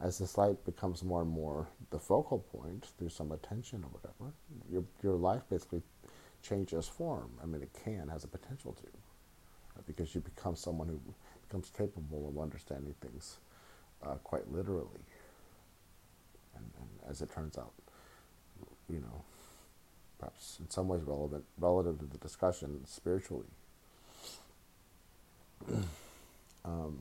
as 0.00 0.18
this 0.18 0.36
light 0.36 0.64
becomes 0.64 1.02
more 1.02 1.22
and 1.22 1.30
more 1.30 1.68
the 1.90 1.98
focal 1.98 2.38
point 2.38 2.86
through 2.98 3.08
some 3.08 3.32
attention 3.32 3.84
or 3.84 3.88
whatever, 3.88 4.34
your 4.70 4.84
your 5.02 5.16
life 5.16 5.42
basically 5.48 5.82
changes 6.42 6.86
form. 6.86 7.30
I 7.42 7.46
mean, 7.46 7.62
it 7.62 7.70
can 7.84 8.08
has 8.08 8.24
a 8.24 8.28
potential 8.28 8.72
to? 8.72 9.03
Because 9.86 10.14
you 10.14 10.20
become 10.20 10.56
someone 10.56 10.88
who 10.88 11.00
becomes 11.46 11.70
capable 11.76 12.28
of 12.28 12.42
understanding 12.42 12.94
things 13.00 13.36
uh, 14.04 14.14
quite 14.24 14.50
literally, 14.52 15.04
and, 16.56 16.64
and 16.78 17.10
as 17.10 17.22
it 17.22 17.32
turns 17.32 17.58
out, 17.58 17.72
you 18.88 19.00
know, 19.00 19.22
perhaps 20.18 20.58
in 20.60 20.70
some 20.70 20.88
ways 20.88 21.02
relevant 21.02 21.44
relative 21.58 21.98
to 21.98 22.06
the 22.06 22.18
discussion 22.18 22.80
spiritually. 22.86 23.46
um, 26.64 26.98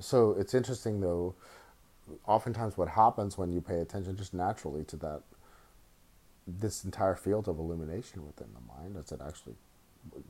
so 0.00 0.34
it's 0.38 0.54
interesting 0.54 1.00
though. 1.00 1.34
Oftentimes, 2.26 2.78
what 2.78 2.88
happens 2.88 3.36
when 3.36 3.52
you 3.52 3.60
pay 3.60 3.80
attention 3.80 4.16
just 4.16 4.32
naturally 4.32 4.82
to 4.84 4.96
that, 4.96 5.20
this 6.46 6.82
entire 6.84 7.14
field 7.14 7.48
of 7.48 7.58
illumination 7.58 8.24
within 8.24 8.48
the 8.54 8.60
mind, 8.82 8.96
as 8.96 9.12
it 9.12 9.20
actually, 9.26 9.56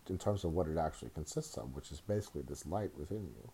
in 0.09 0.19
terms 0.19 0.45
of 0.45 0.53
what 0.53 0.69
it 0.69 0.79
actually 0.79 1.11
consists 1.15 1.57
of, 1.59 1.75
which 1.75 1.93
is 1.93 2.01
basically 2.01 2.43
this 2.43 2.67
light 2.67 2.91
within 2.99 3.29
you, 3.37 3.51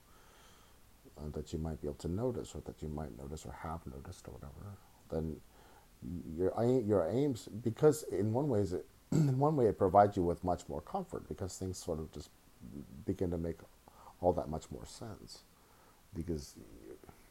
uh, 1.18 1.30
that 1.32 1.52
you 1.52 1.58
might 1.58 1.80
be 1.82 1.88
able 1.88 1.96
to 1.98 2.08
notice, 2.08 2.54
or 2.54 2.62
that 2.66 2.82
you 2.82 2.88
might 2.88 3.16
notice, 3.18 3.46
or 3.46 3.52
have 3.62 3.80
noticed, 3.86 4.28
or 4.28 4.32
whatever. 4.34 4.76
Then 5.10 5.36
your 6.36 6.52
your 6.82 7.08
aims, 7.10 7.48
because 7.48 8.04
in 8.04 8.32
one 8.32 8.48
ways, 8.48 8.72
it, 8.74 8.86
in 9.12 9.38
one 9.38 9.56
way, 9.56 9.66
it 9.66 9.78
provides 9.78 10.16
you 10.16 10.24
with 10.24 10.44
much 10.44 10.68
more 10.68 10.80
comfort 10.82 11.28
because 11.28 11.56
things 11.58 11.78
sort 11.78 12.00
of 12.00 12.12
just 12.12 12.30
begin 13.06 13.30
to 13.30 13.38
make 13.38 13.58
all 14.20 14.32
that 14.34 14.48
much 14.48 14.64
more 14.70 14.86
sense 14.86 15.40
because 16.14 16.54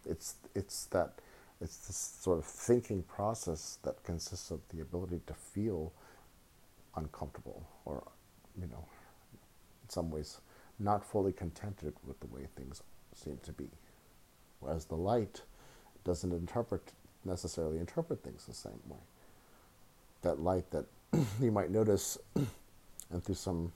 it's 0.10 0.36
it's 0.56 0.86
that 0.88 1.14
it's 1.62 1.88
this 1.88 1.98
sort 2.22 2.40
of 2.40 2.46
thinking 2.46 3.04
process 3.04 3.80
that 3.84 4.04
consists 4.04 4.52
of 4.52 4.62
the 4.74 4.82
ability 4.82 5.22
to 5.28 5.34
feel 5.34 5.94
uncomfortable 6.98 7.64
or 7.86 8.04
you 8.60 8.68
know 8.68 8.86
in 9.84 9.90
some 9.90 10.12
ways 10.12 10.40
not 10.80 11.06
fully 11.06 11.32
contented 11.32 11.94
with 12.06 12.20
the 12.20 12.28
way 12.28 12.48
things 12.56 12.82
seem 13.14 13.40
to 13.44 13.52
be. 13.52 13.70
Whereas 14.60 14.86
the 14.86 14.96
light 14.96 15.42
doesn't 16.04 16.32
interpret 16.32 16.92
necessarily 17.26 17.80
interpret 17.80 18.22
things 18.24 18.46
the 18.46 18.54
same 18.54 18.80
way. 18.88 18.98
That 20.24 20.42
light 20.42 20.70
that 20.72 20.86
you 21.42 21.52
might 21.52 21.72
notice 21.72 22.18
and 22.36 23.24
through 23.24 23.36
some 23.36 23.72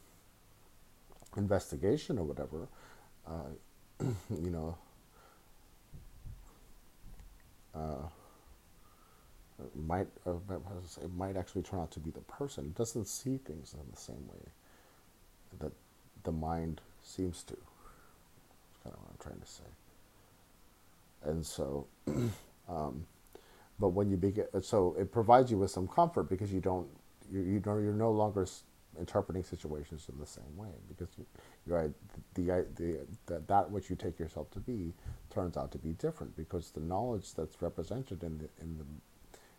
investigation 1.36 2.18
or 2.18 2.24
whatever 2.24 2.68
uh, 3.28 3.52
you 4.30 4.50
know 4.50 4.78
uh, 7.76 8.08
might 9.76 10.08
uh, 10.26 10.34
it 11.02 11.14
might 11.16 11.38
actually 11.38 11.62
turn 11.62 11.80
out 11.80 11.92
to 11.92 12.00
be 12.00 12.12
the 12.12 12.22
person. 12.22 12.66
It 12.66 12.76
doesn't 12.76 13.08
see 13.08 13.38
things 13.38 13.74
in 13.74 13.80
the 13.92 14.00
same 14.00 14.28
way 14.28 14.40
that 15.60 15.72
the 16.24 16.32
mind 16.32 16.82
seems 17.04 17.44
to. 17.44 17.56
That's 17.56 18.84
kind 18.84 18.96
of 18.96 19.02
what 19.02 19.12
I'm 19.12 19.18
trying 19.20 19.42
to 19.42 19.48
say. 19.48 19.64
And 21.24 21.46
so, 21.46 21.88
um, 22.70 23.06
but 23.80 23.90
when 23.90 24.10
you 24.10 24.18
begin, 24.18 24.46
so 24.62 24.96
it 25.00 25.12
provides 25.12 25.52
you 25.52 25.58
with 25.58 25.72
some 25.72 25.88
comfort 25.88 26.30
because 26.30 26.52
you 26.52 26.62
don't, 26.62 26.88
you, 27.32 27.42
you 27.42 27.62
know, 27.66 27.78
you're 27.78 27.94
no 27.94 28.12
longer 28.12 28.46
interpreting 29.00 29.44
situations 29.44 30.08
in 30.12 30.20
the 30.20 30.26
same 30.26 30.56
way 30.56 30.70
because 30.88 31.10
you, 31.18 31.26
you're 31.68 31.94
the, 32.34 32.66
the, 32.76 33.00
the 33.28 33.44
that 33.48 33.70
which 33.70 33.90
you 33.90 33.96
take 33.96 34.20
yourself 34.20 34.50
to 34.52 34.60
be 34.60 34.94
turns 35.30 35.58
out 35.58 35.72
to 35.72 35.78
be 35.78 35.92
different 35.94 36.36
because 36.36 36.72
the 36.72 36.80
knowledge 36.80 37.34
that's 37.36 37.62
represented 37.62 38.24
in 38.24 38.38
the 38.40 38.50
in 38.62 38.78
the 38.78 38.86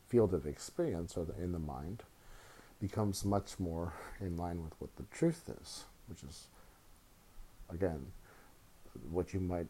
field 0.08 0.34
of 0.34 0.46
experience 0.46 1.16
or 1.16 1.24
the, 1.24 1.34
in 1.42 1.52
the 1.52 1.58
mind 1.58 2.02
becomes 2.80 3.24
much 3.24 3.58
more 3.58 3.92
in 4.20 4.36
line 4.36 4.62
with 4.62 4.72
what 4.78 4.94
the 4.96 5.04
truth 5.10 5.50
is, 5.60 5.84
which 6.08 6.22
is 6.22 6.46
again 7.70 8.06
what 9.10 9.32
you 9.32 9.40
might 9.40 9.66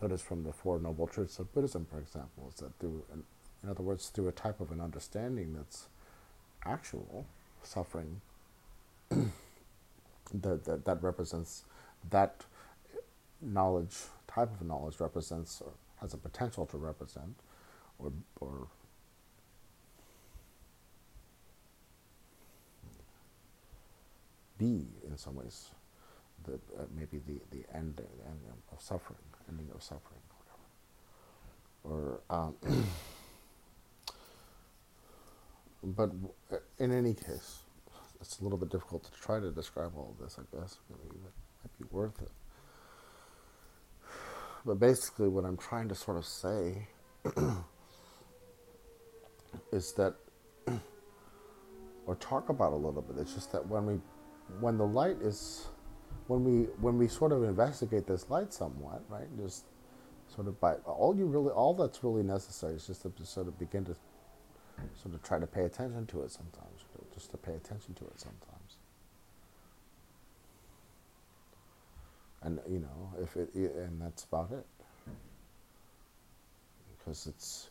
notice 0.00 0.22
from 0.22 0.44
the 0.44 0.52
Four 0.52 0.78
Noble 0.78 1.06
Truths 1.06 1.38
of 1.38 1.52
Buddhism, 1.52 1.86
for 1.90 1.98
example, 1.98 2.48
is 2.48 2.56
that 2.56 2.76
through, 2.78 3.04
an, 3.12 3.22
in 3.62 3.68
other 3.68 3.82
words, 3.82 4.08
through 4.08 4.28
a 4.28 4.32
type 4.32 4.60
of 4.60 4.70
an 4.70 4.80
understanding 4.80 5.54
that's 5.54 5.86
actual, 6.64 7.26
suffering 7.62 8.20
that, 9.10 10.64
that 10.64 10.84
that 10.84 11.02
represents 11.02 11.64
that 12.10 12.44
knowledge 13.40 13.96
type 14.26 14.52
of 14.60 14.66
knowledge 14.66 14.98
represents 15.00 15.60
or 15.60 15.72
has 16.00 16.14
a 16.14 16.16
potential 16.16 16.66
to 16.66 16.76
represent 16.76 17.34
or 17.98 18.12
or 18.40 18.66
be 24.64 24.74
in 25.08 25.16
some 25.16 25.34
ways 25.36 25.56
the 26.44 26.54
uh, 26.78 26.86
maybe 26.98 27.18
the 27.28 27.36
the 27.50 27.62
end, 27.74 28.00
end 28.30 28.40
of 28.72 28.80
suffering 28.80 29.28
ending 29.48 29.68
of 29.74 29.82
suffering 29.82 30.22
whatever 30.38 30.66
or 31.90 32.20
um, 32.36 32.54
but 35.98 36.10
in 36.78 36.92
any 36.92 37.14
case 37.14 37.62
it's 38.22 38.38
a 38.38 38.44
little 38.44 38.56
bit 38.56 38.70
difficult 38.70 39.02
to 39.02 39.10
try 39.20 39.40
to 39.40 39.50
describe 39.50 39.92
all 39.96 40.14
this, 40.20 40.38
I 40.38 40.56
guess. 40.56 40.78
Maybe 40.88 41.16
it 41.16 41.32
might 41.64 41.78
be 41.78 41.84
worth 41.90 42.22
it. 42.22 42.30
But 44.64 44.78
basically, 44.78 45.26
what 45.26 45.44
I'm 45.44 45.56
trying 45.56 45.88
to 45.88 45.96
sort 45.96 46.16
of 46.18 46.24
say 46.24 46.86
is 49.72 49.92
that, 49.94 50.14
or 52.06 52.14
talk 52.14 52.48
about 52.48 52.72
a 52.72 52.76
little 52.76 53.02
bit, 53.02 53.16
it's 53.20 53.34
just 53.34 53.50
that 53.50 53.66
when 53.66 53.86
we, 53.86 53.94
when 54.60 54.78
the 54.78 54.86
light 54.86 55.16
is, 55.22 55.66
when 56.26 56.44
we, 56.44 56.64
when 56.80 56.98
we 56.98 57.08
sort 57.08 57.32
of 57.32 57.42
investigate 57.44 58.06
this 58.06 58.28
light 58.30 58.52
somewhat, 58.52 59.02
right, 59.08 59.26
just 59.36 59.64
sort 60.34 60.48
of 60.48 60.60
by, 60.60 60.74
all 60.86 61.14
you 61.16 61.26
really, 61.26 61.50
all 61.50 61.74
that's 61.74 62.02
really 62.02 62.22
necessary 62.22 62.74
is 62.74 62.86
just 62.86 63.02
to 63.02 63.12
sort 63.24 63.48
of 63.48 63.58
begin 63.58 63.84
to 63.84 63.96
sort 65.00 65.14
of 65.14 65.22
try 65.22 65.38
to 65.38 65.46
pay 65.46 65.64
attention 65.64 66.06
to 66.06 66.22
it 66.22 66.30
sometimes 66.30 66.82
just 67.14 67.30
to 67.30 67.36
pay 67.36 67.54
attention 67.54 67.94
to 67.94 68.04
it 68.04 68.18
sometimes. 68.18 68.76
And 72.42 72.58
you 72.68 72.80
know, 72.80 73.12
if 73.22 73.36
it 73.36 73.54
and 73.54 74.00
that's 74.00 74.24
about 74.24 74.50
it. 74.50 74.66
Because 76.98 77.26
it's 77.26 77.70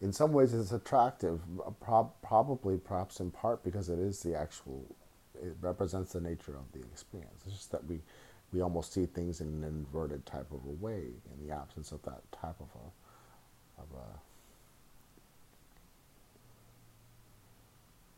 in 0.00 0.12
some 0.12 0.32
ways 0.32 0.54
it's 0.54 0.72
attractive, 0.72 1.40
uh, 1.64 1.70
prob- 1.70 2.12
probably 2.22 2.78
perhaps 2.78 3.20
in 3.20 3.30
part 3.30 3.62
because 3.62 3.88
it 3.88 3.98
is 3.98 4.22
the 4.22 4.36
actual 4.36 4.84
it 5.42 5.56
represents 5.60 6.12
the 6.12 6.20
nature 6.20 6.56
of 6.56 6.70
the 6.72 6.80
experience. 6.80 7.42
It's 7.46 7.56
just 7.56 7.72
that 7.72 7.84
we 7.86 8.00
we 8.52 8.60
almost 8.62 8.92
see 8.92 9.06
things 9.06 9.40
in 9.40 9.46
an 9.48 9.64
inverted 9.64 10.26
type 10.26 10.50
of 10.52 10.60
a 10.66 10.84
way 10.84 11.04
in 11.32 11.46
the 11.46 11.54
absence 11.54 11.92
of 11.92 12.02
that 12.02 12.20
type 12.32 12.56
of 12.60 12.68
a 12.74 13.82
of 13.82 13.88
a 13.96 14.18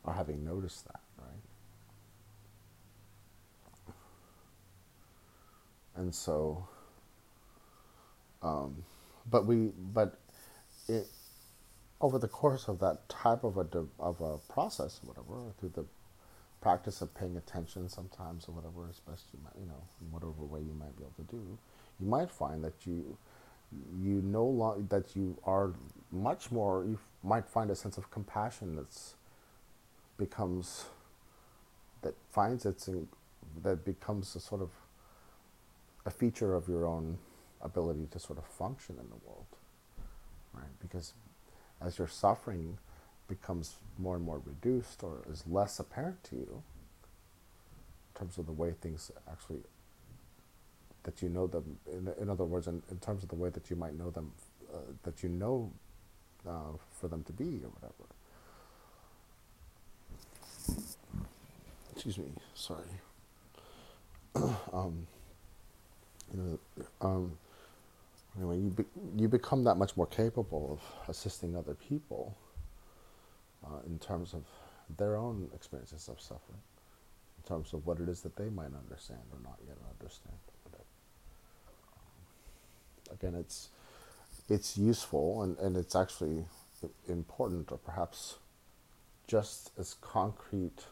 or 0.05 0.12
having 0.12 0.45
noticed 0.45 0.85
that, 0.87 1.01
right? 1.18 1.43
And 5.95 6.14
so, 6.14 6.66
um, 8.43 8.83
but 9.31 9.47
we, 9.47 9.73
but 9.95 10.18
it, 10.89 11.07
over 12.01 12.18
the 12.18 12.29
course 12.29 12.68
of 12.68 12.81
that 12.81 13.09
type 13.09 13.45
of 13.45 13.59
a 13.59 13.66
of 14.01 14.20
a 14.20 14.39
process, 14.53 15.01
whatever, 15.05 15.53
through 15.61 15.73
the 15.75 15.85
practice 16.62 17.02
of 17.02 17.12
paying 17.14 17.36
attention, 17.36 17.88
sometimes 17.88 18.48
or 18.48 18.52
whatever, 18.52 18.88
as 18.88 19.00
best 19.00 19.24
you 19.32 19.40
might, 19.44 19.60
you 19.60 19.66
know, 19.66 19.82
whatever 20.10 20.44
way 20.44 20.60
you 20.60 20.74
might 20.78 20.96
be 20.96 21.02
able 21.02 21.12
to 21.26 21.30
do, 21.30 21.58
you 22.00 22.06
might 22.06 22.30
find 22.30 22.64
that 22.64 22.86
you 22.86 23.18
you 24.02 24.20
no 24.22 24.44
longer 24.44 24.84
that 24.88 25.16
you 25.16 25.36
are 25.44 25.72
much 26.10 26.50
more. 26.50 26.84
You 26.84 26.98
might 27.22 27.48
find 27.48 27.70
a 27.70 27.74
sense 27.74 27.98
of 27.98 28.10
compassion 28.10 28.76
that's 28.76 29.14
becomes 30.18 30.86
that 32.02 32.14
finds 32.30 32.64
its 32.64 32.88
that 33.62 33.84
becomes 33.84 34.34
a 34.36 34.40
sort 34.40 34.62
of 34.62 34.70
a 36.06 36.10
feature 36.10 36.54
of 36.54 36.68
your 36.68 36.86
own 36.86 37.18
ability 37.60 38.08
to 38.10 38.18
sort 38.18 38.38
of 38.38 38.44
function 38.44 38.96
in 39.00 39.08
the 39.08 39.16
world, 39.26 39.46
right? 40.52 40.78
Because 40.80 41.14
as 41.80 41.98
you're 41.98 42.08
suffering 42.08 42.78
becomes 43.35 43.76
more 43.99 44.16
and 44.16 44.24
more 44.24 44.41
reduced 44.45 45.03
or 45.03 45.22
is 45.30 45.45
less 45.49 45.78
apparent 45.80 46.22
to 46.24 46.37
you 46.37 46.62
in 48.14 48.20
terms 48.20 48.39
of 48.39 48.47
the 48.47 48.53
way 48.53 48.72
things 48.80 49.11
actually 49.30 49.61
that 51.05 51.22
you 51.22 51.28
know 51.28 51.47
them 51.47 51.78
in, 51.91 52.09
in 52.20 52.30
other 52.30 52.45
words 52.45 52.66
in, 52.66 52.83
in 52.91 52.99
terms 52.99 53.22
of 53.22 53.28
the 53.28 53.35
way 53.35 53.51
that 53.51 53.70
you 53.70 53.76
might 53.76 53.95
know 53.99 54.11
them 54.11 54.33
uh, 54.72 54.78
that 55.05 55.22
you 55.22 55.28
know 55.28 55.70
uh, 56.49 56.72
for 56.91 57.09
them 57.09 57.22
to 57.24 57.33
be 57.33 57.62
or 57.64 57.70
whatever 57.76 58.05
excuse 61.93 62.18
me, 62.18 62.26
sorry. 62.55 62.83
um, 64.72 65.07
you 66.33 66.41
know, 66.41 66.59
um, 67.01 67.33
Anyway, 68.37 68.59
you 68.59 68.70
be, 68.70 68.85
you 69.16 69.28
become 69.28 69.64
that 69.64 69.76
much 69.76 69.97
more 69.97 70.07
capable 70.07 70.72
of 70.72 71.11
assisting 71.11 71.57
other 71.57 71.74
people 71.74 72.35
uh, 73.64 73.80
in 73.86 73.98
terms 73.98 74.34
of 74.34 74.44
their 74.96 75.16
own 75.16 75.48
experiences 75.54 76.08
of 76.08 76.20
suffering, 76.20 76.60
in 77.38 77.48
terms 77.48 77.72
of 77.72 77.86
what 77.86 77.98
it 78.00 78.08
is 78.08 78.22
that 78.22 78.36
they 78.36 78.50
might 78.50 78.74
understand 78.74 79.20
or 79.32 79.38
not 79.42 79.58
yet 79.66 79.76
understand. 79.90 80.36
Again, 83.12 83.34
it's 83.34 83.68
it's 84.48 84.76
useful 84.76 85.42
and, 85.42 85.58
and 85.58 85.76
it's 85.76 85.94
actually 85.94 86.44
important 87.08 87.70
or 87.70 87.78
perhaps 87.78 88.36
just 89.26 89.70
as 89.78 89.94
concrete 90.00 90.86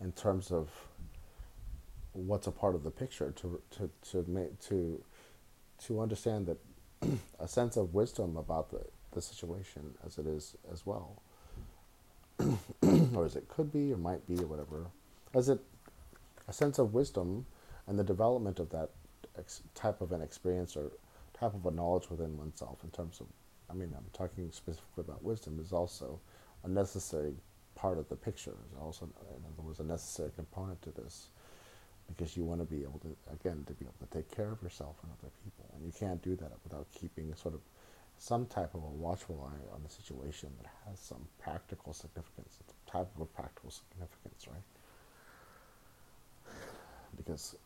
in 0.00 0.12
terms 0.12 0.50
of 0.50 0.70
what's 2.12 2.46
a 2.46 2.50
part 2.50 2.74
of 2.74 2.84
the 2.84 2.90
picture 2.90 3.32
to 3.32 3.60
to 3.70 3.90
to 4.10 4.24
make 4.28 4.60
to 4.60 5.02
to 5.84 6.00
understand 6.00 6.46
that 6.46 6.58
a 7.40 7.48
sense 7.48 7.76
of 7.76 7.94
wisdom 7.94 8.36
about 8.36 8.70
the, 8.70 8.84
the 9.12 9.22
situation 9.22 9.94
as 10.06 10.18
it 10.18 10.26
is 10.26 10.56
as 10.72 10.86
well 10.86 11.22
or 13.14 13.24
as 13.24 13.36
it 13.36 13.48
could 13.48 13.72
be 13.72 13.92
or 13.92 13.96
might 13.96 14.26
be 14.26 14.36
or 14.42 14.46
whatever 14.46 14.86
as 15.34 15.48
it 15.48 15.60
a 16.48 16.52
sense 16.52 16.78
of 16.78 16.94
wisdom 16.94 17.46
and 17.86 17.98
the 17.98 18.04
development 18.04 18.58
of 18.58 18.70
that 18.70 18.90
ex- 19.38 19.62
type 19.74 20.00
of 20.00 20.12
an 20.12 20.20
experience 20.20 20.76
or 20.76 20.90
type 21.38 21.54
of 21.54 21.66
a 21.66 21.70
knowledge 21.70 22.10
within 22.10 22.36
oneself 22.36 22.78
in 22.84 22.90
terms 22.90 23.20
of 23.20 23.26
i 23.70 23.74
mean 23.74 23.92
i'm 23.96 24.04
talking 24.12 24.50
specifically 24.50 25.02
about 25.02 25.22
wisdom 25.22 25.58
is 25.60 25.72
also 25.72 26.18
a 26.64 26.68
necessary 26.68 27.32
part 27.74 27.98
of 27.98 28.08
the 28.08 28.16
picture 28.16 28.52
is 28.72 28.78
also 28.80 29.04
in 29.04 29.44
other 29.44 29.62
words 29.62 29.80
a 29.80 29.84
necessary 29.84 30.30
component 30.36 30.80
to 30.82 30.90
this 30.92 31.28
because 32.08 32.36
you 32.36 32.44
want 32.44 32.60
to 32.60 32.66
be 32.66 32.82
able 32.82 33.00
to 33.00 33.16
again 33.32 33.62
to 33.66 33.72
be 33.74 33.84
able 33.84 34.06
to 34.06 34.16
take 34.16 34.30
care 34.34 34.50
of 34.50 34.62
yourself 34.62 34.96
and 35.02 35.10
other 35.20 35.32
people 35.44 35.64
and 35.74 35.84
you 35.84 35.92
can't 35.98 36.22
do 36.22 36.36
that 36.36 36.52
without 36.62 36.86
keeping 36.94 37.34
sort 37.34 37.54
of 37.54 37.60
some 38.18 38.46
type 38.46 38.74
of 38.74 38.82
a 38.82 38.86
watchful 38.86 39.48
eye 39.50 39.74
on 39.74 39.82
the 39.82 39.90
situation 39.90 40.50
that 40.62 40.70
has 40.88 40.98
some 40.98 41.26
practical 41.42 41.92
significance 41.92 42.58
type 42.90 43.08
of 43.16 43.22
a 43.22 43.26
practical 43.26 43.70
significance 43.70 44.46
right? 44.48 44.62
Because 47.16 47.56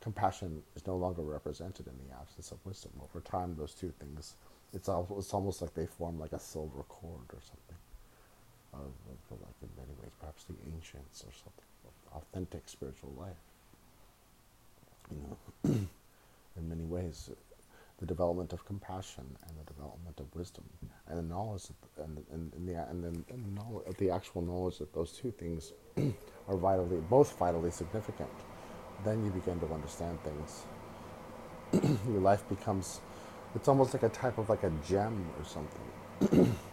compassion 0.00 0.62
is 0.74 0.86
no 0.86 0.96
longer 0.96 1.22
represented 1.22 1.86
in 1.86 1.94
the 2.06 2.14
absence 2.20 2.52
of 2.52 2.58
wisdom. 2.64 2.92
Over 3.02 3.20
time 3.20 3.54
those 3.56 3.74
two 3.74 3.92
things 4.00 4.34
it's, 4.72 4.88
al- 4.88 5.08
it's 5.18 5.32
almost 5.32 5.62
like 5.62 5.74
they 5.74 5.86
form 5.86 6.18
like 6.18 6.32
a 6.32 6.40
silver 6.40 6.82
cord 6.88 7.26
or 7.32 7.40
something 7.40 7.78
of, 8.74 8.92
of 9.30 9.40
like 9.40 9.54
in 9.62 9.68
many 9.76 9.92
ways 10.02 10.10
perhaps 10.20 10.44
the 10.44 10.54
ancients 10.74 11.22
or 11.22 11.32
something 11.32 11.64
authentic 12.16 12.68
spiritual 12.68 13.12
life. 13.18 13.36
You 15.10 15.18
know, 15.22 15.74
in 16.56 16.68
many 16.68 16.84
ways, 16.84 17.30
the 17.98 18.06
development 18.06 18.52
of 18.52 18.64
compassion 18.66 19.24
and 19.48 19.58
the 19.58 19.72
development 19.72 20.20
of 20.20 20.34
wisdom 20.34 20.64
and 21.08 21.18
the 21.18 21.22
knowledge 21.22 21.64
and, 22.02 22.18
and, 22.32 22.52
and 22.54 22.68
the 22.68 22.74
and 22.90 23.04
then 23.04 23.24
the, 23.28 23.60
knowledge, 23.60 23.96
the 23.98 24.10
actual 24.10 24.42
knowledge 24.42 24.78
that 24.78 24.92
those 24.94 25.12
two 25.12 25.30
things 25.32 25.72
are 26.48 26.56
vitally 26.56 26.98
both 27.08 27.38
vitally 27.38 27.70
significant 27.70 28.30
then 29.04 29.24
you 29.24 29.30
begin 29.30 29.60
to 29.60 29.66
understand 29.72 30.18
things. 30.22 30.64
Your 32.08 32.20
life 32.20 32.48
becomes 32.48 33.00
it's 33.54 33.68
almost 33.68 33.94
like 33.94 34.02
a 34.02 34.08
type 34.10 34.38
of 34.38 34.48
like 34.48 34.62
a 34.64 34.72
gem 34.86 35.26
or 35.38 35.44
something. 35.44 36.56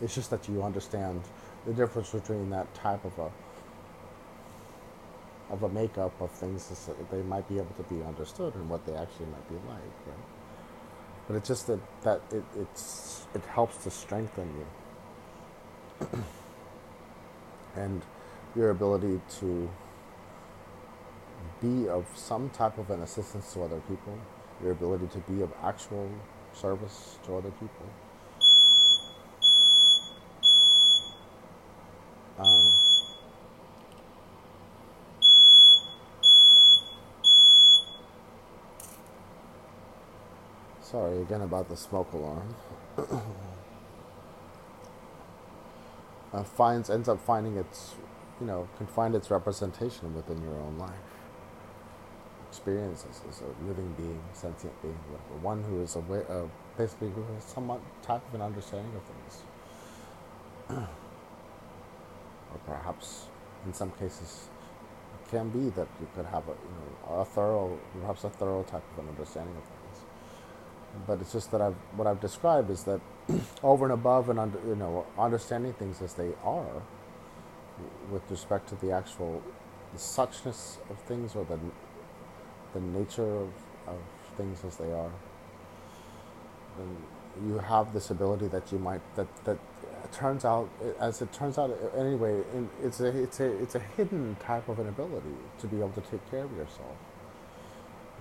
It's 0.00 0.14
just 0.14 0.30
that 0.30 0.48
you 0.48 0.62
understand 0.62 1.22
the 1.66 1.72
difference 1.72 2.10
between 2.10 2.50
that 2.50 2.72
type 2.74 3.04
of 3.04 3.18
a 3.18 3.30
of 5.50 5.62
a 5.62 5.68
makeup 5.68 6.12
of 6.20 6.30
things 6.30 6.68
that 6.86 7.10
they 7.10 7.22
might 7.22 7.48
be 7.48 7.56
able 7.56 7.74
to 7.76 7.82
be 7.84 8.02
understood 8.02 8.54
and 8.54 8.68
what 8.68 8.84
they 8.86 8.94
actually 8.94 9.26
might 9.26 9.48
be 9.48 9.54
like, 9.68 10.06
right? 10.06 10.26
But 11.26 11.36
it's 11.36 11.48
just 11.48 11.66
that, 11.66 11.80
that 12.02 12.20
it, 12.32 12.44
it's, 12.58 13.26
it 13.34 13.44
helps 13.46 13.82
to 13.84 13.90
strengthen 13.90 14.48
you. 14.58 16.08
and 17.76 18.02
your 18.54 18.70
ability 18.70 19.20
to 19.40 19.70
be 21.60 21.88
of 21.88 22.06
some 22.14 22.50
type 22.50 22.78
of 22.78 22.90
an 22.90 23.02
assistance 23.02 23.52
to 23.54 23.62
other 23.62 23.80
people, 23.80 24.18
your 24.62 24.72
ability 24.72 25.06
to 25.08 25.18
be 25.30 25.42
of 25.42 25.52
actual 25.62 26.10
service 26.52 27.18
to 27.24 27.36
other 27.36 27.50
people. 27.52 27.86
Sorry 40.90 41.20
again 41.20 41.42
about 41.42 41.68
the 41.68 41.76
smoke 41.76 42.10
alarm. 42.14 42.54
uh, 46.32 46.42
finds 46.44 46.88
ends 46.88 47.10
up 47.10 47.20
finding 47.20 47.58
its, 47.58 47.94
you 48.40 48.46
know, 48.46 48.66
can 48.78 48.86
find 48.86 49.14
its 49.14 49.30
representation 49.30 50.14
within 50.14 50.42
your 50.42 50.54
own 50.54 50.78
life. 50.78 50.94
Experiences 52.48 53.20
as 53.28 53.42
a 53.42 53.66
living 53.66 53.92
being, 53.98 54.22
sentient 54.32 54.80
being, 54.80 54.96
whatever. 55.10 55.34
One 55.42 55.62
who 55.62 55.82
is 55.82 55.94
aware, 55.94 56.24
uh, 56.30 56.46
basically 56.78 57.10
who 57.10 57.22
has 57.34 57.44
some 57.44 57.68
type 58.00 58.26
of 58.26 58.34
an 58.34 58.40
understanding 58.40 58.92
of 58.96 59.02
things, 59.02 59.42
or 60.70 62.58
perhaps 62.64 63.26
in 63.66 63.74
some 63.74 63.90
cases 63.90 64.48
can 65.30 65.50
be 65.50 65.68
that 65.68 65.88
you 66.00 66.08
could 66.16 66.24
have 66.24 66.48
a 66.48 66.52
you 66.52 66.72
know 67.10 67.20
a 67.20 67.24
thorough 67.26 67.78
perhaps 68.00 68.24
a 68.24 68.30
thorough 68.30 68.62
type 68.62 68.82
of 68.92 69.04
an 69.04 69.10
understanding 69.10 69.54
of 69.54 69.62
things 69.64 69.77
but 71.06 71.20
it's 71.20 71.32
just 71.32 71.50
that 71.50 71.60
I've 71.60 71.76
what 71.96 72.06
I've 72.06 72.20
described 72.20 72.70
is 72.70 72.84
that 72.84 73.00
over 73.62 73.84
and 73.84 73.92
above 73.92 74.28
and 74.28 74.38
under, 74.38 74.58
you 74.66 74.76
know 74.76 75.06
understanding 75.18 75.72
things 75.74 76.02
as 76.02 76.14
they 76.14 76.30
are 76.44 76.82
with 78.10 78.22
respect 78.30 78.68
to 78.70 78.74
the 78.76 78.92
actual 78.92 79.42
the 79.92 79.98
suchness 79.98 80.78
of 80.90 80.98
things 81.06 81.34
or 81.34 81.44
the 81.44 81.58
the 82.74 82.80
nature 82.80 83.36
of, 83.36 83.48
of 83.86 83.98
things 84.36 84.64
as 84.64 84.76
they 84.76 84.92
are 84.92 85.10
then 86.76 86.96
you 87.46 87.58
have 87.58 87.92
this 87.92 88.10
ability 88.10 88.48
that 88.48 88.70
you 88.72 88.78
might 88.78 89.00
that 89.16 89.28
that 89.44 89.58
turns 90.12 90.44
out 90.44 90.68
as 91.00 91.20
it 91.20 91.32
turns 91.32 91.58
out 91.58 91.70
anyway 91.96 92.42
it's 92.82 93.00
a 93.00 93.06
it's 93.06 93.40
a 93.40 93.62
it's 93.62 93.74
a 93.74 93.80
hidden 93.96 94.36
type 94.40 94.68
of 94.68 94.78
an 94.78 94.88
ability 94.88 95.34
to 95.58 95.66
be 95.66 95.78
able 95.78 95.90
to 95.90 96.00
take 96.02 96.30
care 96.30 96.44
of 96.44 96.52
yourself. 96.52 96.96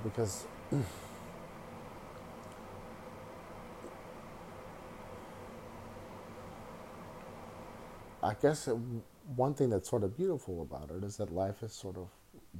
Because 0.03 0.45
I 8.27 8.35
guess 8.41 8.67
it, 8.67 8.75
one 9.37 9.53
thing 9.53 9.69
that's 9.69 9.89
sort 9.89 10.03
of 10.03 10.17
beautiful 10.17 10.61
about 10.61 10.91
it 10.91 11.01
is 11.01 11.15
that 11.15 11.31
life 11.31 11.63
is 11.63 11.71
sort 11.71 11.95
of 11.95 12.09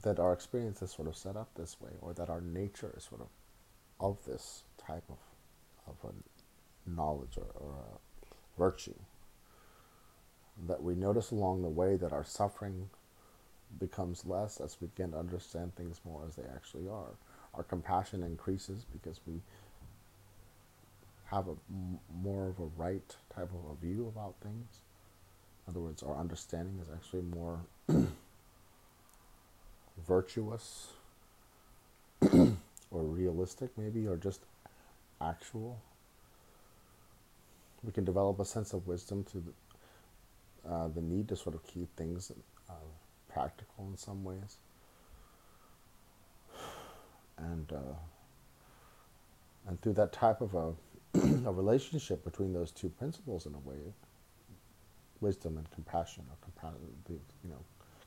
that 0.01 0.17
our 0.17 0.31
experience 0.31 0.81
is 0.81 0.91
sort 0.91 1.09
of 1.09 1.17
set 1.17 1.35
up 1.35 1.49
this 1.55 1.75
way, 1.81 1.91
or 2.01 2.13
that 2.13 2.29
our 2.29 2.39
nature 2.39 2.93
is 2.95 3.03
sort 3.03 3.19
of 3.19 3.27
of 3.99 4.23
this 4.25 4.63
type 4.77 5.03
of 5.09 5.17
of 5.85 6.09
a 6.09 6.89
knowledge 6.89 7.37
or, 7.37 7.47
or 7.55 7.73
a 7.73 8.57
virtue. 8.57 8.93
That 10.67 10.81
we 10.81 10.95
notice 10.95 11.31
along 11.31 11.63
the 11.63 11.67
way 11.67 11.97
that 11.97 12.13
our 12.13 12.23
suffering 12.23 12.89
becomes 13.77 14.25
less 14.25 14.61
as 14.61 14.77
we 14.79 14.87
begin 14.87 15.11
to 15.11 15.19
understand 15.19 15.75
things 15.75 15.99
more 16.05 16.23
as 16.25 16.37
they 16.37 16.43
actually 16.43 16.87
are. 16.87 17.17
Our 17.53 17.63
compassion 17.63 18.23
increases 18.23 18.85
because 18.93 19.19
we 19.27 19.41
have 21.25 21.49
a 21.49 21.55
more 22.23 22.47
of 22.47 22.59
a 22.59 22.69
right 22.77 23.15
type 23.35 23.49
of 23.51 23.71
a 23.71 23.85
view 23.85 24.07
about 24.15 24.35
things 24.41 24.79
in 25.67 25.71
other 25.71 25.81
words, 25.81 26.01
our 26.01 26.15
understanding 26.15 26.79
is 26.81 26.87
actually 26.93 27.23
more 27.23 27.59
virtuous 30.07 30.93
or 32.33 33.03
realistic, 33.03 33.71
maybe, 33.77 34.07
or 34.07 34.15
just 34.15 34.39
actual. 35.21 35.81
We 37.83 37.91
can 37.91 38.05
develop 38.05 38.39
a 38.39 38.45
sense 38.45 38.71
of 38.71 38.87
wisdom 38.87 39.25
to 39.25 39.43
the, 39.43 40.71
uh, 40.71 40.87
the 40.87 41.01
need 41.01 41.27
to 41.29 41.35
sort 41.35 41.53
of 41.53 41.67
keep 41.67 41.93
things 41.97 42.31
uh, 42.69 42.73
practical 43.27 43.87
in 43.91 43.97
some 43.97 44.23
ways. 44.23 44.57
And, 47.37 47.71
uh, 47.73 47.95
and 49.67 49.81
through 49.81 49.93
that 49.93 50.13
type 50.13 50.39
of 50.39 50.55
a, 50.55 50.73
a 51.45 51.51
relationship 51.51 52.23
between 52.23 52.53
those 52.53 52.71
two 52.71 52.87
principles, 52.87 53.45
in 53.45 53.53
a 53.53 53.59
way, 53.59 53.93
wisdom 55.21 55.57
and 55.57 55.69
compassion, 55.71 56.25
or 56.29 56.37
compa- 56.45 56.75
the, 57.05 57.13
you 57.13 57.49
know, 57.49 57.63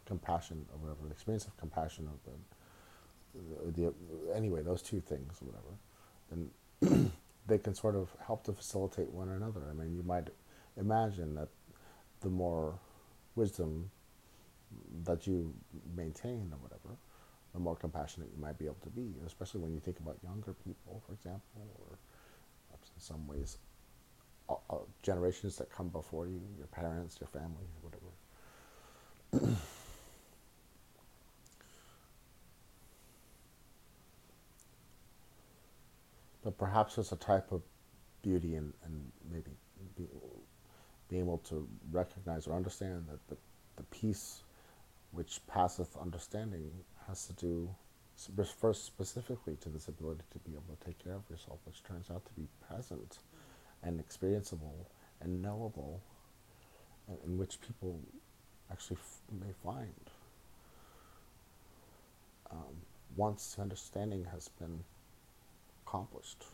compassion 0.06 0.64
or 0.72 0.78
whatever, 0.78 1.06
the 1.06 1.12
experience 1.12 1.46
of 1.46 1.56
compassion 1.56 2.08
or 2.08 2.16
the, 2.24 3.72
the, 3.72 3.82
the 3.82 4.34
anyway, 4.34 4.62
those 4.62 4.82
two 4.82 5.00
things, 5.00 5.38
whatever, 5.40 5.72
then 6.30 7.10
they 7.46 7.58
can 7.58 7.74
sort 7.74 7.96
of 7.96 8.08
help 8.26 8.44
to 8.44 8.52
facilitate 8.52 9.10
one 9.10 9.28
another. 9.28 9.62
I 9.70 9.72
mean, 9.72 9.94
you 9.94 10.02
might 10.02 10.28
imagine 10.76 11.34
that 11.34 11.48
the 12.20 12.28
more 12.28 12.78
wisdom 13.34 13.90
that 15.04 15.26
you 15.26 15.52
maintain 15.96 16.50
or 16.52 16.58
whatever, 16.58 16.96
the 17.52 17.58
more 17.58 17.76
compassionate 17.76 18.28
you 18.34 18.40
might 18.40 18.58
be 18.58 18.66
able 18.66 18.78
to 18.82 18.90
be, 18.90 19.14
especially 19.26 19.60
when 19.60 19.72
you 19.72 19.80
think 19.80 19.98
about 19.98 20.16
younger 20.22 20.54
people, 20.64 21.02
for 21.06 21.12
example, 21.12 21.66
or 21.78 21.98
perhaps 22.68 22.90
in 22.94 23.00
some 23.00 23.26
ways, 23.26 23.58
Uh, 24.50 24.54
uh, 24.68 24.78
generations 25.02 25.56
that 25.56 25.70
come 25.70 25.88
before 25.88 26.26
you, 26.26 26.40
your 26.58 26.66
parents, 26.66 27.18
your 27.20 27.28
family, 27.28 27.68
whatever. 27.82 28.10
but 36.42 36.58
perhaps 36.58 36.98
it's 36.98 37.12
a 37.12 37.16
type 37.16 37.52
of 37.52 37.62
beauty 38.22 38.56
and, 38.56 38.72
and 38.84 39.12
maybe 39.30 39.52
be, 39.96 40.08
being 41.08 41.22
able 41.22 41.38
to 41.38 41.68
recognize 41.92 42.48
or 42.48 42.54
understand 42.54 43.04
that 43.08 43.20
the, 43.28 43.36
the 43.76 43.84
peace 43.84 44.42
which 45.12 45.40
passeth 45.46 45.96
understanding 45.96 46.72
has 47.06 47.26
to 47.26 47.32
do 47.34 47.72
first 48.60 48.84
specifically 48.84 49.56
to 49.60 49.68
this 49.68 49.86
ability 49.88 50.22
to 50.32 50.38
be 50.40 50.52
able 50.52 50.76
to 50.76 50.84
take 50.84 50.98
care 51.02 51.14
of 51.14 51.22
yourself, 51.30 51.60
which 51.64 51.84
turns 51.84 52.10
out 52.10 52.24
to 52.26 52.32
be 52.32 52.48
present 52.68 53.18
and 53.82 54.02
experienceable 54.06 54.86
and 55.20 55.42
knowable, 55.42 56.00
in 57.24 57.38
which 57.38 57.60
people 57.60 58.00
actually 58.70 58.96
f- 58.96 59.20
may 59.32 59.52
find 59.64 60.10
um, 62.50 62.82
once 63.16 63.56
understanding 63.60 64.26
has 64.32 64.48
been 64.48 64.84
accomplished 65.86 66.44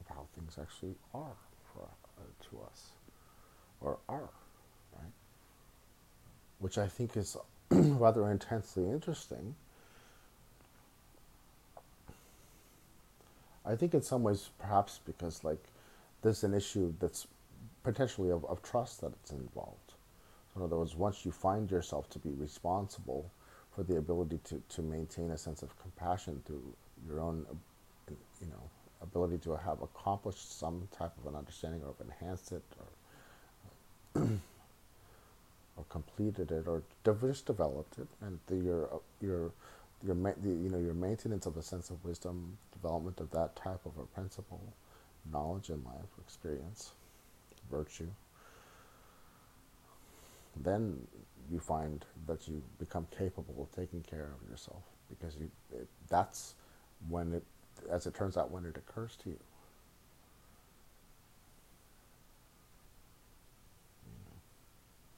of 0.00 0.14
how 0.14 0.26
things 0.34 0.58
actually 0.60 0.94
are 1.14 1.36
for 1.72 1.88
uh, 2.18 2.22
to 2.50 2.60
us 2.70 2.90
or 3.80 3.98
are, 4.08 4.28
right? 4.94 5.12
Which 6.58 6.78
I 6.78 6.86
think 6.86 7.16
is 7.16 7.36
rather 7.70 8.30
intensely 8.30 8.84
interesting. 8.84 9.54
I 13.66 13.76
think 13.76 13.94
in 13.94 14.02
some 14.02 14.22
ways, 14.22 14.50
perhaps 14.58 15.00
because 15.04 15.42
like 15.42 15.62
there's 16.24 16.42
an 16.42 16.54
issue 16.54 16.92
that's 16.98 17.26
potentially 17.84 18.30
of, 18.30 18.44
of 18.46 18.62
trust 18.62 19.02
that's 19.02 19.30
involved. 19.30 19.92
So 20.52 20.60
in 20.60 20.62
other 20.64 20.78
words, 20.78 20.96
once 20.96 21.24
you 21.24 21.30
find 21.30 21.70
yourself 21.70 22.08
to 22.10 22.18
be 22.18 22.30
responsible 22.30 23.30
for 23.76 23.82
the 23.84 23.98
ability 23.98 24.40
to, 24.44 24.62
to 24.70 24.82
maintain 24.82 25.30
a 25.32 25.38
sense 25.38 25.62
of 25.62 25.78
compassion 25.78 26.42
through 26.46 26.62
your 27.06 27.20
own, 27.20 27.44
you 28.08 28.46
know, 28.46 28.70
ability 29.02 29.36
to 29.38 29.54
have 29.54 29.82
accomplished 29.82 30.58
some 30.58 30.88
type 30.96 31.12
of 31.20 31.30
an 31.30 31.38
understanding 31.38 31.82
or 31.82 31.88
have 31.98 32.06
enhanced 32.06 32.52
it 32.52 32.62
or 34.16 34.22
or 35.76 35.84
completed 35.90 36.50
it 36.50 36.66
or 36.66 36.82
just 37.04 37.46
developed 37.46 37.98
it 37.98 38.06
and 38.22 38.38
the, 38.46 38.56
your 38.56 38.88
your 39.20 39.50
your 40.06 40.14
the, 40.14 40.48
you 40.48 40.70
know 40.70 40.78
your 40.78 40.94
maintenance 40.94 41.46
of 41.46 41.56
a 41.56 41.62
sense 41.62 41.90
of 41.90 42.02
wisdom 42.04 42.56
development 42.72 43.20
of 43.20 43.30
that 43.32 43.54
type 43.56 43.80
of 43.84 43.92
a 43.98 44.06
principle 44.14 44.60
knowledge 45.32 45.70
in 45.70 45.82
life 45.84 46.10
experience 46.20 46.92
virtue 47.70 48.08
then 50.56 50.98
you 51.50 51.58
find 51.58 52.04
that 52.26 52.46
you 52.48 52.62
become 52.78 53.06
capable 53.16 53.62
of 53.62 53.70
taking 53.74 54.00
care 54.02 54.30
of 54.40 54.48
yourself 54.48 54.82
because 55.08 55.36
you 55.36 55.50
it, 55.72 55.88
that's 56.08 56.54
when 57.08 57.32
it 57.32 57.44
as 57.90 58.06
it 58.06 58.14
turns 58.14 58.36
out, 58.36 58.50
when 58.50 58.64
it 58.64 58.76
occurs 58.76 59.16
to 59.22 59.30
you. 59.30 59.38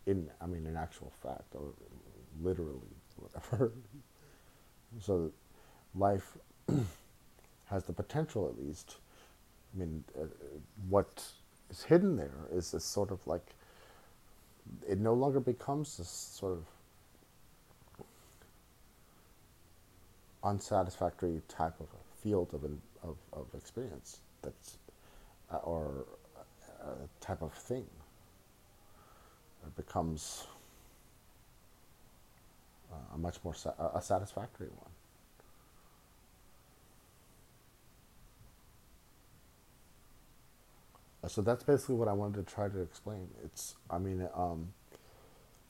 In, 0.07 0.31
I 0.41 0.47
mean, 0.47 0.67
in 0.67 0.77
actual 0.77 1.13
fact, 1.21 1.55
or 1.55 1.73
literally, 2.41 2.79
whatever. 3.17 3.73
so, 5.01 5.33
life 5.97 6.37
has 7.67 7.85
the 7.85 7.93
potential, 7.93 8.49
at 8.49 8.65
least. 8.65 8.97
I 9.77 9.81
mean, 9.81 10.05
uh, 10.19 10.25
what 10.89 11.25
is 11.71 11.83
hidden 11.83 12.17
there 12.17 12.31
is 12.51 12.71
this 12.71 12.85
sort 12.85 13.11
of 13.11 13.25
like, 13.27 13.55
it 14.89 14.99
no 14.99 15.13
longer 15.13 15.41
becomes 15.41 15.99
this 15.99 16.09
sort 16.09 16.53
of 16.53 16.65
unsatisfactory 20.43 21.43
type 21.49 21.79
of 21.81 21.89
field 22.23 22.55
of, 22.55 22.65
of, 23.03 23.17
of 23.33 23.47
experience 23.55 24.19
that's 24.43 24.79
uh, 25.53 25.57
or 25.57 26.07
a 26.83 27.25
type 27.25 27.43
of 27.43 27.53
thing. 27.53 27.87
It 29.67 29.77
becomes 29.77 30.47
uh, 32.93 33.15
a 33.15 33.19
much 33.19 33.39
more 33.45 33.55
sa- 33.55 33.75
a 33.95 34.01
satisfactory 34.01 34.69
one. 34.69 34.91
Uh, 41.16 41.16
so 41.29 41.43
that's 41.43 41.65
basically 41.65 41.97
what 41.97 42.09
I 42.09 42.13
wanted 42.13 42.47
to 42.47 42.55
try 42.55 42.69
to 42.69 42.81
explain. 42.81 43.29
It's, 43.45 43.75
I 43.91 43.99
mean, 43.99 44.29
um, 44.35 44.73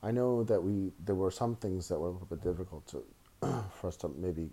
I 0.03 0.11
know 0.11 0.43
that 0.43 0.63
we 0.63 0.91
there 1.03 1.15
were 1.15 1.31
some 1.31 1.55
things 1.55 1.87
that 1.89 1.99
were 1.99 2.09
a 2.09 2.11
little 2.11 2.27
bit 2.27 2.43
difficult 2.43 2.87
to 2.87 3.03
for 3.71 3.87
us 3.87 3.97
to 3.97 4.09
maybe 4.09 4.49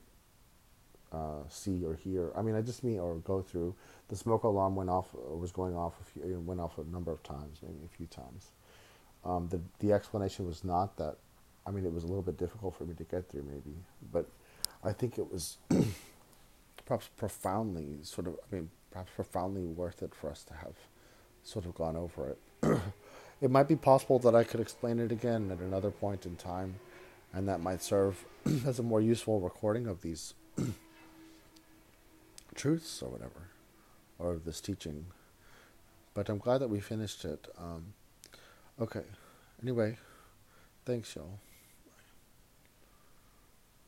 uh, 1.13 1.43
see 1.49 1.85
or 1.85 1.95
hear. 1.95 2.33
I 2.37 2.43
mean, 2.43 2.55
I 2.55 2.63
just 2.63 2.83
mean 2.83 2.99
or 2.99 3.17
go 3.17 3.43
through. 3.43 3.75
The 4.09 4.17
smoke 4.17 4.45
alarm 4.45 4.75
went 4.75 4.91
off, 4.91 5.15
uh, 5.15 5.35
was 5.37 5.53
going 5.53 5.77
off, 5.77 5.95
a 6.01 6.05
few, 6.05 6.41
went 6.41 6.61
off 6.61 6.79
a 6.79 6.85
number 6.85 7.13
of 7.13 7.23
times, 7.23 7.59
maybe 7.63 7.85
a 7.85 7.97
few 7.97 8.07
times. 8.07 8.51
Um, 9.25 9.49
the 9.49 9.61
the 9.81 9.93
explanation 9.93 10.47
was 10.47 10.65
not 10.65 10.97
that. 10.97 11.17
I 11.67 11.71
mean, 11.71 11.87
it 11.87 11.93
was 11.93 12.05
a 12.05 12.07
little 12.07 12.23
bit 12.23 12.37
difficult 12.37 12.75
for 12.77 12.85
me 12.85 12.95
to 12.95 13.05
get 13.05 13.31
through, 13.31 13.45
maybe, 13.45 13.75
but 14.13 14.29
I 14.83 14.93
think 14.93 15.19
it 15.19 15.33
was 15.33 15.57
perhaps 16.85 17.09
profoundly 17.17 17.99
sort 18.03 18.27
of. 18.27 18.37
I 18.51 18.55
mean, 18.55 18.71
perhaps 18.91 19.11
profoundly 19.15 19.65
worth 19.65 20.03
it 20.03 20.15
for 20.15 20.31
us 20.31 20.43
to 20.45 20.55
have 20.55 20.75
sort 21.45 21.66
of 21.66 21.74
gone 21.74 21.97
over 21.97 22.28
it. 22.30 22.38
it 23.40 23.51
might 23.51 23.68
be 23.68 23.76
possible 23.76 24.18
that 24.20 24.34
I 24.34 24.42
could 24.42 24.61
explain 24.61 24.99
it 24.99 25.12
again 25.12 25.51
at 25.53 25.59
another 25.59 25.90
point 25.90 26.26
in 26.26 26.36
time, 26.36 26.76
and 27.32 27.47
that 27.49 27.61
might 27.61 27.82
serve 27.82 28.24
as 28.66 28.78
a 28.78 28.82
more 28.82 29.01
useful 29.01 29.40
recording 29.40 29.86
of 29.86 30.03
these 30.03 30.34
truths 32.55 33.03
or 33.03 33.11
whatever, 33.11 33.49
or 34.18 34.32
of 34.32 34.45
this 34.45 34.61
teaching. 34.61 35.07
But 36.14 36.28
I'm 36.28 36.38
glad 36.38 36.59
that 36.59 36.70
we 36.70 36.80
finished 36.80 37.24
it. 37.24 37.47
Um, 37.59 37.92
okay. 38.80 39.03
Anyway, 39.62 39.99
thanks, 40.84 41.14
y'all. 41.14 41.38